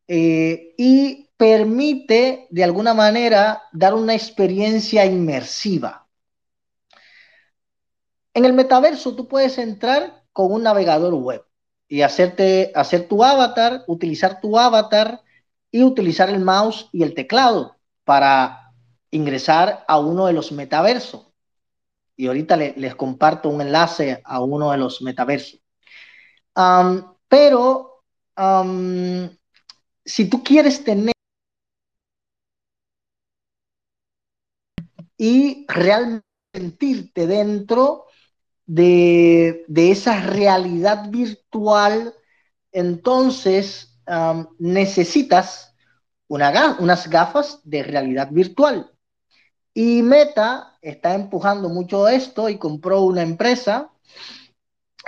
eh, 0.08 0.76
y 0.78 1.30
permite 1.38 2.48
de 2.52 2.64
alguna 2.64 2.94
manera 2.94 3.64
dar 3.72 3.94
una 3.94 4.14
experiencia 4.14 5.06
inmersiva. 5.06 6.08
En 8.34 8.46
el 8.46 8.54
metaverso 8.54 9.16
tú 9.16 9.28
puedes 9.28 9.58
entrar 9.58 10.24
con 10.34 10.52
un 10.52 10.64
navegador 10.64 11.14
web 11.14 11.46
y 11.88 12.02
hacerte, 12.02 12.72
hacer 12.76 13.08
tu 13.08 13.24
avatar, 13.24 13.84
utilizar 13.88 14.42
tu 14.42 14.58
avatar 14.58 15.22
y 15.72 15.84
utilizar 15.84 16.30
el 16.30 16.40
mouse 16.40 16.90
y 16.92 17.04
el 17.04 17.14
teclado 17.14 17.78
para 18.04 18.72
ingresar 19.12 19.86
a 19.88 20.00
uno 20.00 20.26
de 20.26 20.34
los 20.34 20.52
metaversos. 20.52 21.33
Y 22.16 22.28
ahorita 22.28 22.56
les 22.58 22.96
comparto 22.96 23.50
un 23.50 23.62
enlace 23.62 24.22
a 24.24 24.42
uno 24.42 24.72
de 24.72 24.78
los 24.78 25.02
metaversos. 25.02 25.60
pero 27.28 28.04
si 30.06 30.30
tú 30.30 30.44
quieres 30.44 30.84
tener 30.84 31.14
y 35.18 35.66
realmente 35.68 36.28
sentirte 36.54 37.26
dentro 37.26 38.06
de, 38.66 39.66
esa 39.76 40.22
realidad 40.22 41.10
virtual, 41.10 42.14
entonces 42.72 44.00
necesitas 44.60 45.76
unas 46.28 47.10
gafas 47.10 47.60
de 47.64 47.84
realidad 47.84 48.30
virtual. 48.32 48.93
Y 49.74 50.02
Meta 50.04 50.78
está 50.82 51.16
empujando 51.16 51.70
mucho 51.70 52.08
esto 52.08 52.50
y 52.50 52.58
compró 52.58 53.02
una 53.02 53.22
empresa. 53.22 53.90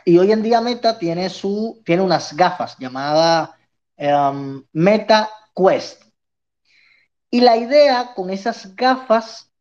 Y 0.03 0.17
hoy 0.17 0.31
en 0.31 0.43
día 0.43 0.61
Meta 0.61 0.97
tiene, 0.97 1.29
su, 1.29 1.81
tiene 1.85 2.01
unas 2.01 2.35
gafas 2.35 2.77
llamadas 2.77 3.49
Meta 4.73 5.29
Quest. 5.55 6.03
Y 7.31 7.41
la 7.41 7.57
idea 7.57 8.13
con 8.15 8.29
esas 8.29 8.75
gafas 8.75 9.51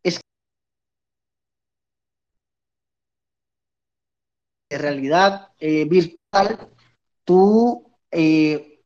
realidad 4.79 5.49
eh, 5.59 5.85
virtual, 5.85 6.69
tú 7.25 7.97
eh, 8.11 8.83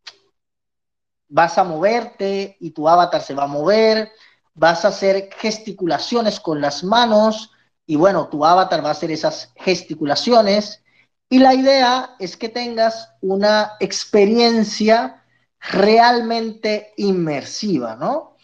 vas 1.28 1.58
a 1.58 1.64
moverte 1.64 2.56
y 2.60 2.70
tu 2.70 2.88
avatar 2.88 3.22
se 3.22 3.34
va 3.34 3.44
a 3.44 3.48
mover, 3.48 4.10
vas 4.58 4.84
a 4.84 4.88
hacer 4.88 5.30
gesticulaciones 5.38 6.40
con 6.40 6.60
las 6.60 6.84
manos 6.84 7.52
y 7.86 7.96
bueno, 7.96 8.28
tu 8.28 8.44
avatar 8.44 8.84
va 8.84 8.88
a 8.88 8.92
hacer 8.92 9.10
esas 9.10 9.52
gesticulaciones 9.56 10.82
y 11.30 11.38
la 11.38 11.54
idea 11.54 12.16
es 12.18 12.36
que 12.36 12.48
tengas 12.48 13.14
una 13.20 13.72
experiencia 13.80 15.24
realmente 15.60 16.92
inmersiva, 16.96 17.96
¿no? 17.96 18.36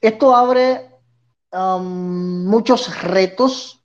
esto 0.00 0.34
abre 0.34 0.90
muchos 1.52 3.02
retos 3.02 3.82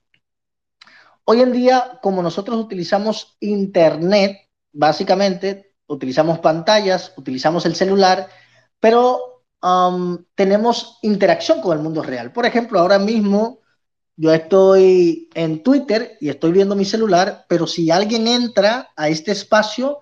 Hoy 1.30 1.42
en 1.42 1.52
día, 1.52 1.98
como 2.00 2.22
nosotros 2.22 2.58
utilizamos 2.58 3.36
Internet, 3.40 4.48
básicamente 4.72 5.74
utilizamos 5.86 6.38
pantallas, 6.38 7.12
utilizamos 7.18 7.66
el 7.66 7.74
celular, 7.74 8.30
pero 8.80 9.27
um, 9.62 10.24
tenemos 10.34 10.98
interacción 11.02 11.60
con 11.60 11.76
el 11.76 11.82
mundo 11.82 12.02
real. 12.02 12.32
Por 12.32 12.46
ejemplo, 12.46 12.78
ahora 12.78 12.98
mismo 12.98 13.60
yo 14.16 14.32
estoy 14.32 15.28
en 15.34 15.62
Twitter 15.62 16.16
y 16.20 16.28
estoy 16.28 16.52
viendo 16.52 16.74
mi 16.74 16.84
celular, 16.84 17.44
pero 17.48 17.66
si 17.66 17.90
alguien 17.90 18.26
entra 18.26 18.90
a 18.96 19.08
este 19.08 19.32
espacio, 19.32 20.00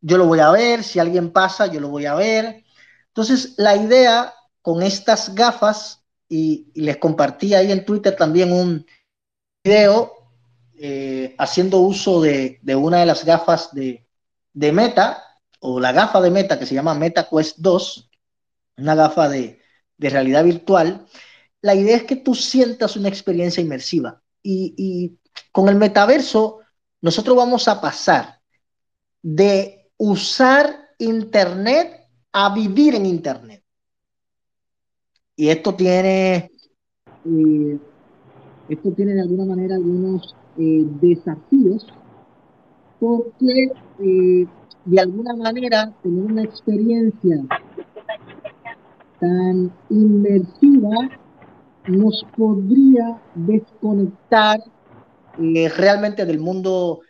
yo 0.00 0.18
lo 0.18 0.26
voy 0.26 0.40
a 0.40 0.50
ver, 0.50 0.84
si 0.84 0.98
alguien 0.98 1.32
pasa, 1.32 1.66
yo 1.66 1.80
lo 1.80 1.88
voy 1.88 2.06
a 2.06 2.14
ver. 2.14 2.64
Entonces, 3.08 3.54
la 3.56 3.74
idea 3.74 4.34
con 4.60 4.82
estas 4.82 5.34
gafas, 5.34 6.04
y, 6.28 6.70
les 6.74 6.98
compartí 6.98 7.54
ahí 7.54 7.72
en 7.72 7.84
Twitter 7.84 8.14
también 8.14 8.52
un 8.52 8.84
video 9.64 10.12
eh, 10.78 11.34
haciendo 11.38 11.78
uso 11.78 12.20
de, 12.20 12.60
una 12.76 12.98
de 12.98 13.06
las 13.06 13.24
gafas 13.24 13.70
de, 13.72 14.06
Meta, 14.52 15.22
o 15.60 15.80
la 15.80 15.92
gafa 15.92 16.20
de 16.20 16.30
Meta 16.30 16.58
que 16.58 16.66
se 16.66 16.74
llama 16.74 16.94
Meta 16.94 17.26
Quest 17.28 17.56
2, 17.58 18.10
una 18.78 18.94
gafa 18.94 19.28
de, 19.28 19.60
realidad 19.98 20.44
virtual, 20.44 21.06
la 21.62 21.74
idea 21.74 21.96
es 21.96 22.04
que 22.04 22.16
tú 22.16 22.34
sientas 22.34 22.96
una 22.96 23.08
experiencia 23.08 23.62
inmersiva. 23.62 24.22
Y, 24.42 25.18
con 25.52 25.68
el 25.68 25.76
metaverso, 25.76 26.60
nosotros 27.00 27.36
vamos 27.36 27.66
a 27.68 27.80
pasar 27.80 28.40
de 29.22 29.90
usar 29.96 30.90
Internet 30.98 32.08
a 32.32 32.54
vivir 32.54 32.94
en 32.94 33.06
Internet. 33.06 33.62
Y 35.34 35.48
esto 35.48 35.74
tiene, 35.74 36.50
eh, 37.24 37.78
esto 38.68 38.92
tiene 38.92 39.14
de 39.14 39.20
alguna 39.22 39.44
manera 39.44 39.74
algunos 39.74 40.34
eh, 40.58 40.84
desafíos 41.00 41.86
porque 42.98 43.72
eh, 44.00 44.46
de 44.84 45.00
alguna 45.00 45.34
manera 45.34 45.92
tener 46.02 46.24
una 46.24 46.42
experiencia 46.42 47.44
tan 49.20 49.72
inmersiva 49.90 51.10
nos 51.86 52.24
podría 52.36 53.20
desconectar 53.34 54.60
eh, 55.38 55.68
realmente 55.68 56.24
del 56.24 56.38
mundo 56.38 57.00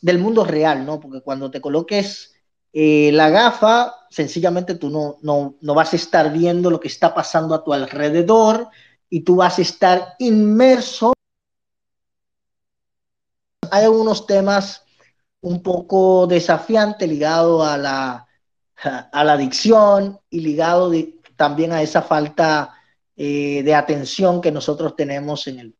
del 0.00 0.18
mundo 0.18 0.44
real, 0.44 0.86
¿no? 0.86 1.00
Porque 1.00 1.22
cuando 1.22 1.50
te 1.50 1.60
coloques 1.60 2.34
la 2.72 3.30
gafa, 3.30 3.94
sencillamente 4.10 4.76
tú 4.76 4.90
no, 4.90 5.16
no, 5.22 5.56
no 5.60 5.74
vas 5.74 5.92
a 5.92 5.96
estar 5.96 6.32
viendo 6.32 6.70
lo 6.70 6.78
que 6.78 6.86
está 6.86 7.12
pasando 7.12 7.54
a 7.54 7.64
tu 7.64 7.72
alrededor 7.72 8.68
y 9.10 9.22
tú 9.22 9.36
vas 9.36 9.58
a 9.58 9.62
estar 9.62 10.14
inmerso 10.20 11.12
hay 13.70 13.84
algunos 13.84 14.26
temas 14.26 14.84
un 15.40 15.62
poco 15.62 16.26
desafiantes 16.26 17.08
ligados 17.08 17.66
a 17.66 17.76
la, 17.76 18.26
a 18.82 19.24
la 19.24 19.32
adicción 19.32 20.20
y 20.30 20.40
ligado 20.40 20.90
también 21.38 21.72
a 21.72 21.80
esa 21.80 22.02
falta 22.02 22.74
eh, 23.16 23.62
de 23.62 23.74
atención 23.74 24.40
que 24.40 24.50
nosotros 24.50 24.96
tenemos 24.96 25.46
en 25.46 25.60
el, 25.60 25.74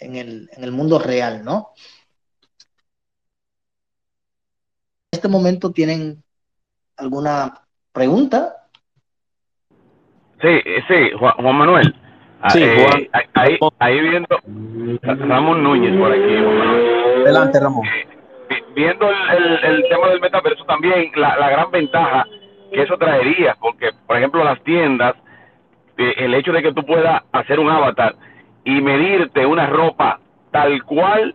en 0.00 0.16
el, 0.16 0.50
en 0.52 0.64
el 0.64 0.70
mundo 0.70 0.98
real, 0.98 1.44
¿no? 1.44 1.72
En 5.10 5.18
este 5.18 5.28
momento 5.28 5.72
tienen 5.72 6.22
alguna 6.96 7.52
pregunta. 7.92 8.68
Sí, 10.40 10.60
sí, 10.88 11.10
Juan, 11.18 11.56
Manuel. 11.56 11.94
Sí, 12.48 12.62
eh, 12.62 13.10
ahí, 13.34 13.58
ahí 13.78 14.00
viendo 14.00 14.36
Ramón 15.02 15.62
Núñez 15.62 15.98
por 15.98 16.12
aquí, 16.12 16.36
Juan 16.36 16.58
Manuel. 16.58 17.22
Adelante, 17.22 17.60
Ramón. 17.60 17.86
Viendo 18.74 19.08
el, 19.10 19.84
tema 19.88 20.08
del 20.08 20.20
metaverso 20.20 20.64
también, 20.64 21.10
la, 21.16 21.50
gran 21.50 21.70
ventaja 21.70 22.26
que 22.72 22.82
eso 22.82 22.96
traería, 22.96 23.56
porque, 23.60 23.90
por 24.06 24.16
ejemplo, 24.16 24.42
las 24.42 24.62
tiendas, 24.62 25.14
eh, 25.96 26.14
el 26.18 26.34
hecho 26.34 26.52
de 26.52 26.62
que 26.62 26.72
tú 26.72 26.84
puedas 26.84 27.22
hacer 27.32 27.60
un 27.60 27.70
avatar 27.70 28.14
y 28.64 28.80
medirte 28.80 29.44
una 29.46 29.66
ropa 29.66 30.20
tal 30.50 30.82
cual 30.84 31.34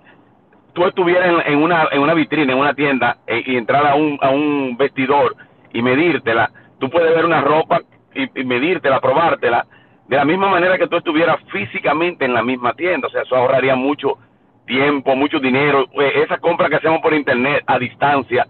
tú 0.74 0.86
estuvieras 0.86 1.46
en, 1.48 1.62
una, 1.62 1.88
en 1.92 2.02
una 2.02 2.14
vitrina, 2.14 2.54
en 2.54 2.60
una 2.60 2.74
tienda, 2.74 3.18
eh, 3.28 3.44
y 3.46 3.58
entrar 3.58 3.86
a 3.86 3.96
un, 3.96 4.18
a 4.22 4.30
un 4.30 4.78
vestidor 4.78 5.36
y 5.74 5.82
medírtela, 5.82 6.52
tú 6.80 6.90
puedes 6.90 7.14
ver 7.16 7.26
una 7.26 7.42
ropa 7.42 7.82
y, 8.14 8.40
y 8.40 8.44
medírtela, 8.44 9.00
probártela, 9.00 9.66
de 10.08 10.16
la 10.16 10.26
misma 10.26 10.50
manera 10.50 10.78
que 10.78 10.88
tú 10.88 10.98
estuvieras 10.98 11.38
físicamente 11.52 12.26
en 12.26 12.34
la 12.34 12.44
misma 12.44 12.74
tienda. 12.74 13.08
O 13.08 13.12
sea, 13.12 13.24
eso 13.24 13.36
ahorraría 13.36 13.76
mucho 13.76 14.18
tiempo, 14.66 15.16
mucho 15.16 15.40
dinero, 15.40 15.86
pues, 15.94 16.16
esa 16.16 16.38
compra 16.38 16.70
que 16.70 16.76
hacemos 16.76 17.02
por 17.02 17.14
internet 17.14 17.64
a 17.66 17.80
distancia, 17.80 18.46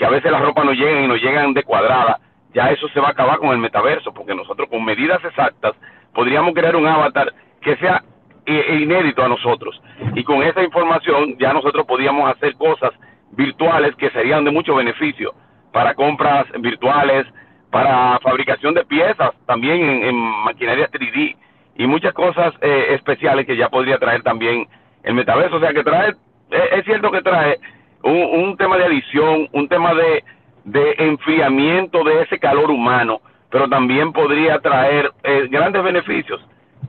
que 0.00 0.06
a 0.06 0.10
veces 0.10 0.32
las 0.32 0.40
ropas 0.40 0.64
no 0.64 0.72
llegan 0.72 1.04
y 1.04 1.08
nos 1.08 1.20
llegan 1.20 1.52
de 1.52 1.62
cuadrada, 1.62 2.18
ya 2.54 2.70
eso 2.70 2.88
se 2.88 3.00
va 3.00 3.08
a 3.08 3.10
acabar 3.10 3.36
con 3.36 3.50
el 3.50 3.58
metaverso, 3.58 4.14
porque 4.14 4.34
nosotros 4.34 4.66
con 4.70 4.82
medidas 4.82 5.22
exactas 5.22 5.74
podríamos 6.14 6.54
crear 6.54 6.74
un 6.74 6.86
avatar 6.86 7.34
que 7.60 7.76
sea 7.76 8.02
inédito 8.46 9.22
a 9.22 9.28
nosotros. 9.28 9.78
Y 10.14 10.24
con 10.24 10.42
esa 10.42 10.62
información 10.62 11.36
ya 11.38 11.52
nosotros 11.52 11.84
podríamos 11.84 12.34
hacer 12.34 12.54
cosas 12.54 12.92
virtuales 13.32 13.94
que 13.96 14.08
serían 14.08 14.42
de 14.42 14.50
mucho 14.50 14.74
beneficio 14.74 15.34
para 15.70 15.94
compras 15.94 16.46
virtuales, 16.60 17.26
para 17.70 18.18
fabricación 18.20 18.72
de 18.72 18.86
piezas, 18.86 19.32
también 19.44 20.02
en, 20.02 20.16
maquinaria 20.16 20.90
3D 20.90 21.36
y 21.76 21.86
muchas 21.86 22.14
cosas 22.14 22.54
eh, 22.62 22.94
especiales 22.94 23.44
que 23.44 23.54
ya 23.54 23.68
podría 23.68 23.98
traer 23.98 24.22
también 24.22 24.66
el 25.02 25.12
metaverso, 25.12 25.56
o 25.56 25.60
sea 25.60 25.74
que 25.74 25.84
trae, 25.84 26.14
es, 26.50 26.84
cierto 26.86 27.10
que 27.10 27.20
trae 27.20 27.58
un, 28.02 28.56
tema 28.56 28.76
de 28.76 28.84
adición, 28.84 29.48
un 29.52 29.68
tema 29.68 29.94
de, 29.94 30.24
de 30.64 30.94
enfriamiento 30.98 32.02
de 32.04 32.22
ese 32.22 32.38
calor 32.38 32.70
humano, 32.70 33.20
pero 33.50 33.68
también 33.68 34.12
podría 34.12 34.58
traer 34.60 35.12
eh, 35.22 35.48
grandes 35.50 35.82
beneficios, 35.82 36.40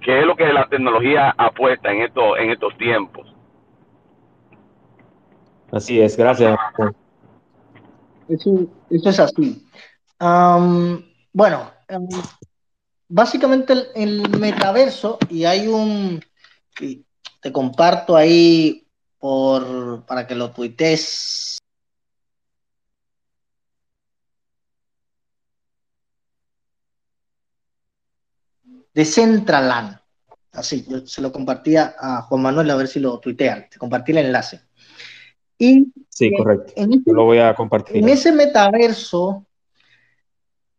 que 0.01 0.19
es 0.19 0.25
lo 0.25 0.35
que 0.35 0.51
la 0.51 0.67
tecnología 0.67 1.33
apuesta 1.37 1.91
en 1.91 2.01
estos, 2.01 2.37
en 2.39 2.51
estos 2.51 2.77
tiempos. 2.77 3.27
Así 5.71 6.01
es, 6.01 6.17
gracias. 6.17 6.57
Eso, 8.27 8.67
eso 8.89 9.09
es 9.09 9.19
así. 9.19 9.65
bueno, 11.33 11.71
básicamente 13.07 13.73
el, 13.73 13.87
el, 13.95 14.39
metaverso, 14.39 15.17
y 15.29 15.45
hay 15.45 15.67
un, 15.67 16.21
te 17.41 17.51
comparto 17.51 18.15
ahí 18.15 18.85
por, 19.21 20.03
para 20.07 20.25
que 20.25 20.33
lo 20.33 20.49
tuites. 20.49 21.59
De 28.93 29.05
Centraland. 29.05 29.99
Así, 30.53 30.85
yo 30.89 31.05
se 31.05 31.21
lo 31.21 31.31
compartía 31.31 31.95
a 31.97 32.23
Juan 32.23 32.41
Manuel 32.41 32.71
a 32.71 32.75
ver 32.75 32.87
si 32.87 32.99
lo 32.99 33.19
tuitea. 33.19 33.69
Te 33.69 33.77
compartí 33.77 34.11
el 34.11 34.17
enlace. 34.17 34.59
Y 35.57 35.93
sí, 36.09 36.31
correcto. 36.35 36.73
Yo 36.75 37.13
lo 37.13 37.25
voy 37.25 37.37
a 37.37 37.53
compartir. 37.53 37.97
En 37.97 38.09
ese 38.09 38.31
metaverso, 38.31 39.45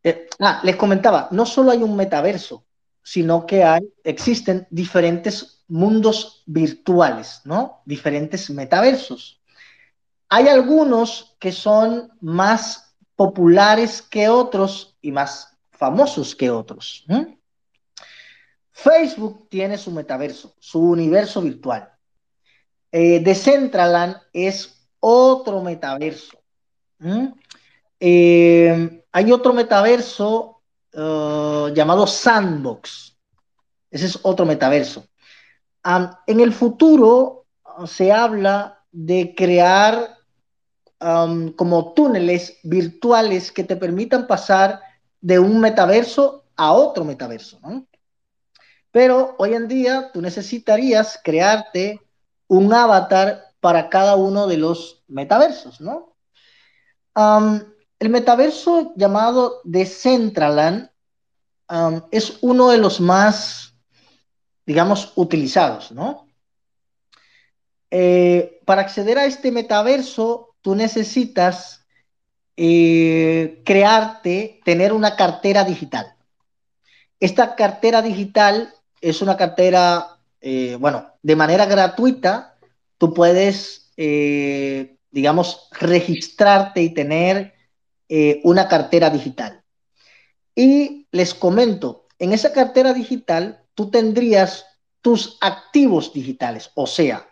eh, 0.02 0.28
ah, 0.40 0.60
les 0.64 0.74
comentaba, 0.74 1.28
no 1.30 1.46
solo 1.46 1.70
hay 1.70 1.82
un 1.82 1.94
metaverso, 1.94 2.66
sino 3.02 3.46
que 3.46 3.64
hay, 3.64 3.82
existen 4.04 4.66
diferentes 4.70 5.64
mundos 5.68 6.42
virtuales, 6.46 7.40
¿no? 7.44 7.82
Diferentes 7.84 8.50
metaversos. 8.50 9.40
Hay 10.28 10.48
algunos 10.48 11.36
que 11.38 11.52
son 11.52 12.12
más 12.20 12.94
populares 13.16 14.02
que 14.02 14.28
otros 14.28 14.96
y 15.02 15.12
más 15.12 15.56
famosos 15.70 16.34
que 16.34 16.50
otros. 16.50 17.04
Facebook 18.70 19.48
tiene 19.48 19.76
su 19.76 19.90
metaverso, 19.90 20.54
su 20.58 20.80
universo 20.80 21.42
virtual. 21.42 21.92
Eh, 22.90 23.20
Decentraland 23.20 24.16
es 24.32 24.88
otro 25.00 25.62
metaverso. 25.62 26.38
Eh, 27.98 29.04
hay 29.10 29.32
otro 29.32 29.52
metaverso 29.52 30.51
uh, 30.94 31.68
llamado 31.68 32.06
Sandbox. 32.06 33.16
Ese 33.90 34.06
es 34.06 34.18
otro 34.22 34.46
metaverso. 34.46 35.06
en 36.26 36.40
el 36.40 36.52
futuro 36.52 37.46
uh, 37.78 37.86
se 37.86 38.12
habla 38.12 38.84
de 38.90 39.34
crear 39.34 40.18
um, 41.00 41.52
como 41.52 41.92
túneles 41.94 42.58
virtuales 42.62 43.50
que 43.50 43.64
te 43.64 43.76
permitan 43.76 44.26
pasar 44.26 44.80
de 45.20 45.38
un 45.38 45.60
metaverso 45.60 46.44
a 46.56 46.72
otro 46.72 47.04
metaverso. 47.04 47.58
Pero 48.90 49.34
hoy 49.38 49.54
en 49.54 49.68
día 49.68 50.10
tú 50.12 50.20
necesitarías 50.20 51.18
crearte 51.22 52.00
un 52.46 52.72
avatar 52.72 53.42
para 53.60 53.88
cada 53.88 54.16
uno 54.16 54.46
de 54.46 54.58
los 54.58 55.02
metaversos, 55.08 55.80
¿no? 55.80 56.14
El 58.02 58.10
metaverso 58.10 58.92
llamado 58.96 59.60
Decentraland 59.62 60.90
es 62.10 62.38
uno 62.40 62.70
de 62.70 62.78
los 62.78 63.00
más, 63.00 63.76
digamos, 64.66 65.12
utilizados, 65.14 65.92
¿no? 65.92 66.26
Eh, 67.92 68.60
para 68.66 68.80
acceder 68.82 69.18
a 69.18 69.26
este 69.26 69.52
metaverso, 69.52 70.56
tú 70.62 70.74
necesitas 70.74 71.86
eh, 72.56 73.62
crearte, 73.64 74.60
tener 74.64 74.92
una 74.92 75.14
cartera 75.14 75.62
digital. 75.62 76.16
Esta 77.20 77.54
cartera 77.54 78.02
digital 78.02 78.74
es 79.00 79.22
una 79.22 79.36
cartera 79.36 80.18
eh, 80.40 80.76
bueno, 80.80 81.12
de 81.22 81.36
manera 81.36 81.66
gratuita, 81.66 82.58
tú 82.98 83.14
puedes, 83.14 83.92
digamos, 83.96 85.68
registrarte 85.70 86.82
y 86.82 86.92
tener 86.92 87.61
eh, 88.14 88.42
una 88.44 88.68
cartera 88.68 89.08
digital. 89.08 89.64
Y 90.54 91.08
les 91.12 91.32
comento, 91.32 92.08
en 92.18 92.34
esa 92.34 92.52
cartera 92.52 92.92
digital 92.92 93.64
tú 93.74 93.90
tendrías 93.90 94.66
tus 95.00 95.38
activos 95.40 96.12
digitales, 96.12 96.70
o 96.74 96.86
sea, 96.86 97.26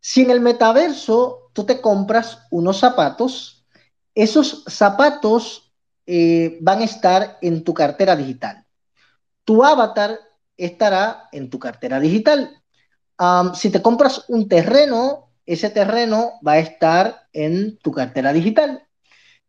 si 0.00 0.22
en 0.22 0.30
el 0.30 0.40
metaverso 0.40 1.50
tú 1.52 1.64
te 1.64 1.82
compras 1.82 2.38
unos 2.50 2.78
zapatos, 2.78 3.66
esos 4.14 4.64
zapatos 4.66 5.74
van 6.60 6.80
a 6.80 6.84
estar 6.84 7.38
en 7.42 7.62
tu 7.62 7.74
cartera 7.74 8.16
digital. 8.16 8.64
Tu 9.44 9.62
avatar 9.62 10.18
estará 10.56 11.28
en 11.32 11.50
tu 11.50 11.58
cartera 11.58 12.00
digital. 12.00 12.62
si 13.54 13.70
te 13.70 13.82
compras 13.82 14.24
un 14.28 14.48
terreno, 14.48 15.30
ese 15.44 15.68
terreno 15.68 16.32
va 16.46 16.52
a 16.52 16.58
estar 16.58 17.28
en 17.32 17.76
tu 17.78 17.92
cartera 17.92 18.32
digital. 18.32 18.83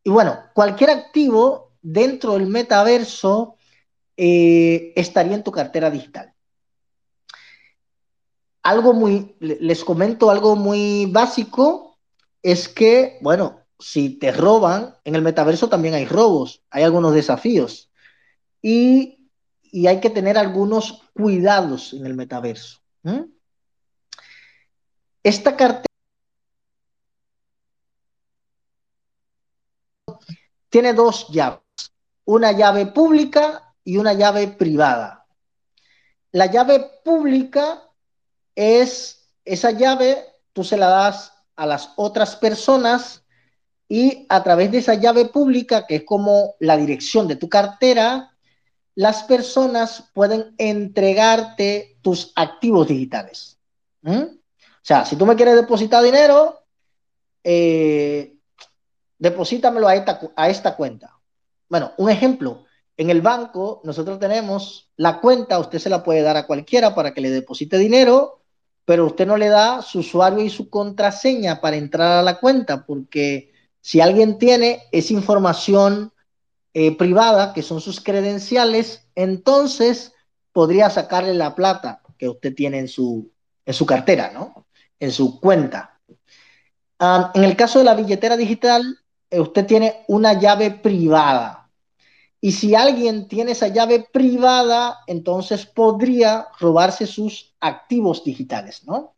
Y 0.06 0.10
bueno, 0.10 0.40
cualquier 0.54 0.92
activo 0.92 1.74
dentro 1.82 2.36
del 2.36 2.48
metaverso 2.48 3.58
eh, 4.16 4.94
estaría 4.96 5.36
en 5.36 5.44
tu 5.44 5.52
cartera 5.52 5.92
digital. 5.92 6.34
Algo 8.64 8.94
muy, 8.94 9.36
les 9.42 9.84
comento 9.84 10.32
algo 10.32 10.56
muy 10.56 11.08
básico, 11.08 11.98
es 12.42 12.70
que, 12.70 13.18
bueno, 13.20 13.60
si 13.78 14.12
te 14.12 14.32
roban, 14.32 14.96
en 15.04 15.16
el 15.16 15.22
metaverso 15.22 15.68
también 15.68 15.96
hay 15.96 16.06
robos, 16.06 16.64
hay 16.70 16.84
algunos 16.84 17.14
desafíos. 17.14 17.92
Y 18.62 19.16
y 19.76 19.88
hay 19.88 20.00
que 20.00 20.10
tener 20.10 20.38
algunos 20.38 21.02
cuidados 21.14 21.92
en 21.92 22.06
el 22.06 22.14
metaverso. 22.14 22.80
Esta 25.22 25.58
cartera 25.58 25.94
tiene 30.76 30.92
dos 30.92 31.30
llaves, 31.30 31.62
una 32.26 32.52
llave 32.52 32.88
pública 32.88 33.74
y 33.86 33.96
una 33.96 34.12
llave 34.12 34.50
privada. 34.50 35.26
La 36.34 36.48
llave 36.48 37.00
pública 37.02 37.90
es 38.56 39.32
esa 39.46 39.72
llave, 39.72 40.22
tú 40.52 40.66
se 40.66 40.76
la 40.76 40.90
das 40.90 41.32
a 41.56 41.66
las 41.66 41.94
otras 41.96 42.36
personas 42.36 43.24
y 43.88 44.26
a 44.28 44.44
través 44.44 44.70
de 44.70 44.80
esa 44.80 44.96
llave 44.96 45.28
pública, 45.28 45.88
que 45.88 45.96
es 45.96 46.04
como 46.04 46.56
la 46.60 46.76
dirección 46.76 47.30
de 47.30 47.38
tu 47.38 47.48
cartera, 47.48 48.36
las 48.96 49.24
personas 49.24 50.12
pueden 50.14 50.56
entregarte 50.58 52.00
tus 52.02 52.34
activos 52.36 52.90
digitales. 52.90 53.58
¿Mm? 54.02 54.24
O 54.24 54.82
sea, 54.82 55.06
si 55.06 55.16
tú 55.16 55.26
me 55.26 55.38
quieres 55.38 55.56
depositar 55.56 56.04
dinero, 56.04 56.66
eh, 57.46 58.35
deposítamelo 59.26 59.88
a 59.88 59.96
esta, 59.96 60.20
a 60.36 60.50
esta 60.50 60.76
cuenta. 60.76 61.20
Bueno, 61.68 61.94
un 61.98 62.12
ejemplo, 62.12 62.66
en 62.96 63.10
el 63.10 63.22
banco 63.22 63.82
nosotros 63.84 64.20
tenemos 64.20 64.92
la 64.98 65.20
cuenta, 65.20 65.58
usted 65.60 65.80
se 65.80 65.90
la 65.90 66.04
puede 66.04 66.22
dar 66.22 66.38
a 66.38 66.46
cualquiera 66.46 66.94
para 66.94 67.14
que 67.14 67.22
le 67.22 67.32
deposite 67.32 67.80
dinero, 67.80 68.44
pero 68.86 69.08
usted 69.08 69.26
no 69.26 69.36
le 69.36 69.50
da 69.50 69.82
su 69.82 70.00
usuario 70.00 70.44
y 70.44 70.50
su 70.52 70.70
contraseña 70.70 71.60
para 71.60 71.76
entrar 71.76 72.20
a 72.20 72.22
la 72.22 72.40
cuenta, 72.40 72.86
porque 72.86 73.52
si 73.82 74.00
alguien 74.00 74.38
tiene 74.38 74.84
esa 74.92 75.14
información 75.14 76.14
eh, 76.76 76.96
privada, 76.96 77.52
que 77.54 77.64
son 77.64 77.82
sus 77.82 78.00
credenciales, 78.00 79.08
entonces 79.16 80.14
podría 80.52 80.92
sacarle 80.92 81.34
la 81.34 81.56
plata 81.56 82.04
que 82.18 82.30
usted 82.30 82.54
tiene 82.54 82.78
en 82.78 82.88
su, 82.88 83.32
en 83.66 83.74
su 83.74 83.88
cartera, 83.88 84.32
¿no? 84.32 84.68
En 85.00 85.12
su 85.12 85.40
cuenta. 85.40 86.00
en 87.34 87.44
el 87.44 87.56
caso 87.56 87.80
de 87.80 87.86
la 87.86 87.96
billetera 87.96 88.38
digital, 88.38 89.00
usted 89.40 89.66
tiene 89.66 90.04
una 90.08 90.40
llave 90.40 90.72
privada. 90.72 91.70
Y 92.42 92.52
si 92.52 92.76
alguien 92.76 93.28
tiene 93.28 93.52
esa 93.54 93.70
llave 93.70 94.08
privada, 94.12 95.00
entonces 95.08 95.66
podría 95.66 96.48
robarse 96.60 97.08
sus 97.08 97.56
activos 97.60 98.24
digitales, 98.24 98.84
¿no? 98.86 99.14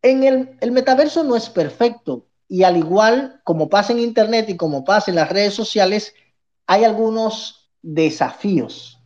en 0.00 0.24
el, 0.24 0.56
el 0.60 0.72
metaverso 0.72 1.22
no 1.22 1.36
es 1.36 1.50
perfecto, 1.50 2.26
y 2.52 2.64
al 2.64 2.76
igual 2.76 3.40
como 3.44 3.70
pasa 3.70 3.92
en 3.94 3.98
Internet 3.98 4.48
y 4.50 4.58
como 4.58 4.84
pasa 4.84 5.10
en 5.10 5.16
las 5.16 5.30
redes 5.30 5.54
sociales, 5.54 6.14
hay 6.66 6.84
algunos 6.84 7.70
desafíos. 7.80 9.00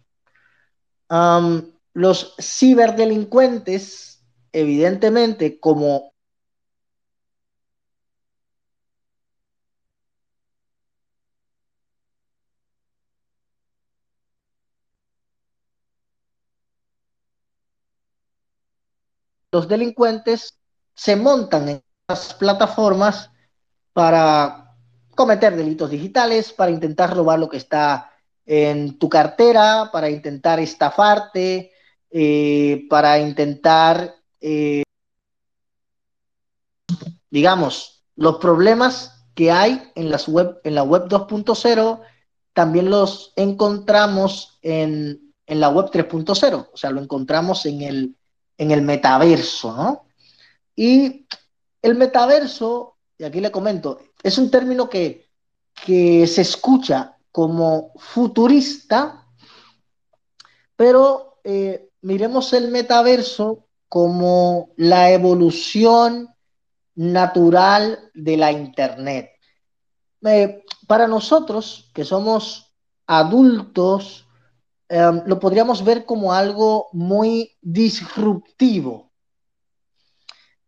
los 1.95 2.35
ciberdelincuentes, 2.41 4.25
evidentemente, 4.53 5.61
como 5.61 6.13
los 19.57 19.69
delincuentes 19.69 20.59
se 20.95 21.17
montan 21.17 21.71
en 21.71 21.83
las 22.07 22.35
plataformas 22.35 23.31
para 23.95 24.75
cometer 25.15 25.57
delitos 25.57 25.89
digitales, 25.89 26.53
para 26.53 26.71
intentar 26.71 27.17
robar 27.17 27.39
lo 27.39 27.49
que 27.49 27.57
está 27.57 28.13
en 28.45 28.99
tu 28.99 29.09
cartera, 29.09 29.89
para 29.91 30.11
intentar 30.11 30.61
estafarte, 30.61 31.73
eh, 32.11 32.87
para 32.91 33.19
intentar, 33.19 34.17
eh, 34.43 34.83
digamos, 37.31 38.05
los 38.15 38.37
problemas 38.37 39.25
que 39.35 39.51
hay 39.51 39.91
en, 39.95 40.11
las 40.11 40.29
web, 40.29 40.61
en 40.65 40.75
la 40.75 40.83
web 40.83 41.09
2.0 41.09 42.03
también 42.53 42.91
los 42.91 43.33
encontramos 43.37 44.59
en, 44.61 45.33
en 45.47 45.61
la 45.61 45.71
web 45.71 45.87
3.0, 45.91 46.69
o 46.71 46.77
sea, 46.77 46.91
lo 46.91 47.01
encontramos 47.01 47.65
en 47.65 47.81
el, 47.81 48.17
en 48.59 48.71
el 48.71 48.83
metaverso, 48.83 49.75
¿no? 49.77 50.07
Y 50.75 51.27
el 51.83 51.95
metaverso 51.95 52.97
y 53.19 53.25
aquí 53.25 53.41
le 53.41 53.51
comento, 53.51 54.01
es 54.23 54.39
un 54.39 54.51
término 54.51 54.89
que, 54.89 55.25
se 55.85 56.41
escucha 56.41 57.19
como 57.31 57.93
futurista, 57.97 59.27
pero 60.75 61.39
eh, 61.45 61.91
miremos 62.01 62.53
el 62.55 62.71
metaverso 62.71 63.69
como 63.89 64.71
la 64.77 65.11
evolución 65.11 66.35
natural 66.95 68.11
de 68.15 68.37
la 68.39 68.53
Internet. 68.53 69.33
Eh, 70.25 70.65
para 70.89 71.07
nosotros, 71.07 71.91
que 71.95 72.05
somos 72.05 72.75
adultos, 73.07 74.26
eh, 74.89 75.23
lo 75.27 75.39
podríamos 75.39 75.85
ver 75.85 76.05
como 76.05 76.33
algo 76.33 76.89
muy 76.93 77.57
disruptivo. 77.61 79.11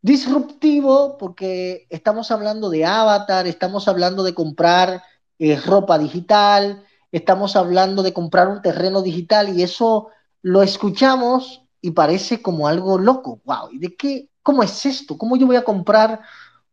Disruptivo 0.01 1.19
porque 1.19 1.87
estamos 1.91 2.31
hablando 2.31 2.71
de 2.71 2.85
avatar, 2.85 3.47
estamos 3.47 3.89
hablando 3.89 4.23
de 4.23 4.35
comprar 4.35 5.03
eh, 5.39 5.57
ropa 5.57 5.99
digital, 5.99 6.85
estamos 7.13 7.57
hablando 7.57 8.03
de 8.03 8.13
comprar 8.13 8.49
un 8.49 8.63
terreno 8.63 9.03
digital 9.03 9.57
y 9.57 9.63
eso 9.63 10.09
lo 10.43 10.63
escuchamos 10.63 11.63
y 11.81 11.93
parece 11.93 12.43
como 12.43 12.69
algo 12.69 12.99
loco. 12.99 13.41
¡Wow! 13.45 13.71
¿Y 13.73 13.79
de 13.79 13.97
qué? 13.97 14.31
¿Cómo 14.43 14.63
es 14.63 14.87
esto? 14.87 15.19
¿Cómo 15.19 15.37
yo 15.37 15.47
voy 15.47 15.57
a 15.57 15.65
comprar 15.65 16.21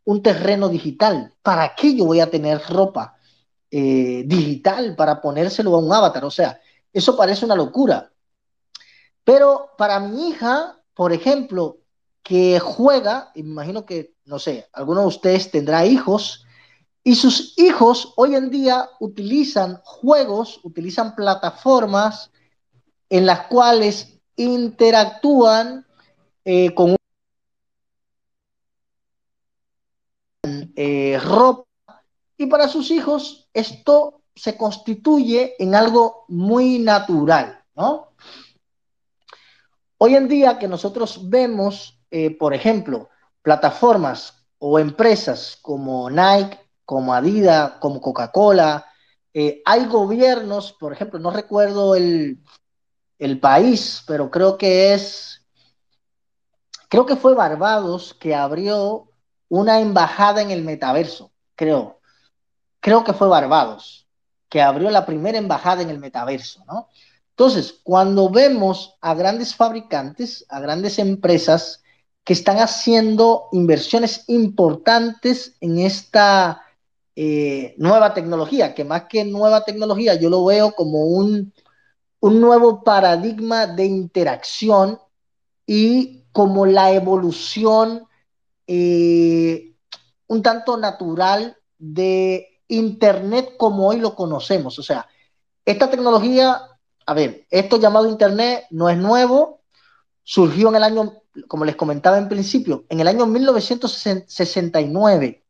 un 0.03 0.21
terreno 0.21 0.69
digital? 0.69 1.33
¿Para 1.41 1.75
qué 1.75 1.95
yo 1.95 2.05
voy 2.05 2.19
a 2.19 2.29
tener 2.31 2.61
ropa 2.69 3.17
eh, 3.69 4.23
digital 4.25 4.95
para 4.95 5.19
ponérselo 5.21 5.75
a 5.75 5.79
un 5.79 5.91
avatar? 5.91 6.25
O 6.25 6.31
sea, 6.31 6.59
eso 6.95 7.17
parece 7.17 7.43
una 7.43 7.55
locura. 7.55 8.09
Pero 9.25 9.71
para 9.77 9.99
mi 9.99 10.29
hija, 10.29 10.79
por 10.93 11.11
ejemplo, 11.11 11.79
que 12.23 12.59
juega, 12.59 13.31
imagino 13.35 13.85
que, 13.85 14.13
no 14.23 14.39
sé, 14.39 14.69
alguno 14.71 15.01
de 15.01 15.07
ustedes 15.07 15.51
tendrá 15.51 15.85
hijos, 15.85 16.45
y 17.03 17.15
sus 17.15 17.57
hijos 17.57 18.13
hoy 18.15 18.35
en 18.35 18.49
día 18.49 18.89
utilizan 18.99 19.81
juegos, 19.83 20.61
utilizan 20.63 21.15
plataformas 21.15 22.31
en 23.09 23.25
las 23.25 23.47
cuales 23.47 24.17
interactúan 24.37 25.85
eh, 26.45 26.73
con 26.73 26.95
eh, 30.75 31.19
ropa 31.23 31.65
y 32.37 32.45
para 32.45 32.67
sus 32.69 32.89
hijos 32.89 33.49
esto 33.53 34.21
se 34.35 34.57
constituye 34.57 35.55
en 35.59 35.75
algo 35.75 36.25
muy 36.27 36.79
natural, 36.79 37.63
¿no? 37.75 38.09
Hoy 39.97 40.15
en 40.15 40.27
día 40.27 40.59
que 40.59 40.67
nosotros 40.67 41.29
vemos, 41.29 41.99
eh, 42.11 42.35
por 42.37 42.53
ejemplo, 42.53 43.09
plataformas 43.41 44.45
o 44.59 44.77
empresas 44.77 45.57
como 45.61 46.09
Nike, 46.09 46.59
como 46.83 47.13
Adidas, 47.13 47.73
como 47.79 48.01
Coca-Cola, 48.01 48.85
eh, 49.33 49.61
hay 49.65 49.85
gobiernos, 49.85 50.73
por 50.73 50.93
ejemplo, 50.93 51.19
no 51.19 51.31
recuerdo 51.31 51.95
el, 51.95 52.39
el 53.19 53.39
país, 53.39 54.03
pero 54.05 54.29
creo 54.29 54.57
que 54.57 54.93
es, 54.93 55.45
creo 56.89 57.05
que 57.05 57.15
fue 57.15 57.33
Barbados 57.33 58.13
que 58.13 58.35
abrió 58.35 59.09
una 59.49 59.79
embajada 59.79 60.41
en 60.41 60.51
el 60.51 60.63
metaverso, 60.63 61.31
creo. 61.55 61.99
Creo 62.79 63.03
que 63.03 63.13
fue 63.13 63.27
Barbados, 63.27 64.04
que 64.55 64.61
abrió 64.61 64.89
la 64.89 65.05
primera 65.05 65.37
embajada 65.37 65.81
en 65.81 65.89
el 65.89 65.99
metaverso, 65.99 66.63
¿no? 66.65 66.87
Entonces, 67.31 67.81
cuando 67.83 68.29
vemos 68.29 68.95
a 69.01 69.13
grandes 69.13 69.53
fabricantes, 69.53 70.45
a 70.47 70.61
grandes 70.61 70.97
empresas 70.97 71.83
que 72.23 72.31
están 72.31 72.59
haciendo 72.59 73.49
inversiones 73.51 74.23
importantes 74.27 75.57
en 75.59 75.79
esta 75.79 76.61
eh, 77.17 77.75
nueva 77.77 78.13
tecnología, 78.13 78.73
que 78.73 78.85
más 78.85 79.07
que 79.09 79.25
nueva 79.25 79.65
tecnología, 79.65 80.15
yo 80.15 80.29
lo 80.29 80.45
veo 80.45 80.71
como 80.71 81.03
un, 81.03 81.53
nuevo 82.21 82.81
paradigma 82.81 83.67
de 83.67 83.83
interacción 83.83 84.99
y 85.67 86.23
como 86.31 86.65
la 86.65 86.93
evolución 86.93 88.07
eh, 88.67 89.75
un 90.27 90.41
tanto 90.41 90.77
natural 90.77 91.57
de 91.77 92.54
Internet 92.67 93.53
como 93.57 93.87
hoy 93.87 93.99
lo 93.99 94.15
conocemos. 94.15 94.79
O 94.79 94.83
sea, 94.83 95.07
esta 95.65 95.89
tecnología, 95.89 96.61
a 97.05 97.13
ver, 97.13 97.45
esto 97.49 97.77
llamado 97.77 98.09
Internet 98.09 98.65
no 98.69 98.89
es 98.89 98.97
nuevo, 98.97 99.61
surgió 100.23 100.69
en 100.69 100.75
el 100.75 100.83
año, 100.83 101.21
como 101.47 101.65
les 101.65 101.75
comentaba 101.75 102.17
en 102.17 102.29
principio, 102.29 102.85
en 102.89 102.99
el 102.99 103.07
año 103.07 103.25
1969, 103.25 105.43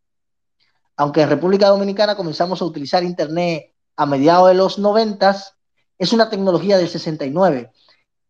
aunque 0.98 1.22
en 1.22 1.30
República 1.30 1.68
Dominicana 1.68 2.16
comenzamos 2.16 2.62
a 2.62 2.66
utilizar 2.66 3.04
Internet 3.04 3.74
a 3.96 4.06
mediados 4.06 4.50
de 4.50 4.56
los 4.56 4.80
90, 4.80 5.36
es 5.98 6.14
una 6.14 6.30
tecnología 6.30 6.78
del 6.78 6.90
69. 6.90 7.72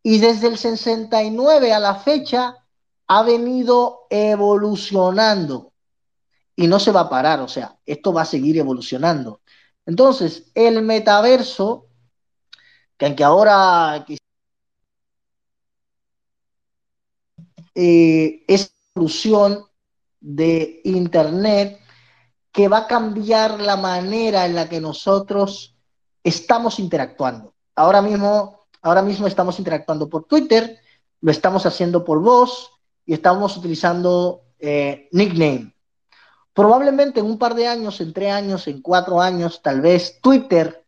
Y 0.04 0.20
desde 0.20 0.48
el 0.48 0.58
69 0.58 1.74
a 1.74 1.80
la 1.80 1.96
fecha 1.96 2.58
ha 3.08 3.24
venido 3.24 4.08
evolucionando 4.10 5.74
y 6.56 6.68
no 6.68 6.80
se 6.80 6.92
va 6.92 7.02
a 7.02 7.10
parar, 7.10 7.42
o 7.42 7.48
sea, 7.48 7.78
esto 7.86 8.14
va 8.14 8.22
a 8.24 8.26
seguir 8.26 8.58
evolucionando. 8.58 9.42
Entonces, 9.86 10.52
el 10.56 10.82
metaverso, 10.82 11.88
que 12.98 13.06
aunque 13.06 13.24
ahora 13.24 14.06
eh, 17.76 18.44
es 18.48 18.74
evolución 18.96 19.66
de 20.22 20.82
Internet 20.86 21.80
que 22.52 22.70
va 22.70 22.80
a 22.80 22.88
cambiar 22.88 23.60
la 23.60 23.76
manera 23.76 24.46
en 24.46 24.56
la 24.56 24.70
que 24.70 24.80
nosotros 24.80 25.76
estamos 26.24 26.80
interactuando. 26.80 27.54
Ahora 27.76 28.02
mismo, 28.02 28.68
ahora 28.82 29.02
mismo 29.02 29.28
estamos 29.28 29.60
interactuando 29.60 30.10
por 30.10 30.24
Twitter, 30.24 30.80
lo 31.20 31.32
estamos 31.32 31.66
haciendo 31.66 32.06
por 32.06 32.22
voz, 32.22 32.72
y 33.06 33.14
estamos 33.14 33.56
utilizando 33.58 34.46
eh, 34.58 35.10
nickname. 35.12 35.75
Probablemente 36.56 37.20
en 37.20 37.26
un 37.26 37.38
par 37.38 37.54
de 37.54 37.68
años, 37.68 38.00
en 38.00 38.14
tres 38.14 38.32
años, 38.32 38.68
en 38.68 38.82
cuatro 38.82 39.20
años, 39.20 39.62
tal 39.62 39.82
vez 39.82 40.20
Twitter 40.22 40.86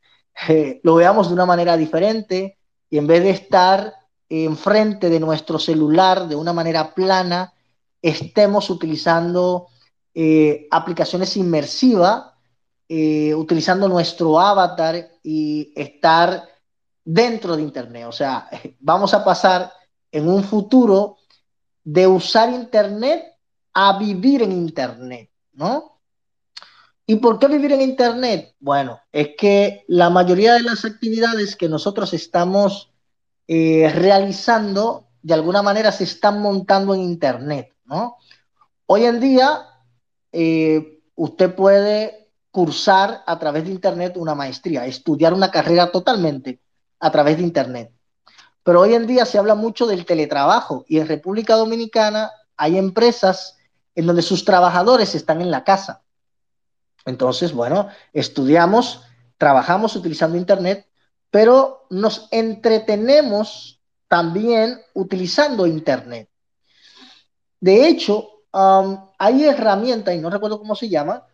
eh, 0.48 0.80
lo 0.82 0.96
veamos 0.96 1.28
de 1.28 1.34
una 1.34 1.46
manera 1.46 1.76
diferente 1.76 2.58
y 2.90 2.98
en 2.98 3.06
vez 3.06 3.22
de 3.22 3.32
estar 3.32 3.94
enfrente 4.30 5.10
de 5.10 5.20
nuestro 5.20 5.60
celular 5.60 6.28
de 6.30 6.36
una 6.38 6.54
manera 6.54 6.94
plana, 6.94 7.54
estemos 8.02 8.70
utilizando 8.70 9.68
eh, 10.14 10.68
aplicaciones 10.72 11.36
inmersivas, 11.36 12.32
utilizando 12.90 13.90
nuestro 13.90 14.40
avatar 14.40 15.10
y 15.22 15.74
estar 15.76 16.48
dentro 17.04 17.58
de 17.58 17.64
Internet. 17.64 18.06
O 18.08 18.14
sea, 18.14 18.50
vamos 18.80 19.14
a 19.14 19.24
pasar 19.26 19.74
en 20.12 20.30
un 20.30 20.44
futuro 20.44 21.18
de 21.84 22.08
usar 22.08 22.50
Internet 22.50 23.24
a 23.74 23.98
vivir 23.98 24.42
en 24.42 24.52
Internet, 24.52 25.30
¿no? 25.58 26.00
¿Y 27.06 27.18
por 27.18 27.40
qué 27.40 27.48
vivir 27.48 27.72
en 27.74 27.82
Internet? 27.82 28.56
Bueno, 28.60 29.02
es 29.12 29.30
que 29.38 29.84
la 29.88 30.10
mayoría 30.10 30.54
de 30.54 30.62
las 30.62 30.86
actividades 30.86 31.56
que 31.56 31.68
nosotros 31.68 32.14
estamos 32.14 32.92
eh, 33.48 33.92
realizando, 33.94 35.08
de 35.22 35.34
alguna 35.34 35.62
manera 35.62 35.92
se 35.92 36.04
están 36.04 36.42
montando 36.42 36.94
en 36.94 37.02
Internet, 37.02 37.74
¿no? 37.86 38.18
Hoy 38.86 39.06
en 39.06 39.20
día, 39.20 39.66
eh, 40.32 41.02
usted 41.16 41.56
puede 41.56 42.30
cursar 42.52 43.24
a 43.26 43.40
través 43.40 43.66
de 43.66 43.72
Internet 43.72 44.14
una 44.18 44.36
maestría, 44.36 44.86
estudiar 44.86 45.34
una 45.34 45.50
carrera 45.50 45.92
totalmente 45.92 46.62
a 47.00 47.12
través 47.12 47.38
de 47.38 47.44
Internet. 47.44 47.92
Pero 48.64 48.82
hoy 48.82 48.94
en 48.94 49.08
día 49.08 49.26
se 49.26 49.38
habla 49.38 49.56
mucho 49.56 49.88
del 49.88 50.06
teletrabajo 50.06 50.86
y 50.88 51.00
en 51.00 51.08
República 51.08 51.56
Dominicana 51.56 52.32
hay 52.58 52.78
empresas 52.78 53.57
en 53.98 54.06
donde 54.06 54.22
sus 54.22 54.46
trabajadores 54.46 55.16
están 55.16 55.42
en 55.42 55.50
la 55.50 55.64
casa. 55.64 56.04
Entonces, 57.04 57.52
bueno, 57.52 57.90
estudiamos, 58.14 59.02
trabajamos 59.40 59.96
utilizando 59.96 60.38
Internet, 60.38 60.88
pero 61.32 61.88
nos 61.90 62.28
entretenemos 62.30 63.82
también 64.08 64.80
utilizando 64.94 65.66
Internet. 65.66 66.30
De 67.60 67.88
hecho, 67.88 68.44
hay 68.52 69.46
herramientas, 69.46 70.14
y 70.14 70.20
no 70.20 70.30
recuerdo 70.30 70.60
cómo 70.60 70.76
se 70.76 70.90
llama, 70.90 71.26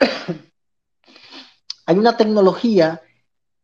hay 1.86 1.96
una 1.96 2.16
tecnología 2.16 3.00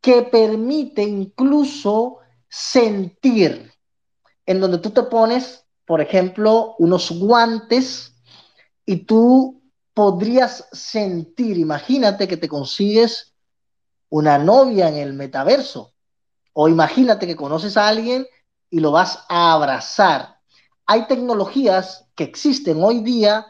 que 0.00 0.22
permite 0.22 1.02
incluso 1.02 2.18
sentir, 2.48 3.72
en 4.46 4.60
donde 4.60 4.78
tú 4.78 4.90
te 4.90 5.02
pones, 5.02 5.64
por 5.84 6.00
ejemplo, 6.00 6.76
unos 6.78 7.10
guantes 7.10 8.12
y 8.86 8.98
tú 9.04 9.62
podrías 9.92 10.68
sentir, 10.72 11.58
imagínate 11.58 12.28
que 12.28 12.36
te 12.36 12.48
consigues 12.48 13.34
una 14.08 14.38
novia 14.38 14.88
en 14.88 14.96
el 14.96 15.12
metaverso, 15.12 15.92
o 16.52 16.68
imagínate 16.68 17.26
que 17.26 17.36
conoces 17.36 17.76
a 17.76 17.88
alguien 17.88 18.26
y 18.70 18.80
lo 18.80 18.92
vas 18.92 19.24
a 19.28 19.52
abrazar. 19.52 20.38
Hay 20.86 21.06
tecnologías 21.06 22.06
que 22.14 22.24
existen 22.24 22.82
hoy 22.82 23.00
día 23.00 23.46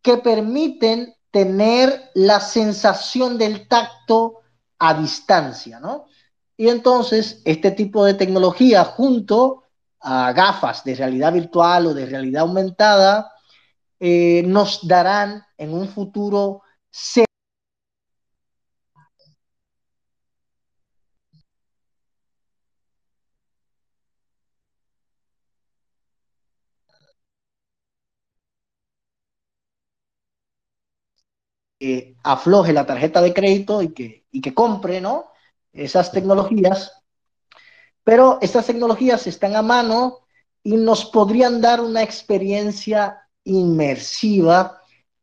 que 0.00 0.18
permiten 0.18 1.14
tener 1.30 2.10
la 2.14 2.40
sensación 2.40 3.36
del 3.36 3.66
tacto 3.68 4.40
a 4.78 4.94
distancia, 4.94 5.80
¿no? 5.80 6.06
Y 6.56 6.68
entonces, 6.68 7.42
este 7.44 7.72
tipo 7.72 8.04
de 8.04 8.14
tecnología 8.14 8.84
junto 8.84 9.64
a 10.00 10.32
gafas 10.32 10.84
de 10.84 10.94
realidad 10.94 11.32
virtual 11.32 11.86
o 11.86 11.94
de 11.94 12.06
realidad 12.06 12.42
aumentada, 12.42 13.32
eh, 14.00 14.42
nos 14.46 14.86
darán 14.86 15.42
en 15.58 15.72
un 15.74 15.88
futuro 15.88 16.62
afloje 32.22 32.72
la 32.72 32.86
tarjeta 32.86 33.20
de 33.22 33.32
crédito 33.32 33.82
y 33.82 33.92
que, 33.94 34.26
y 34.30 34.40
que 34.40 34.54
compre, 34.54 35.00
¿no? 35.00 35.26
Esas 35.72 36.12
tecnologías. 36.12 36.92
Pero 38.04 38.38
estas 38.40 38.66
tecnologías 38.66 39.26
están 39.26 39.56
a 39.56 39.62
mano 39.62 40.20
y 40.62 40.76
nos 40.76 41.04
podrían 41.06 41.60
dar 41.60 41.80
una 41.80 42.02
experiencia 42.02 43.25
inmersiva 43.46 44.80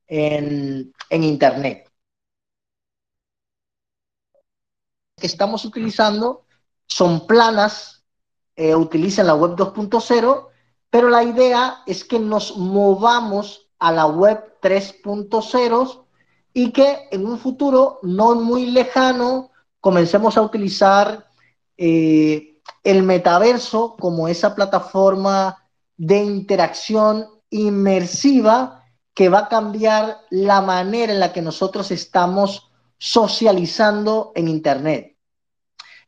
en, 0.08 0.94
Internet. 1.10 1.90
Que 5.16 5.28
estamos 5.28 5.64
utilizando 5.66 6.46
son 6.88 7.28
planas, 7.28 8.04
eh, 8.56 8.76
utilizan 8.76 9.28
la 9.28 9.36
web 9.36 9.56
2.0, 9.56 10.48
pero 10.90 11.10
la 11.10 11.24
idea 11.24 11.84
es 11.86 12.04
que 12.04 12.20
nos 12.20 12.58
movamos 12.58 13.70
a 13.80 13.92
la 13.92 14.06
web 14.06 14.58
3.0 14.62 16.06
y 16.54 16.72
que 16.72 17.08
en 17.12 17.26
un 17.26 17.40
futuro 17.40 18.00
no 18.04 18.36
muy 18.36 18.68
lejano 18.68 19.52
comencemos 19.80 20.38
a 20.38 20.42
utilizar 20.42 21.28
eh, 21.78 22.60
el 22.84 23.04
metaverso 23.04 23.96
como 24.00 24.28
esa 24.28 24.56
plataforma 24.56 25.58
de 25.98 26.24
interacción 26.24 27.33
inmersiva 27.54 28.84
que 29.14 29.30
va 29.30 29.40
a 29.40 29.48
cambiar 29.48 30.18
la 30.32 30.62
manera 30.62 31.14
en 31.14 31.20
la 31.20 31.32
que 31.32 31.42
nosotros 31.42 31.92
estamos 31.92 32.72
socializando 32.98 34.32
en 34.36 34.48
Internet. 34.48 35.18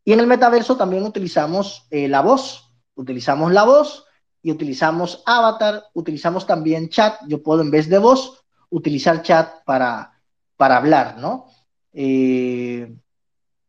Y 0.04 0.12
en 0.12 0.20
el 0.20 0.26
metaverso 0.26 0.76
también 0.76 1.04
utilizamos 1.04 1.86
eh, 1.90 2.08
la 2.08 2.20
voz, 2.20 2.72
utilizamos 2.94 3.52
la 3.52 3.64
voz 3.64 4.06
y 4.42 4.50
utilizamos 4.50 5.22
avatar, 5.26 5.84
utilizamos 5.94 6.46
también 6.46 6.88
chat. 6.88 7.16
Yo 7.28 7.42
puedo 7.42 7.62
en 7.62 7.70
vez 7.70 7.88
de 7.88 7.98
voz 7.98 8.44
utilizar 8.70 9.22
chat 9.22 9.64
para, 9.64 10.20
para 10.56 10.76
hablar, 10.76 11.18
¿no? 11.18 11.46
Eh, 11.92 12.92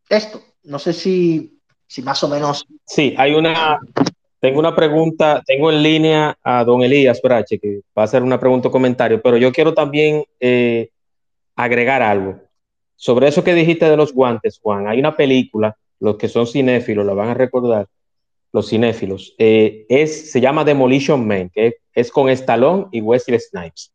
esto, 0.10 0.42
no 0.64 0.80
sé 0.80 0.94
si, 0.94 1.62
si 1.86 2.02
más 2.02 2.24
o 2.24 2.28
menos. 2.28 2.66
Sí, 2.86 3.14
hay 3.18 3.34
una, 3.34 3.80
tengo 4.40 4.60
una 4.60 4.76
pregunta, 4.76 5.42
tengo 5.46 5.72
en 5.72 5.82
línea 5.82 6.38
a 6.44 6.64
don 6.64 6.82
Elías 6.84 7.22
Brache, 7.22 7.60
que 7.60 7.82
va 7.98 8.04
a 8.04 8.06
hacer 8.06 8.22
una 8.24 8.40
pregunta 8.40 8.68
o 8.68 8.72
comentario, 8.72 9.22
pero 9.22 9.38
yo 9.38 9.52
quiero 9.52 9.74
también 9.74 10.24
eh, 10.40 10.90
agregar 11.56 12.02
algo. 12.02 12.40
Sobre 12.96 13.28
eso 13.28 13.44
que 13.44 13.54
dijiste 13.54 13.90
de 13.90 13.98
los 13.98 14.14
guantes, 14.14 14.60
Juan, 14.60 14.88
hay 14.88 15.00
una 15.00 15.16
película, 15.16 15.76
los 16.00 16.18
que 16.18 16.28
son 16.28 16.48
cinéfilos 16.48 17.06
la 17.06 17.14
van 17.14 17.30
a 17.30 17.34
recordar, 17.34 17.88
los 18.54 18.70
cinéfilos, 18.70 19.36
eh, 19.38 19.86
es, 19.90 20.32
se 20.32 20.40
llama 20.40 20.64
Demolition 20.64 21.28
Man, 21.28 21.50
que 21.54 21.76
es 21.94 22.12
con 22.12 22.30
Stallone 22.30 22.88
y 22.92 23.02
Wesley 23.02 23.40
Snipes. 23.40 23.92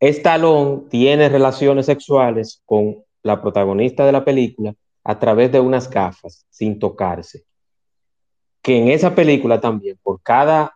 Stallone 0.00 0.82
tiene 0.90 1.28
relaciones 1.28 1.86
sexuales 1.86 2.60
con 2.66 3.02
la 3.22 3.40
protagonista 3.40 4.04
de 4.04 4.12
la 4.12 4.24
película 4.24 4.74
a 5.02 5.18
través 5.18 5.50
de 5.50 5.60
unas 5.60 5.88
gafas, 5.88 6.44
sin 6.50 6.78
tocarse. 6.78 7.44
Que 8.64 8.78
en 8.78 8.88
esa 8.88 9.14
película 9.14 9.60
también, 9.60 9.98
por 10.02 10.22
cada 10.22 10.74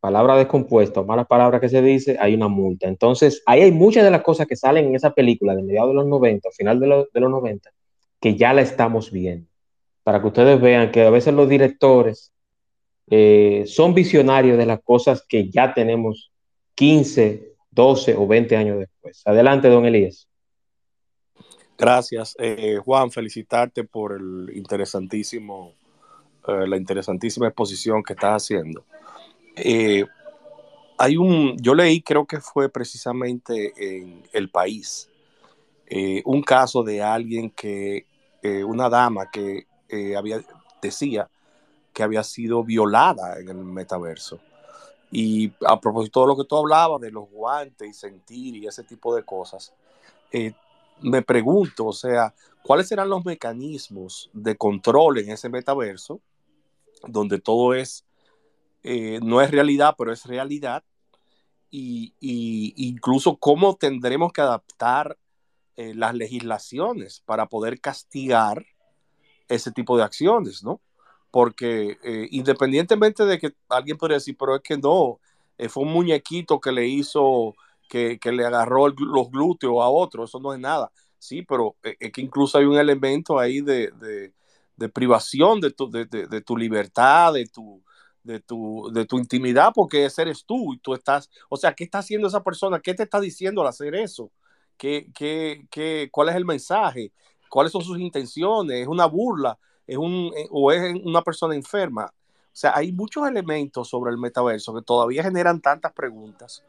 palabra 0.00 0.34
descompuesta 0.34 0.98
o 0.98 1.04
mala 1.04 1.24
palabra 1.24 1.60
que 1.60 1.68
se 1.68 1.80
dice, 1.80 2.16
hay 2.18 2.34
una 2.34 2.48
multa. 2.48 2.88
Entonces, 2.88 3.40
ahí 3.46 3.62
hay 3.62 3.70
muchas 3.70 4.02
de 4.02 4.10
las 4.10 4.22
cosas 4.22 4.48
que 4.48 4.56
salen 4.56 4.86
en 4.86 4.96
esa 4.96 5.14
película 5.14 5.54
de 5.54 5.62
mediados 5.62 5.90
de 5.90 5.94
los 5.94 6.06
90, 6.06 6.50
final 6.50 6.80
de, 6.80 6.88
los 6.88 7.06
90, 7.14 7.70
que 8.20 8.34
ya 8.34 8.52
la 8.52 8.62
estamos 8.62 9.12
viendo. 9.12 9.48
Para 10.02 10.20
que 10.20 10.26
ustedes 10.26 10.60
vean 10.60 10.90
que 10.90 11.02
a 11.02 11.10
veces 11.10 11.32
los 11.32 11.48
directores 11.48 12.32
eh, 13.08 13.62
son 13.68 13.94
visionarios 13.94 14.58
de 14.58 14.66
las 14.66 14.82
cosas 14.82 15.24
que 15.28 15.48
ya 15.48 15.72
tenemos 15.72 16.32
15, 16.74 17.52
12 17.70 18.16
o 18.16 18.26
20 18.26 18.56
años 18.56 18.78
después. 18.80 19.22
Adelante, 19.24 19.68
don 19.68 19.86
Elías. 19.86 20.28
Gracias, 21.78 22.34
eh, 22.40 22.80
Juan. 22.84 23.12
Felicitarte 23.12 23.84
por 23.84 24.12
el 24.12 24.56
interesantísimo, 24.56 25.74
eh, 26.46 26.66
la 26.66 26.76
interesantísima 26.76 27.48
exposición 27.48 28.02
que 28.02 28.14
estás 28.14 28.42
haciendo. 28.42 28.84
Eh, 29.56 30.04
hay 30.98 31.16
un, 31.16 31.56
yo 31.58 31.74
leí, 31.74 32.02
creo 32.02 32.26
que 32.26 32.40
fue 32.40 32.68
precisamente 32.68 33.72
en 33.76 34.22
El 34.32 34.50
País, 34.50 35.08
un 36.24 36.42
caso 36.42 36.82
de 36.82 37.02
alguien 37.02 37.50
que, 37.50 38.06
una 38.64 38.88
dama 38.88 39.30
que 39.30 39.66
había, 40.16 40.40
decía 40.80 41.28
que 41.92 42.02
había 42.02 42.22
sido 42.22 42.64
violada 42.64 43.38
en 43.38 43.50
el 43.50 43.56
metaverso 43.56 44.40
y 45.12 45.52
a 45.66 45.78
propósito 45.78 46.22
de 46.22 46.26
lo 46.28 46.36
que 46.36 46.44
tú 46.44 46.56
hablabas, 46.56 47.00
de 47.02 47.10
los 47.10 47.28
guantes 47.30 47.86
y 47.86 47.92
sentir 47.92 48.56
y 48.56 48.66
ese 48.66 48.82
tipo 48.82 49.14
de 49.14 49.22
cosas, 49.22 49.74
eh, 50.32 50.54
me 51.02 51.20
pregunto, 51.20 51.86
o 51.86 51.92
sea, 51.92 52.34
¿cuáles 52.62 52.88
serán 52.88 53.10
los 53.10 53.22
mecanismos 53.22 54.30
de 54.32 54.56
control 54.56 55.18
en 55.18 55.30
ese 55.30 55.50
metaverso, 55.50 56.20
donde 57.06 57.40
todo 57.40 57.74
es, 57.74 58.04
eh, 58.82 59.20
no 59.22 59.40
es 59.40 59.50
realidad, 59.50 59.94
pero 59.96 60.12
es 60.12 60.26
realidad? 60.26 60.84
Y, 61.70 62.14
incluso 62.76 63.36
cómo 63.38 63.76
tendremos 63.76 64.32
que 64.32 64.42
adaptar 64.42 65.18
eh, 65.76 65.94
las 65.94 66.14
legislaciones 66.14 67.22
para 67.24 67.46
poder 67.46 67.80
castigar 67.80 68.66
ese 69.48 69.72
tipo 69.72 69.96
de 69.96 70.04
acciones, 70.04 70.62
¿no? 70.62 70.80
porque 71.30 71.96
eh, 72.04 72.28
independientemente 72.30 73.24
de 73.24 73.38
que 73.38 73.54
alguien 73.70 73.96
podría 73.96 74.18
decir, 74.18 74.36
pero 74.38 74.54
es 74.54 74.62
que 74.62 74.76
no, 74.76 75.18
fue 75.70 75.84
un 75.84 75.92
muñequito 75.92 76.60
que 76.60 76.72
le 76.72 76.86
hizo, 76.86 77.54
que, 77.88 78.18
le 78.22 78.44
agarró 78.44 78.88
los 78.88 79.30
glúteos 79.30 79.82
a 79.82 79.88
otro, 79.88 80.24
eso 80.24 80.40
no 80.40 80.52
es 80.52 80.60
nada. 80.60 80.90
Sí, 81.18 81.42
pero 81.42 81.76
es 81.82 82.10
que 82.12 82.20
incluso 82.20 82.58
hay 82.58 82.64
un 82.64 82.76
elemento 82.76 83.38
ahí 83.38 83.60
de, 83.60 84.32
privación 84.88 85.60
de 85.60 85.70
tu, 85.70 85.90
de, 85.90 86.06
tu 86.40 86.56
libertad, 86.56 87.32
de 87.34 87.46
tu, 87.46 87.82
de 88.22 88.40
tu, 88.40 88.90
de 88.92 89.04
tu 89.06 89.18
intimidad, 89.18 89.72
porque 89.74 90.04
ese 90.04 90.22
eres 90.22 90.44
tú 90.44 90.74
y 90.74 90.78
tú 90.78 90.94
estás, 90.94 91.30
o 91.48 91.56
sea, 91.56 91.74
¿qué 91.74 91.84
está 91.84 91.98
haciendo 91.98 92.28
esa 92.28 92.42
persona? 92.42 92.80
¿Qué 92.80 92.94
te 92.94 93.04
está 93.04 93.20
diciendo 93.20 93.62
al 93.62 93.68
hacer 93.68 93.94
eso? 93.94 94.30
¿Qué, 94.76 95.10
qué, 95.14 95.66
qué, 95.70 96.08
¿Cuál 96.10 96.30
es 96.30 96.36
el 96.36 96.44
mensaje? 96.44 97.12
¿Cuáles 97.48 97.72
son 97.72 97.82
sus 97.82 97.98
intenciones? 97.98 98.82
¿Es 98.82 98.88
una 98.88 99.06
burla? 99.06 99.58
es 99.86 99.96
un, 99.96 100.32
eh, 100.36 100.48
o 100.50 100.72
es 100.72 100.94
una 101.04 101.22
persona 101.22 101.54
enferma. 101.54 102.06
O 102.06 102.54
sea, 102.54 102.72
hay 102.74 102.92
muchos 102.92 103.26
elementos 103.26 103.88
sobre 103.88 104.10
el 104.10 104.18
metaverso 104.18 104.74
que 104.74 104.82
todavía 104.82 105.22
generan 105.22 105.60
tantas 105.60 105.92
preguntas. 105.92 106.62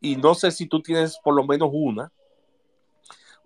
Y 0.00 0.16
no 0.16 0.34
sé 0.34 0.50
si 0.50 0.66
tú 0.66 0.80
tienes 0.82 1.18
por 1.22 1.34
lo 1.34 1.44
menos 1.44 1.70
una, 1.72 2.12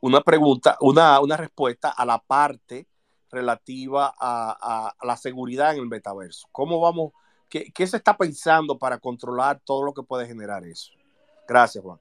una 0.00 0.20
pregunta, 0.20 0.76
una, 0.80 1.20
una 1.20 1.36
respuesta 1.36 1.90
a 1.90 2.04
la 2.04 2.18
parte 2.18 2.86
relativa 3.32 4.14
a, 4.16 4.94
la 5.02 5.16
seguridad 5.16 5.74
en 5.74 5.80
el 5.80 5.88
metaverso. 5.88 6.46
¿Cómo 6.52 6.78
vamos? 6.78 7.12
Qué, 7.48 7.72
¿Qué 7.72 7.86
se 7.86 7.96
está 7.96 8.16
pensando 8.16 8.78
para 8.78 8.98
controlar 8.98 9.60
todo 9.64 9.82
lo 9.82 9.92
que 9.92 10.02
puede 10.02 10.26
generar 10.26 10.64
eso? 10.64 10.92
Gracias, 11.48 11.82
Juan. 11.82 11.98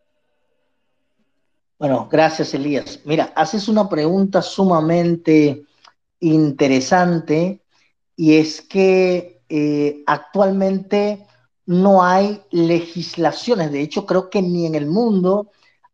Bueno, 1.79 2.07
gracias, 2.11 2.53
Elías. 2.53 2.99
Mira, 3.05 3.33
haces 3.35 3.67
una 3.67 3.89
pregunta 3.89 4.41
sumamente 4.43 5.63
interesante 6.19 7.63
y 8.15 8.37
es 8.37 8.61
que 8.61 9.41
eh, 9.49 10.03
actualmente 10.05 11.25
no 11.65 12.03
hay 12.03 12.41
legislaciones, 12.51 13.71
de 13.71 13.81
hecho 13.81 14.05
creo 14.05 14.29
que 14.29 14.41
ni 14.41 14.65
en 14.65 14.75
el 14.75 14.85
mundo 14.85 15.51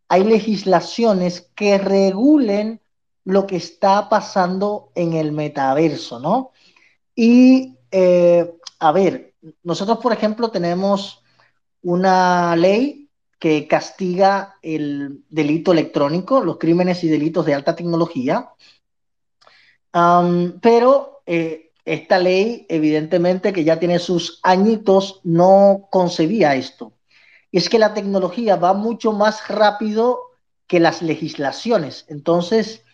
hay 0.09 0.23
legislaciones 0.23 1.49
que 1.55 1.77
regulen 1.77 2.81
lo 3.27 3.45
que 3.45 3.57
está 3.57 4.07
pasando 4.07 4.93
en 4.95 5.11
el 5.11 5.33
metaverso, 5.33 6.17
¿no? 6.17 6.51
Y, 7.13 7.75
eh, 7.91 8.53
a 8.79 8.91
ver, 8.93 9.33
nosotros, 9.63 9.97
por 9.97 10.13
ejemplo, 10.13 10.49
tenemos 10.49 11.21
una 11.81 12.55
ley 12.55 13.09
que 13.37 13.67
castiga 13.67 14.55
el 14.61 15.25
delito 15.27 15.73
electrónico, 15.73 16.41
los 16.41 16.57
crímenes 16.57 17.03
y 17.03 17.09
delitos 17.09 17.45
de 17.45 17.53
alta 17.53 17.75
tecnología, 17.75 18.51
pero 20.61 21.21
eh, 21.25 21.73
esta 21.83 22.19
ley, 22.19 22.65
evidentemente, 22.69 23.51
que 23.51 23.65
ya 23.65 23.77
tiene 23.77 23.99
sus 23.99 24.39
añitos, 24.41 25.19
no 25.25 25.89
concebía 25.91 26.55
esto. 26.55 26.93
Y 27.51 27.57
es 27.57 27.67
que 27.67 27.77
la 27.77 27.93
tecnología 27.93 28.55
va 28.55 28.73
mucho 28.73 29.11
más 29.11 29.49
rápido 29.49 30.21
que 30.65 30.79
las 30.79 31.01
legislaciones. 31.01 32.05
Entonces, 32.07 32.85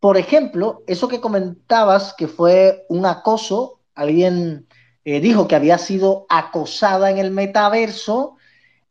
por 0.00 0.16
ejemplo, 0.16 0.82
eso 0.86 1.08
que 1.08 1.20
comentabas, 1.20 2.14
que 2.14 2.28
fue 2.28 2.84
un 2.88 3.06
acoso, 3.06 3.80
alguien 3.94 4.66
eh, 5.04 5.20
dijo 5.20 5.48
que 5.48 5.56
había 5.56 5.78
sido 5.78 6.26
acosada 6.28 7.10
en 7.10 7.18
el 7.18 7.30
metaverso, 7.30 8.36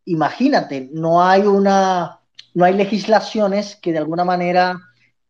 imagínate, 0.05 0.89
no 0.91 1.23
hay 1.23 1.41
una, 1.41 2.21
no 2.53 2.65
hay 2.65 2.73
legislaciones 2.73 3.75
que 3.75 3.91
de 3.91 3.97
alguna 3.99 4.25
manera 4.25 4.79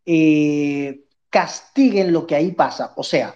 eh, 0.05 1.03
castiguen 1.29 2.11
lo 2.11 2.27
que 2.27 2.35
ahí 2.35 2.51
pasa. 2.51 2.93
O 2.95 3.03
sea, 3.03 3.35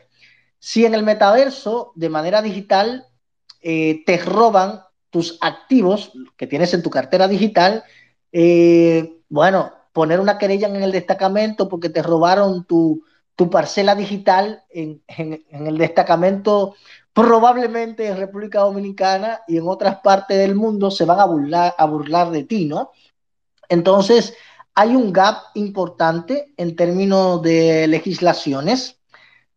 si 0.59 0.85
en 0.85 0.93
el 0.93 1.03
metaverso, 1.03 1.91
de 1.95 2.09
manera 2.09 2.41
digital, 2.41 3.07
eh, 3.61 4.03
te 4.05 4.17
roban 4.17 4.81
tus 5.09 5.37
activos 5.41 6.11
que 6.35 6.47
tienes 6.47 6.73
en 6.73 6.83
tu 6.83 6.89
cartera 6.89 7.27
digital, 7.27 7.83
bueno, 9.29 9.73
poner 9.97 10.19
una 10.19 10.37
querella 10.37 10.67
en 10.67 10.75
el 10.75 10.91
destacamento 10.91 11.67
porque 11.67 11.89
te 11.89 12.03
robaron 12.03 12.65
tu, 12.65 13.03
tu 13.35 13.49
parcela 13.49 13.95
digital 13.95 14.63
en, 14.69 15.01
en, 15.07 15.65
el 15.65 15.75
destacamento, 15.75 16.75
probablemente 17.13 18.05
en 18.05 18.17
República 18.17 18.59
Dominicana 18.59 19.39
y 19.47 19.57
en 19.57 19.67
otras 19.67 20.01
partes 20.01 20.37
del 20.37 20.53
mundo 20.53 20.91
se 20.91 21.05
van 21.05 21.19
a 21.19 21.25
burlar, 21.25 21.73
a 21.75 21.85
burlar 21.87 22.29
de 22.29 22.43
ti, 22.43 22.65
¿no? 22.65 22.91
Entonces, 23.69 24.35
hay 24.75 24.95
un 24.95 25.11
gap 25.11 25.37
importante 25.55 26.53
en 26.57 26.75
términos 26.75 27.41
de 27.41 27.87
legislaciones. 27.87 28.99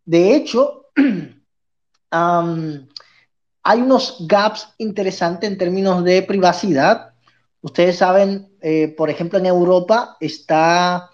De 0.06 0.34
hecho, 0.34 0.86
hay 2.10 3.82
unos 3.82 4.16
gaps 4.20 4.72
interesantes 4.78 5.50
en 5.50 5.58
términos 5.58 6.02
de 6.02 6.22
privacidad. 6.22 7.12
Ustedes 7.60 7.98
saben, 7.98 8.49
eh, 8.60 8.88
por 8.96 9.10
ejemplo, 9.10 9.38
en 9.38 9.46
Europa 9.46 10.16
está 10.20 11.10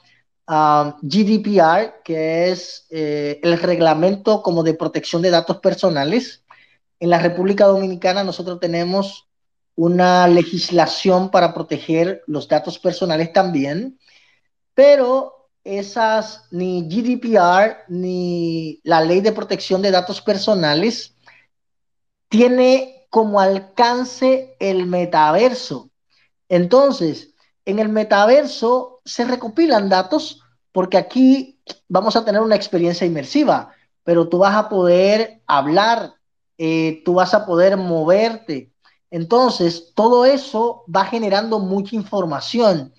um, 0.48 0.94
GDPR, 1.02 2.02
que 2.04 2.50
es 2.50 2.86
eh, 2.90 3.40
el 3.42 3.58
reglamento 3.60 4.42
como 4.42 4.62
de 4.62 4.74
protección 4.74 5.22
de 5.22 5.30
datos 5.30 5.58
personales. 5.58 6.44
En 7.00 7.10
la 7.10 7.18
República 7.18 7.66
Dominicana 7.66 8.24
nosotros 8.24 8.60
tenemos 8.60 9.28
una 9.74 10.26
legislación 10.26 11.30
para 11.30 11.52
proteger 11.52 12.22
los 12.26 12.48
datos 12.48 12.78
personales 12.78 13.32
también, 13.32 13.98
pero 14.74 15.50
esas 15.64 16.44
ni 16.50 16.88
GDPR 16.88 17.84
ni 17.88 18.80
la 18.84 19.00
ley 19.02 19.20
de 19.20 19.32
protección 19.32 19.82
de 19.82 19.90
datos 19.90 20.22
personales 20.22 21.16
tiene 22.28 23.06
como 23.10 23.40
alcance 23.40 24.56
el 24.60 24.86
metaverso. 24.86 25.90
Entonces, 26.48 27.34
en 27.66 27.78
el 27.78 27.90
metaverso 27.90 29.00
se 29.04 29.26
recopilan 29.26 29.90
datos 29.90 30.42
porque 30.72 30.96
aquí 30.96 31.60
vamos 31.88 32.16
a 32.16 32.24
tener 32.24 32.40
una 32.40 32.56
experiencia 32.56 33.06
inmersiva, 33.06 33.72
pero 34.04 34.28
tú 34.28 34.38
vas 34.38 34.56
a 34.56 34.68
poder 34.68 35.42
hablar, 35.46 36.14
eh, 36.56 37.02
tú 37.04 37.14
vas 37.14 37.34
a 37.34 37.44
poder 37.44 37.76
moverte. 37.76 38.72
Entonces, 39.10 39.92
todo 39.94 40.24
eso 40.24 40.84
va 40.94 41.04
generando 41.04 41.58
mucha 41.58 41.94
información. 41.96 42.94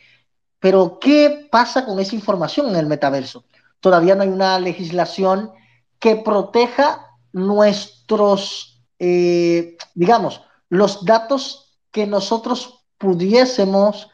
Pero, 0.60 0.99
¿qué 0.99 1.48
pasa 1.52 1.85
con 1.85 1.99
esa 1.99 2.15
información 2.15 2.69
en 2.69 2.76
el 2.76 2.85
metaverso? 2.85 3.45
Todavía 3.80 4.15
no 4.15 4.23
hay 4.23 4.30
una 4.30 4.60
legislación 4.60 5.52
que 5.99 6.15
proteja 6.15 7.18
nuestros 7.31 8.77
eh, 8.99 9.77
digamos, 9.94 10.41
los 10.69 11.06
datos 11.06 11.77
que 11.91 12.07
nosotros 12.07 12.85
pudiésemos 12.98 14.10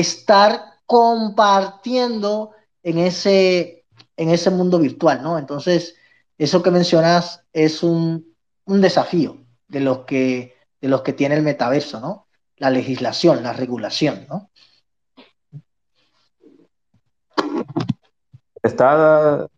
estar 0.00 0.62
compartiendo 0.86 2.52
en 2.82 2.98
ese, 2.98 3.84
en 4.16 4.30
ese 4.30 4.50
mundo 4.50 4.78
virtual, 4.78 5.22
¿no? 5.22 5.38
Entonces, 5.38 5.96
eso 6.38 6.62
que 6.62 6.70
mencionas 6.70 7.44
es 7.52 7.82
un, 7.82 8.34
un 8.64 8.80
desafío 8.80 9.44
de 9.66 9.80
los, 9.80 10.04
que, 10.06 10.56
de 10.80 10.88
los 10.88 11.02
que 11.02 11.12
tiene 11.12 11.34
el 11.34 11.42
metaverso, 11.42 12.00
¿no? 12.00 12.28
La 12.56 12.70
legislación, 12.70 13.42
la 13.42 13.52
regulación, 13.52 14.26
¿no? 14.28 14.50
¿Está 18.62 19.48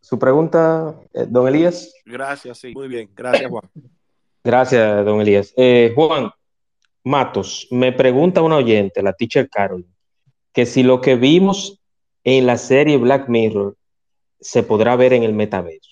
su 0.00 0.18
pregunta, 0.18 0.94
eh, 1.12 1.26
don 1.28 1.48
Elías? 1.48 1.92
Gracias, 2.04 2.58
sí, 2.58 2.72
muy 2.74 2.88
bien. 2.88 3.10
Gracias, 3.14 3.50
Juan. 3.50 3.70
Gracias, 4.44 5.04
don 5.04 5.20
Elías. 5.20 5.52
Eh, 5.56 5.92
Juan 5.94 6.30
Matos, 7.06 7.68
me 7.70 7.92
pregunta 7.92 8.42
una 8.42 8.56
oyente, 8.56 9.00
la 9.00 9.12
teacher 9.12 9.48
Carol, 9.48 9.86
que 10.52 10.66
si 10.66 10.82
lo 10.82 11.00
que 11.00 11.14
vimos 11.14 11.80
en 12.24 12.46
la 12.46 12.58
serie 12.58 12.96
Black 12.96 13.28
Mirror 13.28 13.76
se 14.40 14.64
podrá 14.64 14.96
ver 14.96 15.12
en 15.12 15.22
el 15.22 15.32
metaverso. 15.32 15.88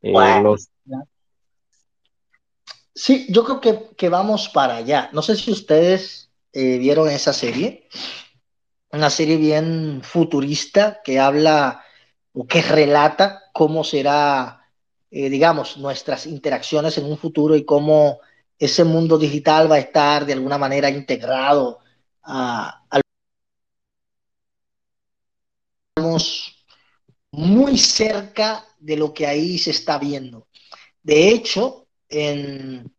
Eh, 0.00 0.40
los... 0.42 0.70
Sí, 2.94 3.26
yo 3.28 3.44
creo 3.44 3.60
que, 3.60 3.94
que, 3.96 4.08
vamos 4.08 4.48
para 4.48 4.76
allá. 4.76 5.10
No 5.12 5.20
sé 5.20 5.36
si 5.36 5.50
ustedes 5.50 6.30
eh, 6.54 6.78
vieron 6.78 7.10
esa 7.10 7.34
serie, 7.34 7.86
una 8.92 9.10
serie 9.10 9.36
bien 9.36 10.00
futurista 10.02 11.02
que 11.04 11.20
habla 11.20 11.84
o 12.32 12.46
que 12.46 12.62
relata 12.62 13.42
cómo 13.52 13.84
será 13.84 14.66
eh, 15.10 15.30
digamos, 15.30 15.78
nuestras 15.78 16.26
interacciones 16.26 16.98
en 16.98 17.04
un 17.04 17.16
futuro 17.16 17.54
y 17.54 17.64
cómo 17.64 18.18
ese 18.58 18.84
mundo 18.84 19.18
digital 19.18 19.70
va 19.70 19.76
a 19.76 19.80
estar 19.80 20.26
de 20.26 20.32
alguna 20.32 20.58
manera 20.58 20.90
integrado 20.90 21.78
a, 22.22 22.82
a 22.90 23.00
muy 27.32 27.76
cerca 27.78 28.64
de 28.78 28.96
lo 28.96 29.12
que 29.12 29.26
ahí 29.26 29.58
se 29.58 29.70
está 29.70 29.98
viendo. 29.98 30.48
De 31.02 31.28
hecho, 31.28 31.88
en, 32.08 32.90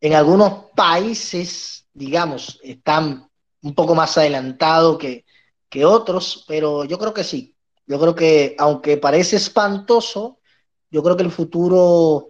en 0.00 0.14
algunos 0.14 0.70
países, 0.76 1.86
digamos, 1.92 2.60
están 2.62 3.28
un 3.62 3.74
poco 3.74 3.94
más 3.94 4.18
adelantados 4.18 4.98
que, 4.98 5.24
que 5.68 5.84
otros, 5.84 6.44
pero 6.48 6.84
yo 6.84 6.98
creo 6.98 7.14
que 7.14 7.24
sí. 7.24 7.56
Yo 7.86 7.98
creo 8.00 8.14
que, 8.14 8.54
aunque 8.58 8.96
parece 8.96 9.36
espantoso, 9.36 10.38
yo 10.90 11.02
creo 11.02 11.16
que 11.16 11.22
el 11.24 11.30
futuro 11.30 12.28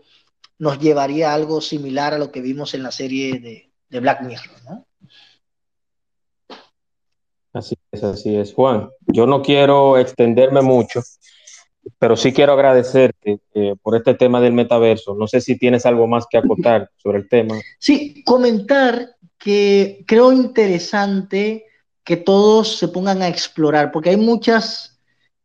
nos 0.62 0.78
llevaría 0.78 1.32
a 1.32 1.34
algo 1.34 1.60
similar 1.60 2.14
a 2.14 2.18
lo 2.18 2.30
que 2.30 2.40
vimos 2.40 2.72
en 2.74 2.84
la 2.84 2.92
serie 2.92 3.40
de, 3.40 3.72
de 3.88 3.98
Black 3.98 4.20
Mirror, 4.22 4.62
¿no? 4.64 4.86
Así 7.52 7.74
es, 7.90 8.04
así 8.04 8.36
es. 8.36 8.54
Juan, 8.54 8.88
yo 9.08 9.26
no 9.26 9.42
quiero 9.42 9.98
extenderme 9.98 10.62
mucho, 10.62 11.02
pero 11.98 12.14
sí 12.14 12.32
quiero 12.32 12.52
agradecerte 12.52 13.40
eh, 13.54 13.74
por 13.82 13.96
este 13.96 14.14
tema 14.14 14.40
del 14.40 14.52
metaverso. 14.52 15.16
No 15.16 15.26
sé 15.26 15.40
si 15.40 15.58
tienes 15.58 15.84
algo 15.84 16.06
más 16.06 16.26
que 16.30 16.38
acotar 16.38 16.88
sobre 16.96 17.18
el 17.18 17.28
tema. 17.28 17.56
Sí, 17.80 18.22
comentar 18.22 19.16
que 19.38 20.04
creo 20.06 20.30
interesante 20.30 21.66
que 22.04 22.18
todos 22.18 22.78
se 22.78 22.86
pongan 22.86 23.20
a 23.22 23.26
explorar, 23.26 23.90
porque 23.90 24.10
hay 24.10 24.16
muchas, 24.16 25.00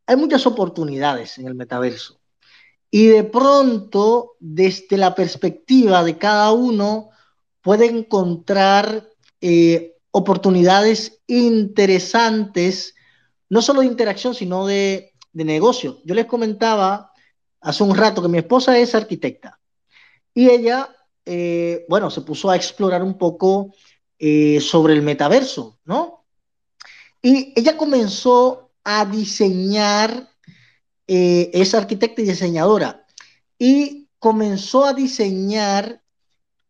hay 0.06 0.16
muchas 0.16 0.46
oportunidades 0.46 1.40
en 1.40 1.48
el 1.48 1.56
metaverso. 1.56 2.17
Y 2.90 3.08
de 3.08 3.24
pronto, 3.24 4.36
desde 4.40 4.98
la 4.98 5.14
perspectiva 5.14 6.04
de 6.04 6.18
cada 6.18 6.52
uno, 6.52 7.10
puede 7.62 7.86
encontrar 7.86 9.10
eh, 9.42 9.96
oportunidades 10.12 11.22
interesantes, 11.28 12.96
no 13.50 13.62
solo 13.62 13.82
de 13.82 13.88
interacción, 13.88 14.34
sino 14.34 14.66
de, 14.66 15.14
de 15.34 15.44
negocio. 15.44 16.00
Yo 16.06 16.16
les 16.16 16.26
comentaba 16.26 17.12
hace 17.62 17.84
un 17.84 17.96
rato 17.96 18.22
que 18.22 18.30
mi 18.30 18.38
esposa 18.38 18.78
es 18.78 18.96
arquitecta 18.96 19.60
y 20.34 20.50
ella, 20.52 20.96
eh, 21.26 21.84
bueno, 21.90 22.12
se 22.12 22.22
puso 22.22 22.50
a 22.50 22.56
explorar 22.56 23.02
un 23.02 23.18
poco 23.18 23.74
eh, 24.20 24.60
sobre 24.62 24.94
el 24.94 25.02
metaverso, 25.02 25.80
¿no? 25.84 26.26
Y 27.24 27.54
ella 27.60 27.76
comenzó 27.76 28.70
a 28.84 29.04
diseñar 29.06 30.30
eh, 31.08 31.50
es 31.54 31.74
arquitecta 31.74 32.22
y 32.22 32.26
diseñadora 32.26 33.06
y 33.58 34.08
comenzó 34.20 34.86
a 34.86 34.94
diseñar 34.94 36.02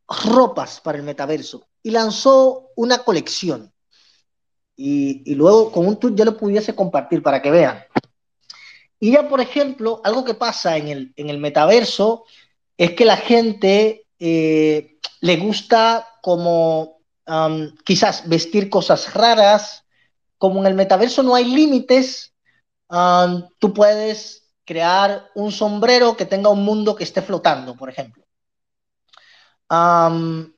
ropas 0.07 0.79
para 0.79 0.97
el 0.97 1.03
metaverso 1.03 1.67
y 1.83 1.91
lanzó 1.91 2.69
una 2.75 2.99
colección. 2.99 3.73
Y, 4.75 5.33
luego 5.33 5.71
con 5.71 5.87
un 5.87 5.97
tweet 5.97 6.13
yo 6.13 6.23
lo 6.23 6.37
pudiese 6.37 6.75
compartir 6.75 7.23
para 7.23 7.41
que 7.41 7.49
vean. 7.49 7.83
Y 8.99 9.11
ya, 9.11 9.27
por 9.27 9.41
ejemplo, 9.41 10.01
algo 10.03 10.23
que 10.23 10.35
pasa 10.35 10.77
en 10.77 10.87
el, 10.87 11.13
en 11.15 11.29
el 11.29 11.39
metaverso 11.39 12.25
es 12.77 12.93
que 12.93 13.05
la 13.05 13.17
gente 13.17 14.05
eh, 14.19 14.97
le 15.21 15.37
gusta 15.37 16.07
como 16.21 16.97
quizás 17.83 18.27
vestir 18.29 18.69
cosas 18.69 19.13
raras, 19.13 19.83
como 20.37 20.61
en 20.61 20.67
el 20.67 20.75
metaverso 20.75 21.23
no 21.23 21.35
hay 21.35 21.43
límites, 21.43 22.33
Tú 22.89 23.73
puedes 23.73 24.51
crear 24.65 25.29
un 25.35 25.51
sombrero 25.51 26.15
que 26.17 26.25
tenga 26.25 26.49
un 26.49 26.63
mundo 26.63 26.95
que 26.95 27.03
esté 27.03 27.21
flotando, 27.21 27.75
por 27.75 27.89
ejemplo. 27.89 28.23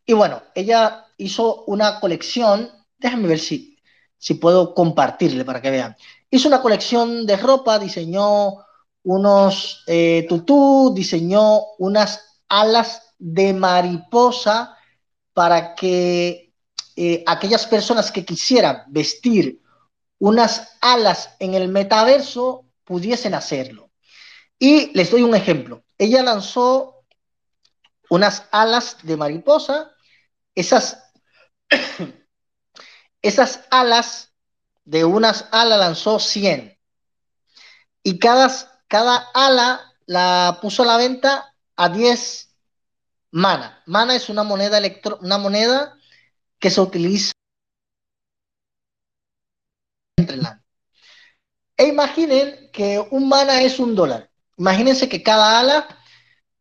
Y 0.05 0.13
bueno, 0.13 0.43
ella 0.55 1.05
hizo 1.17 1.63
una 1.65 1.99
colección, 1.99 2.69
déjame 2.97 3.27
ver 3.27 3.39
si, 3.39 3.77
si 4.17 4.35
puedo 4.35 4.73
compartirle 4.73 5.45
para 5.45 5.61
que 5.61 5.71
vean. 5.71 5.95
Hizo 6.29 6.47
una 6.47 6.61
colección 6.61 7.25
de 7.25 7.37
ropa, 7.37 7.79
diseñó 7.79 8.65
unos 9.03 9.83
eh, 9.87 10.25
tutú, 10.27 10.93
diseñó 10.93 11.61
unas 11.77 12.41
alas 12.47 13.01
de 13.17 13.53
mariposa 13.53 14.75
para 15.33 15.75
que 15.75 16.53
eh, 16.95 17.23
aquellas 17.25 17.65
personas 17.65 18.11
que 18.11 18.25
quisieran 18.25 18.83
vestir 18.87 19.61
unas 20.19 20.77
alas 20.81 21.35
en 21.39 21.53
el 21.53 21.69
metaverso 21.69 22.65
pudiesen 22.83 23.33
hacerlo. 23.33 23.89
Y 24.59 24.91
les 24.93 25.09
doy 25.09 25.23
un 25.23 25.35
ejemplo. 25.35 25.83
Ella 25.97 26.21
lanzó 26.21 27.05
unas 28.09 28.43
alas 28.51 28.97
de 29.03 29.15
mariposa. 29.15 29.91
Esas, 30.53 31.01
esas 33.21 33.61
alas 33.71 34.33
de 34.83 35.05
unas 35.05 35.47
alas 35.51 35.79
lanzó 35.79 36.19
100. 36.19 36.77
Y 38.03 38.19
cada, 38.19 38.49
cada 38.87 39.29
ala 39.33 39.93
la 40.05 40.59
puso 40.61 40.83
a 40.83 40.87
la 40.87 40.97
venta 40.97 41.55
a 41.75 41.89
10 41.89 42.49
mana. 43.31 43.81
Mana 43.85 44.15
es 44.15 44.29
una 44.29 44.43
moneda, 44.43 44.77
electro, 44.77 45.19
una 45.21 45.37
moneda 45.37 45.97
que 46.59 46.69
se 46.69 46.81
utiliza 46.81 47.31
E 51.77 51.87
imaginen 51.87 52.69
que 52.71 52.99
un 53.11 53.29
mana 53.29 53.61
es 53.61 53.79
un 53.79 53.95
dólar. 53.95 54.29
Imagínense 54.57 55.07
que 55.07 55.23
cada 55.23 55.59
ala 55.59 55.99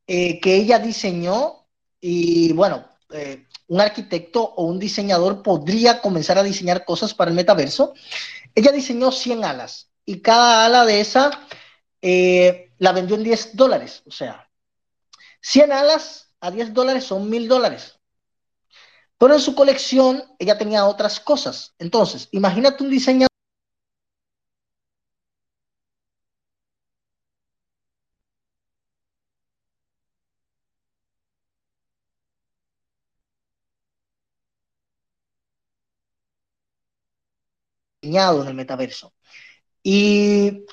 eh, 0.07 0.41
que 0.41 0.55
ella 0.55 0.79
diseñó, 0.79 1.67
y 2.01 2.53
bueno, 2.53 2.87
eh, 3.11 3.47
un 3.69 3.81
arquitecto 3.81 4.43
o 4.43 4.65
un 4.65 4.79
diseñador 4.79 5.43
podría 5.43 6.01
comenzar 6.01 6.39
a 6.39 6.43
diseñar 6.43 6.85
cosas 6.85 7.15
para 7.15 7.31
el 7.31 7.37
metaverso. 7.37 7.95
Ella 8.55 8.73
diseñó 8.73 9.13
100 9.13 9.45
alas 9.45 9.91
y 10.05 10.21
cada 10.21 10.65
ala 10.65 10.85
de 10.85 11.01
esa 11.01 11.31
eh, 12.01 12.73
la 12.79 12.93
vendió 12.93 13.17
en 13.17 13.25
10 13.25 13.57
dólares. 13.57 14.03
O 14.07 14.11
sea, 14.11 14.49
100 15.43 15.73
alas 15.73 16.31
a 16.41 16.51
10 16.51 16.73
dólares 16.73 17.05
son 17.05 17.29
1000 17.29 17.49
dólares. 17.49 17.99
Pero 19.19 19.35
en 19.35 19.41
su 19.41 19.55
colección 19.55 20.25
ella 20.39 20.57
tenía 20.57 20.87
otras 20.87 21.21
cosas. 21.21 21.75
Entonces, 21.79 22.29
imagínate 22.31 22.85
un 22.85 22.91
diseñador 22.91 23.28
en 38.17 38.49
el 38.49 38.55
metaverso. 38.55 39.15
Y 39.83 40.65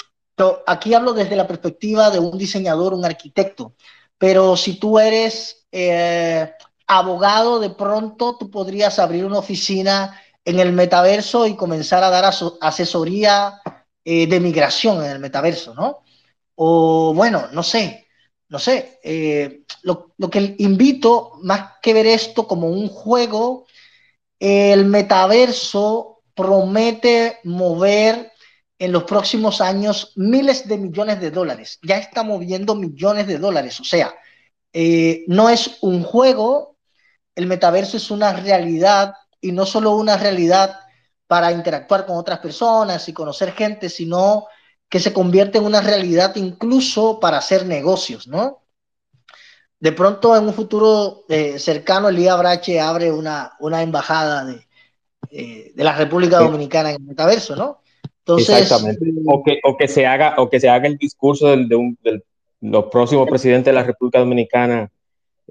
aquí 0.65 0.93
hablo 0.93 1.13
desde 1.13 1.35
la 1.35 1.47
perspectiva 1.47 2.09
de 2.09 2.19
un 2.19 2.37
diseñador, 2.37 2.93
un 2.93 3.05
arquitecto, 3.05 3.75
pero 4.17 4.57
si 4.57 4.79
tú 4.79 4.99
eres 4.99 5.67
eh, 5.71 6.51
abogado, 6.87 7.59
de 7.59 7.69
pronto 7.69 8.37
tú 8.37 8.49
podrías 8.49 8.99
abrir 8.99 9.25
una 9.25 9.39
oficina 9.39 10.19
en 10.43 10.59
el 10.59 10.71
metaverso 10.73 11.47
y 11.47 11.55
comenzar 11.55 12.03
a 12.03 12.09
dar 12.09 12.31
asesoría 12.61 13.61
eh, 14.03 14.27
de 14.27 14.39
migración 14.39 15.03
en 15.03 15.11
el 15.11 15.19
metaverso, 15.19 15.73
¿no? 15.73 16.03
O 16.55 17.13
bueno, 17.13 17.47
no 17.51 17.63
sé, 17.63 18.07
no 18.49 18.59
sé, 18.59 18.99
eh, 19.03 19.63
lo, 19.83 20.13
que 20.31 20.55
invito, 20.59 21.33
más 21.41 21.79
que 21.81 21.93
ver 21.93 22.05
esto 22.05 22.47
como 22.47 22.67
un 22.67 22.87
juego, 22.87 23.65
el 24.39 24.85
metaverso 24.85 26.14
promete 26.35 27.39
mover 27.43 28.31
en 28.77 28.91
los 28.91 29.05
próximos 29.05 29.61
años 29.61 30.11
miles 30.15 30.67
de 30.67 30.77
millones 30.77 31.21
de 31.21 31.31
dólares. 31.31 31.79
Ya 31.81 31.97
está 31.97 32.23
moviendo 32.23 32.75
millones 32.75 33.25
de 33.27 33.37
dólares. 33.37 33.79
O 33.79 33.83
sea, 33.83 34.13
eh, 34.73 35.23
no 35.27 35.49
es 35.49 35.77
un 35.81 36.03
juego, 36.03 36.77
el 37.35 37.47
metaverso 37.47 37.97
es 37.97 38.11
una 38.11 38.33
realidad 38.33 39.13
y 39.39 39.51
no 39.53 39.65
solo 39.65 39.91
una 39.91 40.17
realidad 40.17 40.79
para 41.27 41.51
interactuar 41.51 42.05
con 42.05 42.17
otras 42.17 42.39
personas 42.39 43.07
y 43.07 43.13
conocer 43.13 43.53
gente, 43.53 43.89
sino 43.89 44.47
que 44.89 44.99
se 44.99 45.13
convierte 45.13 45.57
en 45.57 45.65
una 45.65 45.81
realidad 45.81 46.35
incluso 46.35 47.19
para 47.19 47.37
hacer 47.37 47.65
negocios, 47.65 48.27
¿no? 48.27 48.63
De 49.79 49.91
pronto 49.91 50.35
en 50.35 50.45
un 50.45 50.53
futuro 50.53 51.25
eh, 51.29 51.59
cercano, 51.59 52.09
Elías 52.09 52.37
Brache 52.37 52.79
abre 52.79 53.11
una, 53.11 53.55
una 53.59 53.81
embajada 53.81 54.45
de, 54.45 54.67
eh, 55.31 55.71
de 55.75 55.83
la 55.83 55.95
República 55.95 56.39
Dominicana 56.39 56.89
en 56.89 56.95
el 56.95 57.01
metaverso, 57.01 57.55
¿no? 57.55 57.81
Entonces, 58.19 58.61
Exactamente. 58.61 59.05
O 59.27 59.43
que, 59.43 59.59
o 59.63 59.77
que, 59.77 59.87
se 59.87 60.05
haga, 60.05 60.35
o 60.37 60.49
que 60.49 60.59
se 60.59 60.69
haga 60.69 60.87
el 60.87 60.97
discurso 60.97 61.47
del, 61.47 61.67
de, 61.67 61.75
un, 61.75 61.97
los 62.61 62.85
próximos 62.85 63.29
presidentes 63.29 63.65
de 63.71 63.73
la 63.73 63.83
República 63.83 64.19
Dominicana 64.19 64.91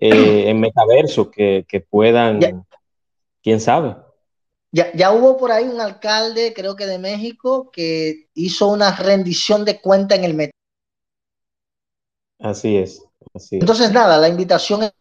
eh, 0.00 0.44
en 0.48 0.60
metaverso, 0.60 1.30
que, 1.30 1.64
que 1.68 1.80
puedan, 1.80 2.40
quién 3.42 3.60
sabe. 3.60 3.96
Ya, 4.72 4.92
ya, 4.92 5.12
hubo 5.12 5.36
por 5.36 5.52
ahí 5.52 5.64
un 5.64 5.80
alcalde, 5.80 6.52
creo 6.52 6.74
que 6.74 6.86
de 6.86 6.98
México, 6.98 7.70
que 7.70 8.26
hizo 8.34 8.68
una 8.68 8.96
rendición 8.96 9.64
de 9.64 9.80
cuenta 9.80 10.16
en 10.16 10.24
el 10.24 10.34
metaverso. 10.34 10.54
Así 12.40 12.76
es, 12.76 13.06
así 13.32 13.56
Entonces, 13.56 13.92
nada, 13.92 14.18
la 14.18 14.28
invitación 14.28 14.82
es 14.82 14.92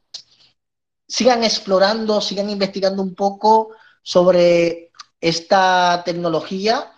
sigan 1.14 1.44
explorando, 1.44 2.22
sigan 2.22 2.50
investigando 2.50 3.04
un 3.04 3.14
poco 3.14 3.70
sobre 4.04 4.92
esta 5.22 6.04
tecnología, 6.06 6.92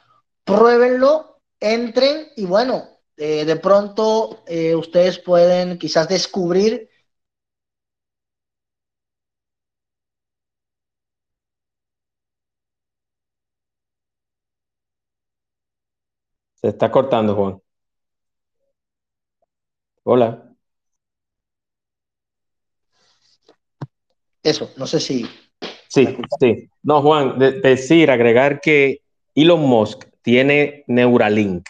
pruébenlo, 0.44 1.40
entren 1.60 2.27
y 2.36 2.45
bueno, 2.45 2.90
eh, 3.18 3.45
de 3.45 3.56
pronto 3.56 4.44
eh, 4.48 4.76
ustedes 4.76 5.19
pueden 5.19 5.77
quizás 5.80 6.10
descubrir 6.10 6.90
Se 16.56 16.69
está 16.69 16.91
cortando, 16.91 17.34
Juan. 17.36 17.61
Hola. 20.03 20.56
Eso, 24.44 24.72
no 24.77 24.88
sé 24.88 24.99
si 25.02 25.27
Sí, 25.87 26.17
sí. 26.39 26.69
No, 26.83 27.01
Juan, 27.01 27.39
decir, 27.39 28.11
agregar 28.11 28.61
que 28.61 29.01
Elon 29.33 29.61
Musk 29.61 30.05
tiene 30.21 30.83
Neuralink, 30.87 31.67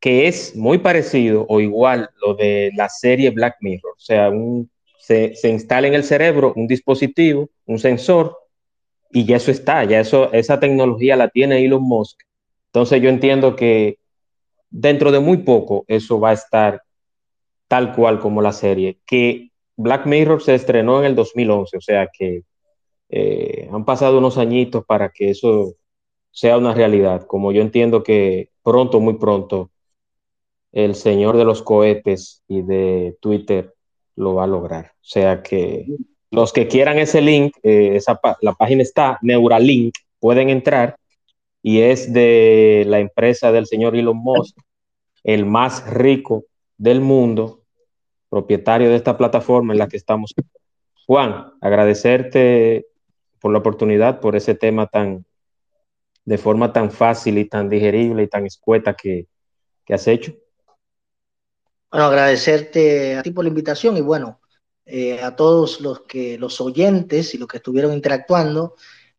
que 0.00 0.28
es 0.28 0.54
muy 0.54 0.78
parecido 0.78 1.46
o 1.48 1.60
igual 1.60 2.10
lo 2.24 2.34
de 2.34 2.70
la 2.76 2.88
serie 2.88 3.30
Black 3.30 3.56
Mirror. 3.60 3.92
O 3.96 4.00
sea, 4.00 4.30
se, 4.98 5.48
instala 5.48 5.88
en 5.88 5.94
el 5.94 6.04
cerebro 6.04 6.52
un 6.54 6.66
dispositivo, 6.66 7.48
un 7.66 7.78
sensor, 7.78 8.36
y 9.10 9.24
ya 9.24 9.36
eso 9.36 9.50
está, 9.50 9.84
ya 9.84 10.00
eso, 10.00 10.30
esa 10.32 10.60
tecnología 10.60 11.16
la 11.16 11.28
tiene 11.28 11.64
Elon 11.64 11.82
Musk. 11.82 12.20
Entonces 12.66 13.00
yo 13.00 13.08
entiendo 13.08 13.56
que 13.56 13.98
dentro 14.70 15.10
de 15.10 15.20
muy 15.20 15.38
poco 15.38 15.84
eso 15.88 16.20
va 16.20 16.30
a 16.30 16.34
estar 16.34 16.82
tal 17.68 17.94
cual 17.94 18.18
como 18.18 18.42
la 18.42 18.52
serie, 18.52 18.98
que 19.06 19.50
Black 19.76 20.06
Mirror 20.06 20.42
se 20.42 20.54
estrenó 20.54 20.98
en 21.00 21.06
el 21.06 21.14
2011, 21.14 21.76
o 21.76 21.80
sea 21.80 22.08
que 22.12 22.42
eh, 23.08 23.68
han 23.72 23.84
pasado 23.84 24.18
unos 24.18 24.38
añitos 24.38 24.84
para 24.84 25.10
que 25.10 25.30
eso 25.30 25.74
sea 26.30 26.58
una 26.58 26.74
realidad, 26.74 27.26
como 27.26 27.52
yo 27.52 27.62
entiendo 27.62 28.02
que 28.02 28.50
pronto, 28.62 29.00
muy 29.00 29.14
pronto, 29.14 29.70
el 30.72 30.94
señor 30.94 31.36
de 31.36 31.44
los 31.44 31.62
cohetes 31.62 32.42
y 32.46 32.62
de 32.62 33.16
Twitter 33.20 33.74
lo 34.16 34.34
va 34.34 34.44
a 34.44 34.48
lograr. 34.48 34.92
O 34.96 35.04
sea 35.04 35.42
que 35.42 35.86
los 36.30 36.52
que 36.52 36.68
quieran 36.68 36.98
ese 36.98 37.20
link, 37.20 37.56
eh, 37.62 37.96
esa, 37.96 38.20
la 38.42 38.52
página 38.52 38.82
está, 38.82 39.18
Neuralink, 39.22 39.94
pueden 40.20 40.50
entrar 40.50 40.96
y 41.62 41.80
es 41.80 42.12
de 42.12 42.84
la 42.86 43.00
empresa 43.00 43.50
del 43.50 43.66
señor 43.66 43.96
Elon 43.96 44.18
Musk, 44.18 44.56
el 45.24 45.46
más 45.46 45.88
rico 45.90 46.44
del 46.76 47.00
mundo, 47.00 47.62
propietario 48.28 48.90
de 48.90 48.96
esta 48.96 49.16
plataforma 49.16 49.72
en 49.72 49.78
la 49.78 49.88
que 49.88 49.96
estamos. 49.96 50.34
Juan, 51.06 51.52
agradecerte 51.60 52.86
por 53.40 53.52
la 53.52 53.58
oportunidad, 53.58 54.20
por 54.20 54.36
ese 54.36 54.54
tema 54.54 54.86
tan, 54.86 55.24
de 56.24 56.38
forma 56.38 56.72
tan 56.72 56.90
fácil 56.90 57.38
y 57.38 57.46
tan 57.46 57.68
digerible 57.68 58.24
y 58.24 58.28
tan 58.28 58.46
escueta 58.46 58.94
que, 58.94 59.26
has 59.88 60.06
hecho. 60.06 60.34
Bueno, 61.90 62.06
agradecerte 62.06 63.16
a 63.16 63.22
ti 63.22 63.30
por 63.30 63.44
la 63.44 63.48
invitación 63.48 63.96
y 63.96 64.02
bueno, 64.02 64.38
eh, 64.84 65.22
a 65.22 65.34
todos 65.34 65.80
los 65.80 66.00
que 66.02 66.36
los 66.36 66.60
oyentes 66.60 67.34
y 67.34 67.38
los 67.38 67.48
que 67.48 67.56
estuvieron 67.56 67.94
interactuando. 67.94 68.74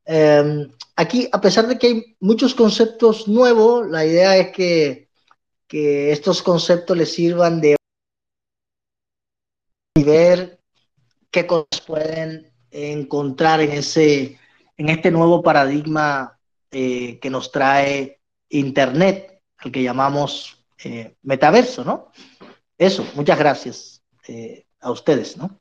Em, 0.06 0.70
aquí, 0.96 1.28
a 1.32 1.42
pesar 1.42 1.68
de 1.68 1.80
que 1.80 1.88
hay 1.88 2.16
muchos 2.20 2.54
conceptos 2.54 3.28
nuevos, 3.28 3.90
la 3.90 4.06
idea 4.06 4.38
es 4.38 4.52
que, 4.52 5.10
que 5.68 6.12
estos 6.12 6.44
conceptos 6.44 6.96
les 6.96 7.12
sirvan 7.12 7.62
de 7.62 7.76
ver 10.04 10.60
qué 11.32 11.48
cosas 11.48 11.82
pueden 11.86 12.49
encontrar 12.72 13.62
en, 13.62 13.72
ese, 13.72 14.38
en 14.78 14.90
este 14.90 15.12
nuevo 15.12 15.42
paradigma 15.42 16.40
eh, 16.72 17.20
que 17.20 17.30
nos 17.30 17.52
trae 17.52 18.20
Internet, 18.50 19.42
el 19.64 19.72
que 19.72 19.84
llamamos 19.84 20.66
eh, 20.84 21.16
metaverso, 21.24 21.84
¿no? 21.84 22.12
Eso, 22.78 23.06
muchas 23.16 23.38
gracias 23.38 24.04
eh, 24.28 24.66
a 24.80 24.92
ustedes, 24.92 25.36
¿no? 25.38 25.60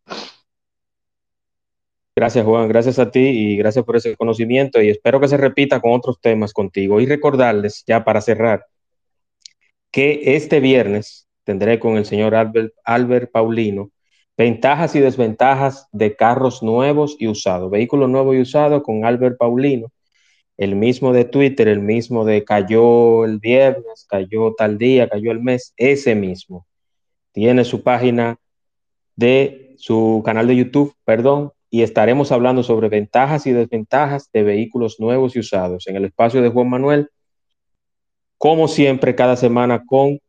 Gracias, 2.15 2.45
Juan. 2.45 2.69
Gracias 2.69 2.99
a 2.99 3.11
ti 3.11 3.21
y 3.21 3.57
gracias 3.57 3.85
por 3.85 3.97
ese 3.97 4.17
conocimiento 4.17 4.83
y 4.83 4.91
espero 4.91 5.21
que 5.21 5.29
se 5.29 5.37
repita 5.37 5.81
con 5.81 5.93
otros 5.93 6.21
temas 6.21 6.53
contigo. 6.53 7.01
Y 7.01 7.07
recordarles, 7.07 7.85
ya 7.87 8.05
para 8.05 8.21
cerrar, 8.21 8.67
que 9.91 10.37
este 10.37 10.61
viernes 10.61 11.29
tendré 11.45 11.79
con 11.79 11.97
el 11.97 12.05
señor 12.05 12.35
Albert, 12.35 12.75
Albert 12.85 13.31
Paulino 13.31 13.91
ventajas 14.39 14.95
y 14.95 15.01
desventajas 15.01 15.89
de 15.91 16.15
carros 16.15 16.63
nuevos 16.63 17.17
y 17.19 17.27
usados, 17.27 17.71
vehículos 17.73 18.09
nuevos 18.09 18.37
y 18.37 18.41
usados 18.41 18.85
con 18.85 19.05
Albert 19.05 19.37
Paulino, 19.37 19.89
el 20.57 20.77
mismo 20.77 21.13
de 21.13 21.25
Twitter, 21.25 21.67
el 21.67 21.81
mismo 21.81 22.25
de 22.25 22.45
cayó 22.45 23.25
el 23.25 23.41
viernes, 23.41 24.07
cayó 24.09 24.55
tal 24.57 24.79
día, 24.79 25.09
cayó 25.09 25.33
el 25.33 25.41
mes, 25.41 25.75
ese 25.77 26.15
mismo. 26.15 26.67
Tiene 27.33 27.65
su 27.65 27.83
página 27.83 28.39
de 29.17 29.75
su 29.77 30.23
canal 30.25 30.47
de 30.47 30.57
YouTube, 30.57 30.95
perdón, 31.05 31.53
y 31.69 31.83
estaremos 31.83 32.33
hablando 32.33 32.63
sobre 32.63 32.89
ventajas 32.89 33.47
y 33.47 33.53
desventajas 33.53 34.31
de 34.33 34.43
vehículos 34.45 35.01
nuevos 35.01 35.35
y 35.35 35.41
usados. 35.41 35.87
En 35.89 35.97
el 35.97 36.05
espacio 36.05 36.43
de 36.43 36.49
Juan 36.49 36.71
Manuel, 36.71 37.11
como 38.37 38.69
siempre, 38.69 39.17
cada 39.17 39.37
semana 39.37 39.85
con 39.85 40.21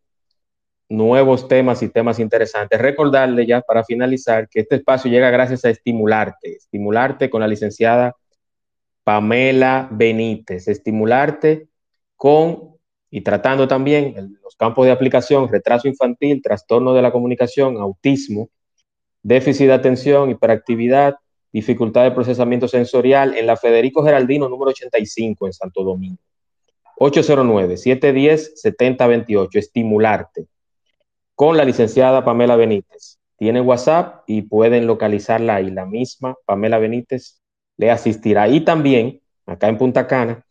nuevos 0.90 1.48
temas 1.48 1.82
y 1.84 1.90
temas 1.90 2.20
interesantes. 2.20 2.82
Recordarle 2.82 3.46
ya 3.46 3.62
para 3.62 3.86
finalizar 3.86 4.50
que 4.50 4.62
este 4.62 4.78
espacio 4.78 5.10
llega 5.10 5.30
gracias 5.30 5.64
a 5.64 5.70
Estimularte, 5.70 6.56
Estimularte 6.56 7.30
con 7.30 7.42
la 7.42 7.48
licenciada 7.48 8.16
Pamela 9.04 9.88
Benítez, 9.92 10.68
Estimularte 10.68 11.68
con 12.16 12.76
y 13.12 13.22
tratando 13.22 13.68
también 13.68 14.38
los 14.44 14.56
campos 14.56 14.86
de 14.86 14.92
aplicación, 14.92 15.48
retraso 15.48 15.88
infantil, 15.88 16.44
trastorno 16.44 16.94
de 16.94 17.02
la 17.02 17.12
comunicación, 17.12 17.78
autismo, 17.78 18.50
déficit 19.24 19.66
de 19.68 19.74
atención, 19.74 20.30
hiperactividad, 20.30 21.16
dificultad 21.52 22.04
de 22.04 22.12
procesamiento 22.12 22.68
sensorial 22.68 23.36
en 23.36 23.48
la 23.48 23.58
Federico 23.58 24.04
Geraldino 24.04 24.48
número 24.48 24.70
85 24.72 25.48
en 25.48 25.54
Santo 25.54 25.84
Domingo. 25.84 26.22
809-710-7028, 26.98 29.56
estimularte 29.56 30.48
con 31.40 31.56
la 31.56 31.64
licenciada 31.64 32.26
Pamela 32.26 32.58
Benítez. 32.58 33.18
Tiene 33.38 33.62
WhatsApp 33.62 34.26
y 34.28 34.42
pueden 34.42 34.88
localizarla 34.88 35.56
ahí. 35.56 35.72
La 35.72 35.86
misma 35.86 36.36
Pamela 36.44 36.80
Benítez 36.80 37.42
le 37.78 37.92
asistirá. 37.92 38.50
Y 38.50 38.60
también, 38.60 39.22
acá 39.46 39.70
en 39.70 39.78
Punta 39.78 40.06
Cana, 40.06 40.46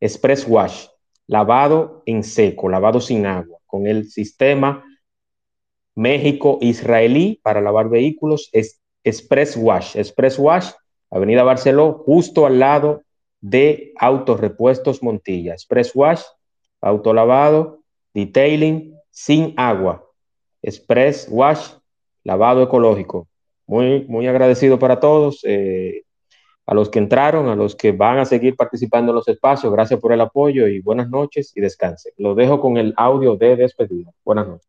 Express 0.00 0.46
Wash, 0.46 0.88
lavado 1.26 2.02
en 2.04 2.22
seco, 2.22 2.68
lavado 2.68 3.00
sin 3.00 3.24
agua, 3.24 3.58
con 3.64 3.86
el 3.86 4.10
sistema 4.10 4.84
México-Israelí 5.94 7.40
para 7.42 7.62
lavar 7.62 7.88
vehículos, 7.88 8.50
es 8.52 8.82
Express 9.02 9.56
Wash. 9.56 9.96
Express 9.96 10.38
Wash, 10.38 10.72
Avenida 11.10 11.42
Barceló, 11.42 12.02
justo 12.04 12.44
al 12.44 12.58
lado 12.58 13.00
de 13.40 13.94
Autorepuestos 13.98 15.02
Montilla. 15.02 15.54
Express 15.54 15.92
Wash, 15.94 16.20
autolavado, 16.82 17.82
detailing, 18.12 18.94
sin 19.10 19.54
agua. 19.56 20.03
Express 20.64 21.28
Wash, 21.30 21.72
lavado 22.24 22.62
ecológico. 22.62 23.28
Muy, 23.66 24.04
muy 24.08 24.26
agradecido 24.26 24.78
para 24.78 24.98
todos, 24.98 25.40
eh, 25.44 26.04
a 26.66 26.74
los 26.74 26.88
que 26.88 26.98
entraron, 26.98 27.48
a 27.48 27.54
los 27.54 27.76
que 27.76 27.92
van 27.92 28.18
a 28.18 28.24
seguir 28.24 28.56
participando 28.56 29.12
en 29.12 29.16
los 29.16 29.28
espacios. 29.28 29.70
Gracias 29.70 30.00
por 30.00 30.12
el 30.12 30.22
apoyo 30.22 30.66
y 30.66 30.80
buenas 30.80 31.10
noches 31.10 31.52
y 31.54 31.60
descanse. 31.60 32.12
Lo 32.16 32.34
dejo 32.34 32.60
con 32.60 32.78
el 32.78 32.94
audio 32.96 33.36
de 33.36 33.56
despedida. 33.56 34.10
Buenas 34.24 34.48
noches. 34.48 34.68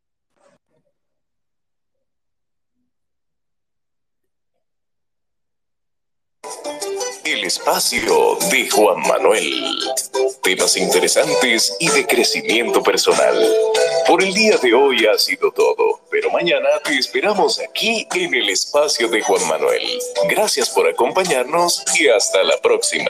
El 7.23 7.43
espacio 7.45 8.37
de 8.51 8.69
Juan 8.69 8.99
Manuel. 9.07 9.49
Temas 10.43 10.75
interesantes 10.75 11.75
y 11.79 11.89
de 11.89 12.05
crecimiento 12.05 12.83
personal. 12.83 13.35
Por 14.07 14.21
el 14.21 14.33
día 14.35 14.55
de 14.57 14.71
hoy 14.71 15.07
ha 15.07 15.17
sido 15.17 15.51
todo, 15.51 15.99
pero 16.11 16.29
mañana 16.29 16.69
te 16.83 16.95
esperamos 16.95 17.59
aquí 17.59 18.07
en 18.13 18.35
el 18.35 18.49
espacio 18.49 19.07
de 19.07 19.19
Juan 19.21 19.47
Manuel. 19.47 19.81
Gracias 20.29 20.69
por 20.69 20.87
acompañarnos 20.87 21.83
y 21.99 22.07
hasta 22.07 22.43
la 22.43 22.55
próxima. 22.57 23.09